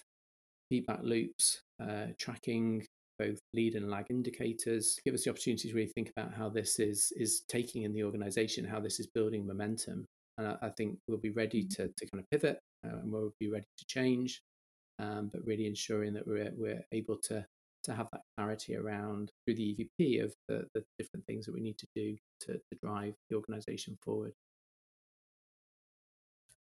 feedback 0.70 1.00
loops, 1.04 1.62
uh, 1.82 2.08
tracking 2.20 2.86
both 3.18 3.40
lead 3.54 3.76
and 3.76 3.90
lag 3.90 4.06
indicators, 4.10 5.00
give 5.06 5.14
us 5.14 5.24
the 5.24 5.30
opportunity 5.30 5.70
to 5.70 5.76
really 5.76 5.92
think 5.96 6.12
about 6.16 6.34
how 6.34 6.50
this 6.50 6.80
is 6.80 7.14
is 7.16 7.44
taking 7.48 7.84
in 7.84 7.94
the 7.94 8.04
organization, 8.04 8.66
how 8.66 8.80
this 8.80 9.00
is 9.00 9.08
building 9.08 9.48
momentum. 9.48 10.06
And 10.38 10.48
I, 10.48 10.58
I 10.64 10.70
think 10.70 10.98
we'll 11.08 11.18
be 11.18 11.32
ready 11.32 11.64
mm-hmm. 11.64 11.84
to, 11.84 11.94
to 11.98 12.10
kind 12.12 12.22
of 12.22 12.30
pivot 12.30 12.60
uh, 12.86 12.98
and 12.98 13.12
we'll 13.12 13.34
be 13.40 13.50
ready 13.50 13.68
to 13.78 13.86
change, 13.88 14.42
um, 15.00 15.30
but 15.32 15.46
really 15.46 15.68
ensuring 15.68 16.14
that 16.14 16.28
we're, 16.28 16.52
we're 16.58 16.84
able 16.92 17.18
to, 17.24 17.46
to 17.86 17.94
have 17.94 18.08
that 18.12 18.22
clarity 18.38 18.76
around 18.76 19.32
through 19.46 19.56
the 19.56 19.76
EVP 20.00 20.24
of 20.24 20.34
the, 20.48 20.66
the 20.74 20.84
different 21.00 21.26
things 21.26 21.46
that 21.46 21.54
we 21.54 21.62
need 21.62 21.78
to 21.78 21.88
do 21.96 22.16
to, 22.42 22.54
to 22.54 22.80
drive 22.84 23.14
the 23.30 23.36
organization 23.36 23.98
forward. 24.04 24.34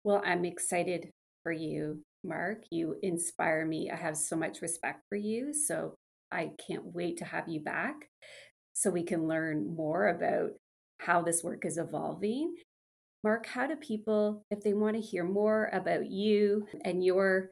Well, 0.04 0.22
I'm 0.24 0.44
excited 0.44 1.10
for 1.42 1.52
you, 1.52 2.02
Mark. 2.24 2.64
You 2.70 2.96
inspire 3.02 3.66
me. 3.66 3.90
I 3.90 3.96
have 3.96 4.16
so 4.16 4.36
much 4.36 4.62
respect 4.62 5.00
for 5.08 5.16
you. 5.16 5.52
So 5.52 5.94
I 6.32 6.52
can't 6.66 6.94
wait 6.94 7.18
to 7.18 7.24
have 7.24 7.48
you 7.48 7.60
back 7.60 7.94
so 8.72 8.90
we 8.90 9.02
can 9.02 9.26
learn 9.26 9.74
more 9.74 10.08
about 10.08 10.52
how 11.00 11.22
this 11.22 11.42
work 11.42 11.64
is 11.64 11.76
evolving. 11.76 12.54
Mark, 13.22 13.46
how 13.46 13.66
do 13.66 13.76
people, 13.76 14.42
if 14.50 14.62
they 14.62 14.72
want 14.72 14.96
to 14.96 15.02
hear 15.02 15.24
more 15.24 15.68
about 15.72 16.10
you 16.10 16.66
and 16.84 17.04
your 17.04 17.50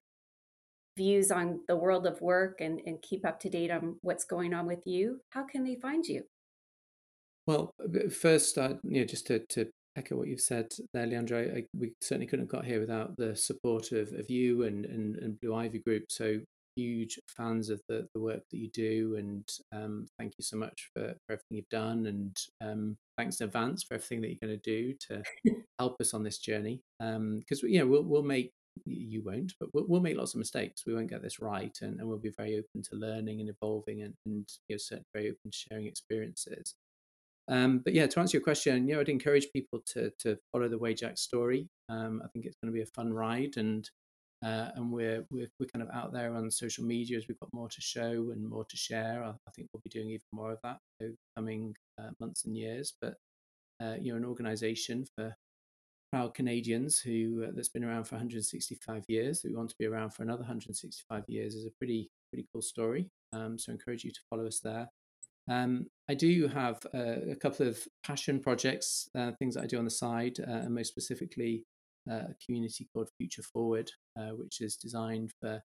views 0.98 1.30
on 1.30 1.60
the 1.68 1.76
world 1.76 2.06
of 2.06 2.20
work 2.20 2.60
and, 2.60 2.82
and 2.84 3.00
keep 3.00 3.24
up 3.24 3.40
to 3.40 3.48
date 3.48 3.70
on 3.70 3.96
what's 4.02 4.24
going 4.24 4.52
on 4.52 4.66
with 4.66 4.86
you, 4.86 5.20
how 5.30 5.44
can 5.44 5.64
they 5.64 5.76
find 5.76 6.04
you? 6.04 6.24
Well, 7.46 7.72
first, 8.10 8.58
uh, 8.58 8.74
you 8.82 9.00
know, 9.00 9.06
just 9.06 9.26
to, 9.28 9.38
to 9.50 9.70
echo 9.96 10.16
what 10.16 10.28
you've 10.28 10.40
said 10.40 10.66
there, 10.92 11.06
Leandra. 11.06 11.56
I, 11.56 11.64
we 11.74 11.92
certainly 12.02 12.26
couldn't 12.26 12.44
have 12.46 12.50
got 12.50 12.66
here 12.66 12.80
without 12.80 13.16
the 13.16 13.34
support 13.34 13.92
of, 13.92 14.12
of 14.12 14.28
you 14.28 14.64
and, 14.64 14.84
and, 14.84 15.16
and 15.16 15.40
Blu 15.40 15.54
Ivy 15.54 15.78
Group. 15.78 16.04
So 16.10 16.40
huge 16.76 17.18
fans 17.26 17.70
of 17.70 17.80
the, 17.88 18.06
the 18.14 18.20
work 18.20 18.42
that 18.50 18.58
you 18.58 18.68
do, 18.72 19.16
and 19.18 19.48
um, 19.72 20.06
thank 20.18 20.34
you 20.38 20.44
so 20.44 20.56
much 20.56 20.90
for, 20.94 21.14
for 21.26 21.32
everything 21.32 21.56
you've 21.56 21.68
done, 21.70 22.06
and 22.06 22.36
um, 22.60 22.96
thanks 23.16 23.40
in 23.40 23.46
advance 23.46 23.82
for 23.82 23.94
everything 23.94 24.20
that 24.20 24.28
you're 24.28 24.48
going 24.48 24.60
to 24.60 24.70
do 24.70 24.94
to 25.08 25.22
help 25.78 25.96
us 26.00 26.14
on 26.14 26.22
this 26.22 26.38
journey. 26.38 26.80
Because 27.00 27.62
um, 27.62 27.68
you 27.68 27.80
know 27.80 27.86
we'll 27.86 28.04
we'll 28.04 28.22
make 28.22 28.52
you 28.84 29.22
won't, 29.24 29.54
but 29.58 29.68
we'll, 29.72 29.84
we'll, 29.88 30.00
make 30.00 30.16
lots 30.16 30.34
of 30.34 30.38
mistakes. 30.38 30.84
We 30.86 30.94
won't 30.94 31.10
get 31.10 31.22
this 31.22 31.40
right, 31.40 31.76
and, 31.82 31.98
and 31.98 32.08
we'll 32.08 32.18
be 32.18 32.32
very 32.36 32.54
open 32.54 32.82
to 32.82 32.96
learning 32.96 33.40
and 33.40 33.48
evolving, 33.48 34.02
and, 34.02 34.14
and 34.26 34.48
you 34.68 34.74
know, 34.74 34.78
certainly 34.78 35.06
very 35.14 35.28
open 35.28 35.50
to 35.50 35.56
sharing 35.56 35.86
experiences. 35.86 36.74
Um, 37.48 37.78
but 37.78 37.94
yeah, 37.94 38.06
to 38.06 38.20
answer 38.20 38.36
your 38.36 38.44
question, 38.44 38.86
you 38.86 38.94
know, 38.94 39.00
I'd 39.00 39.08
encourage 39.08 39.52
people 39.52 39.80
to 39.92 40.10
to 40.20 40.36
follow 40.52 40.68
the 40.68 40.78
Wajax 40.78 41.22
story. 41.22 41.68
Um, 41.88 42.20
I 42.24 42.28
think 42.28 42.44
it's 42.44 42.56
going 42.62 42.72
to 42.72 42.76
be 42.76 42.82
a 42.82 42.86
fun 42.86 43.12
ride, 43.12 43.56
and 43.56 43.88
uh, 44.44 44.68
and 44.76 44.92
we're, 44.92 45.24
we're 45.30 45.48
we're 45.58 45.66
kind 45.72 45.82
of 45.82 45.88
out 45.94 46.12
there 46.12 46.34
on 46.34 46.50
social 46.50 46.84
media 46.84 47.16
as 47.16 47.26
we've 47.28 47.40
got 47.40 47.52
more 47.52 47.68
to 47.68 47.80
show 47.80 48.30
and 48.32 48.48
more 48.48 48.64
to 48.64 48.76
share. 48.76 49.24
I, 49.24 49.30
I 49.30 49.50
think 49.54 49.68
we'll 49.72 49.82
be 49.82 49.90
doing 49.90 50.10
even 50.10 50.26
more 50.32 50.52
of 50.52 50.58
that 50.62 50.78
over 51.02 51.14
coming 51.36 51.74
uh, 52.00 52.10
months 52.20 52.44
and 52.44 52.56
years. 52.56 52.92
But 53.00 53.14
uh, 53.80 53.94
you're 54.00 54.16
an 54.16 54.24
organisation 54.24 55.06
for 55.16 55.34
proud 56.12 56.34
Canadians 56.34 56.98
who 56.98 57.44
uh, 57.46 57.50
that's 57.54 57.68
been 57.68 57.84
around 57.84 58.04
for 58.04 58.14
165 58.14 59.04
years. 59.08 59.42
That 59.42 59.50
we 59.50 59.56
want 59.56 59.70
to 59.70 59.76
be 59.78 59.86
around 59.86 60.10
for 60.10 60.22
another 60.22 60.40
165 60.40 61.24
years 61.28 61.54
is 61.54 61.66
a 61.66 61.70
pretty 61.78 62.10
pretty 62.32 62.46
cool 62.52 62.62
story. 62.62 63.08
Um, 63.32 63.58
so 63.58 63.72
I 63.72 63.74
encourage 63.74 64.04
you 64.04 64.10
to 64.10 64.20
follow 64.30 64.46
us 64.46 64.60
there. 64.60 64.88
Um, 65.50 65.86
I 66.10 66.14
do 66.14 66.46
have 66.48 66.78
a, 66.92 67.32
a, 67.32 67.36
couple 67.36 67.66
of 67.66 67.78
passion 68.04 68.38
projects, 68.38 69.08
uh, 69.16 69.32
things 69.38 69.54
that 69.54 69.64
I 69.64 69.66
do 69.66 69.78
on 69.78 69.84
the 69.84 69.90
side, 69.90 70.38
uh, 70.40 70.50
and 70.50 70.74
most 70.74 70.88
specifically 70.88 71.64
uh, 72.10 72.14
a 72.30 72.34
community 72.44 72.86
called 72.92 73.08
Future 73.18 73.42
foHRward, 73.42 73.88
uh, 74.18 74.30
which 74.30 74.60
is 74.60 74.76
designed 74.76 75.32
for 75.40 75.62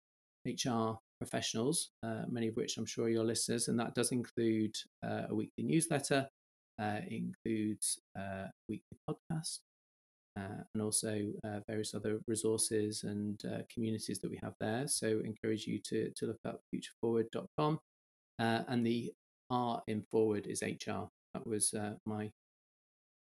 HR 0.47 0.99
professionals, 1.20 1.91
uh, 2.03 2.22
many 2.28 2.49
of 2.49 2.57
which 2.57 2.78
I'm 2.78 2.87
sure 2.87 3.07
are 3.07 3.11
your 3.11 3.24
listeners, 3.24 3.68
and 3.68 3.78
that 3.78 3.95
does 3.95 4.12
include 4.12 4.74
uh, 5.05 5.24
a 5.28 5.34
weekly 5.34 5.64
newsletter, 5.64 6.28
includes 6.78 7.99
a 8.16 8.47
weekly 8.68 8.99
podcast, 9.09 9.59
and 10.37 10.82
also 10.82 11.32
various 11.66 11.95
other 11.95 12.20
resources 12.26 13.05
and 13.05 13.43
communities 13.72 14.18
that 14.20 14.30
we 14.30 14.39
have 14.43 14.55
there. 14.61 14.87
So, 14.87 15.20
encourage 15.24 15.66
you 15.66 15.80
to 15.89 16.11
to 16.16 16.26
look 16.26 16.41
up 16.45 16.61
futurefohrward.com. 16.74 17.80
Uh, 18.39 18.62
and 18.68 18.87
the 18.87 19.12
R 19.51 19.82
in 19.87 20.05
forward 20.11 20.47
is 20.47 20.62
HR. 20.62 21.09
That 21.34 21.47
was 21.47 21.72
uh, 21.74 21.95
my 22.05 22.30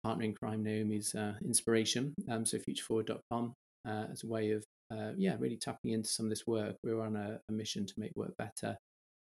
partner 0.03 0.25
in 0.25 0.35
crime, 0.35 0.63
Naomi's 0.63 1.15
uh, 1.15 1.35
inspiration. 1.45 2.15
Um, 2.31 2.45
so 2.45 2.59
futurefohrward.com 2.59 3.55
uh, 3.87 4.05
as 4.13 4.25
a 4.25 4.27
way 4.27 4.53
of, 4.53 4.65
uh, 4.93 5.13
yeah, 5.17 5.37
really 5.39 5.57
tapping 5.57 5.93
into 5.93 6.09
some 6.09 6.27
of 6.27 6.31
this 6.31 6.47
work. 6.47 6.77
We're 6.83 7.01
on 7.01 7.17
a, 7.17 7.41
a 7.49 7.53
mission 7.53 7.87
to 7.87 7.95
make 7.97 8.13
work 8.17 8.37
better. 8.37 8.77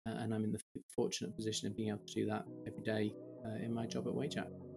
Uh, 0.07 0.13
and 0.19 0.33
I'm 0.33 0.43
in 0.43 0.51
the 0.51 0.61
fortunate 0.95 1.35
position 1.35 1.67
of 1.67 1.75
being 1.75 1.89
able 1.89 2.05
to 2.05 2.13
do 2.13 2.25
that 2.27 2.45
every 2.67 2.83
day 2.83 3.13
uh, 3.45 3.63
in 3.63 3.73
my 3.73 3.85
job 3.85 4.07
at 4.07 4.13
Wajax. 4.13 4.74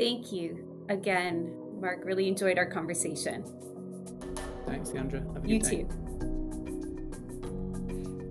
Thank 0.00 0.32
you 0.32 0.66
again, 0.88 1.54
Mark. 1.78 2.06
Really 2.06 2.26
enjoyed 2.26 2.56
our 2.56 2.64
conversation. 2.64 3.44
Thanks, 4.66 4.88
Leandra. 4.92 5.46
you 5.46 5.58
day. 5.58 5.82
too. 5.82 5.88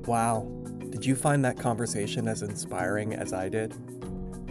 Wow. 0.08 0.50
Did 0.90 1.06
you 1.06 1.16
find 1.16 1.46
that 1.46 1.60
conversation 1.60 2.28
as 2.28 2.42
inspiring 2.42 3.14
as 3.14 3.34
I 3.34 3.50
did? 3.50 3.76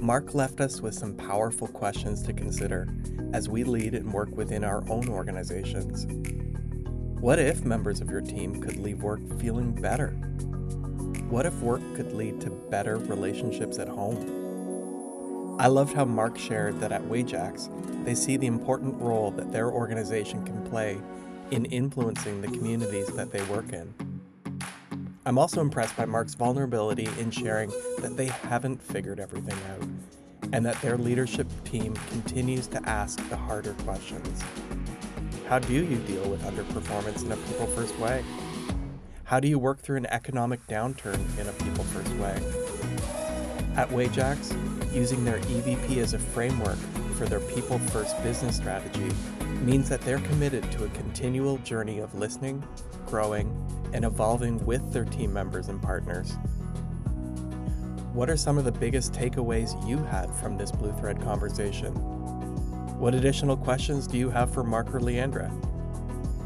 Mark 0.00 0.32
left 0.34 0.60
us 0.60 0.80
with 0.80 0.94
some 0.94 1.16
powerful 1.16 1.66
questions 1.66 2.22
to 2.22 2.32
consider 2.32 2.86
as 3.32 3.48
we 3.48 3.64
lead 3.64 3.96
and 3.96 4.12
work 4.12 4.30
within 4.36 4.62
our 4.62 4.88
own 4.88 5.08
organizations. 5.08 6.06
What 7.20 7.40
if 7.40 7.64
members 7.64 8.00
of 8.00 8.10
your 8.10 8.20
team 8.20 8.62
could 8.62 8.76
leave 8.76 9.02
work 9.02 9.18
feeling 9.40 9.72
better? 9.72 10.10
What 11.30 11.46
if 11.46 11.54
work 11.62 11.82
could 11.96 12.12
lead 12.12 12.40
to 12.42 12.50
better 12.50 12.96
relationships 12.96 13.80
at 13.80 13.88
home? 13.88 14.37
I 15.60 15.66
loved 15.66 15.92
how 15.92 16.04
Mark 16.04 16.38
shared 16.38 16.78
that 16.78 16.92
at 16.92 17.04
Wajax, 17.06 17.68
they 18.04 18.14
see 18.14 18.36
the 18.36 18.46
important 18.46 18.94
role 19.00 19.32
that 19.32 19.50
their 19.50 19.72
organization 19.72 20.44
can 20.44 20.64
play 20.70 20.98
in 21.50 21.64
influencing 21.64 22.40
the 22.40 22.46
communities 22.46 23.08
that 23.08 23.32
they 23.32 23.42
work 23.44 23.72
in. 23.72 23.92
I'm 25.26 25.36
also 25.36 25.60
impressed 25.60 25.96
by 25.96 26.04
Mark's 26.04 26.34
vulnerability 26.34 27.08
in 27.18 27.32
sharing 27.32 27.70
that 27.98 28.16
they 28.16 28.26
haven't 28.26 28.80
figured 28.80 29.18
everything 29.18 29.58
out 29.72 29.88
and 30.52 30.64
that 30.64 30.80
their 30.80 30.96
leadership 30.96 31.48
team 31.64 31.92
continues 32.10 32.68
to 32.68 32.88
ask 32.88 33.28
the 33.28 33.36
harder 33.36 33.74
questions. 33.82 34.44
How 35.48 35.58
do 35.58 35.72
you 35.72 35.96
deal 35.96 36.30
with 36.30 36.40
underperformance 36.44 37.24
in 37.24 37.32
a 37.32 37.36
people 37.36 37.66
first 37.66 37.98
way? 37.98 38.24
How 39.24 39.40
do 39.40 39.48
you 39.48 39.58
work 39.58 39.80
through 39.80 39.96
an 39.96 40.06
economic 40.06 40.64
downturn 40.68 41.18
in 41.36 41.48
a 41.48 41.52
people 41.52 41.82
first 41.82 42.12
way? 42.14 42.40
At 43.76 43.90
Wajax, 43.90 44.52
using 44.92 45.24
their 45.24 45.38
EVP 45.40 45.98
as 45.98 46.14
a 46.14 46.18
framework 46.18 46.78
for 47.16 47.26
their 47.26 47.40
people 47.40 47.78
first 47.78 48.20
business 48.22 48.56
strategy 48.56 49.10
means 49.62 49.88
that 49.88 50.00
they're 50.02 50.20
committed 50.20 50.70
to 50.72 50.84
a 50.84 50.88
continual 50.90 51.58
journey 51.58 51.98
of 51.98 52.14
listening, 52.14 52.62
growing, 53.06 53.52
and 53.92 54.04
evolving 54.04 54.64
with 54.64 54.92
their 54.92 55.04
team 55.04 55.32
members 55.32 55.68
and 55.68 55.82
partners. 55.82 56.36
What 58.12 58.30
are 58.30 58.36
some 58.36 58.58
of 58.58 58.64
the 58.64 58.72
biggest 58.72 59.12
takeaways 59.12 59.74
you 59.86 59.98
had 59.98 60.32
from 60.34 60.56
this 60.56 60.72
Blu 60.72 60.92
Thread 60.92 61.20
conversation? 61.22 61.92
What 62.98 63.14
additional 63.14 63.56
questions 63.56 64.06
do 64.06 64.18
you 64.18 64.30
have 64.30 64.52
for 64.52 64.64
Mark 64.64 64.94
or 64.94 65.00
Leandra? 65.00 65.50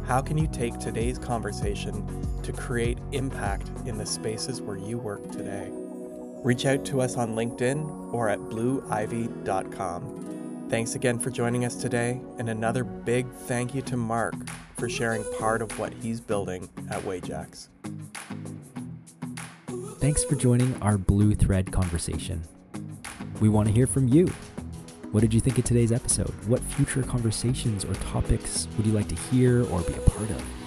How 0.07 0.21
can 0.21 0.37
you 0.37 0.47
take 0.47 0.79
today's 0.79 1.19
conversation 1.19 2.05
to 2.43 2.53
create 2.53 2.99
impact 3.13 3.71
in 3.87 3.97
the 3.97 4.05
spaces 4.05 4.61
where 4.61 4.77
you 4.77 4.99
work 4.99 5.31
today? 5.31 5.73
Reach 6.43 6.67
out 6.67 6.85
to 6.87 7.01
us 7.01 7.17
on 7.17 7.37
LinkedIn 7.37 8.13
or 8.13 8.29
at 8.29 8.41
bluivy.com. 8.41 10.19
Thanks 10.69 10.95
again 10.95 11.19
for 11.19 11.31
joining 11.31 11.65
us 11.65 11.75
today, 11.77 12.21
and 12.39 12.49
another 12.49 12.83
big 12.83 13.31
thank 13.31 13.75
you 13.75 13.83
to 13.83 13.97
Mark 13.97 14.35
for 14.77 14.89
sharing 14.89 15.23
part 15.39 15.63
of 15.63 15.79
what 15.79 15.93
he's 15.95 16.21
building 16.21 16.69
at 16.91 17.05
Wajax. 17.05 17.69
Thanks 19.99 20.25
for 20.25 20.35
joining 20.35 20.75
our 20.83 20.99
Blu 20.99 21.35
Thread 21.35 21.71
conversation. 21.71 22.43
We 23.41 23.49
want 23.49 23.69
to 23.69 23.75
hear 23.75 23.87
from 23.87 24.09
you. 24.09 24.27
What 25.13 25.21
did 25.21 25.33
you 25.35 25.41
think 25.41 25.59
of 25.59 25.65
today's 25.65 25.93
episode? 25.93 26.31
What 26.49 26.61
future 26.61 27.03
conversations 27.03 27.85
or 27.85 27.95
topics 27.95 28.67
would 28.77 28.87
you 28.87 28.93
like 28.93 29.09
to 29.09 29.15
hear 29.15 29.65
or 29.71 29.83
be 29.83 29.93
a 29.93 30.01
part 30.11 30.31
of? 30.31 30.62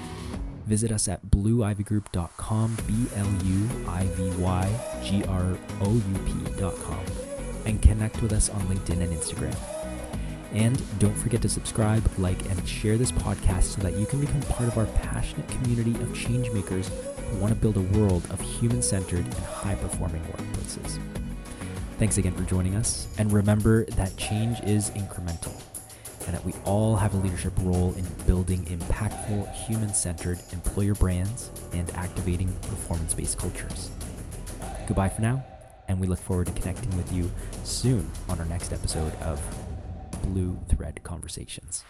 Visit 0.66 0.92
us 0.92 1.08
at 1.08 1.26
bluivygroup.com, 1.28 2.78
B 2.88 3.06
L 3.16 3.28
U 3.44 3.70
I 3.88 4.08
V 4.14 4.30
Y 4.42 5.00
G 5.04 5.24
R 5.26 5.58
O 5.82 5.94
U 5.94 6.20
P.com, 6.26 7.06
and 7.66 7.82
connect 7.82 8.22
with 8.22 8.34
us 8.34 8.50
on 8.50 8.62
LinkedIn 8.62 9.02
and 9.02 9.14
Instagram. 9.14 9.56
And 10.54 10.82
don't 11.00 11.14
forget 11.16 11.42
to 11.44 11.50
subscribe, 11.50 12.10
like, 12.18 12.50
and 12.50 12.68
share 12.68 12.98
this 12.98 13.12
podcast 13.12 13.76
so 13.76 13.82
that 13.82 13.98
you 13.98 14.06
can 14.06 14.22
become 14.22 14.42
part 14.42 14.70
of 14.70 14.78
our 14.78 14.86
passionate 14.86 15.48
community 15.50 15.92
of 16.02 16.10
changemakers 16.14 16.88
who 17.30 17.38
want 17.38 17.54
to 17.54 17.60
build 17.60 17.78
a 17.78 17.82
world 17.98 18.26
of 18.32 18.40
human 18.40 18.82
centered 18.82 19.26
and 19.26 19.36
high 19.36 19.76
performing 19.76 20.22
workplaces. 20.24 21.00
Thanks 22.00 22.18
again 22.18 22.34
for 22.34 22.44
joining 22.44 22.76
us, 22.76 23.08
and 23.18 23.32
remember 23.32 23.86
that 23.86 24.16
change 24.18 24.60
is 24.62 24.90
incremental 24.92 25.62
and 26.26 26.34
that 26.34 26.44
we 26.44 26.54
all 26.66 26.96
have 26.96 27.14
a 27.14 27.18
leadership 27.18 27.54
role 27.60 27.94
in 27.98 28.06
building 28.26 28.66
impactful, 28.66 29.52
human 29.54 29.94
centered 29.94 30.40
employer 30.52 30.96
brands 30.96 31.52
and 31.74 31.90
activating 31.96 32.52
performance 32.64 33.14
based 33.14 33.38
cultures. 33.38 33.90
Goodbye 34.88 35.10
for 35.10 35.22
now, 35.22 35.44
and 35.88 36.00
we 36.00 36.08
look 36.08 36.20
forward 36.20 36.48
to 36.48 36.54
connecting 36.54 36.96
with 36.98 37.12
you 37.12 37.32
soon 37.64 38.10
on 38.30 38.40
our 38.40 38.46
next 38.46 38.74
episode 38.74 39.14
of 39.22 39.42
Blu 40.24 40.58
Thread 40.70 41.02
Conversations. 41.04 41.84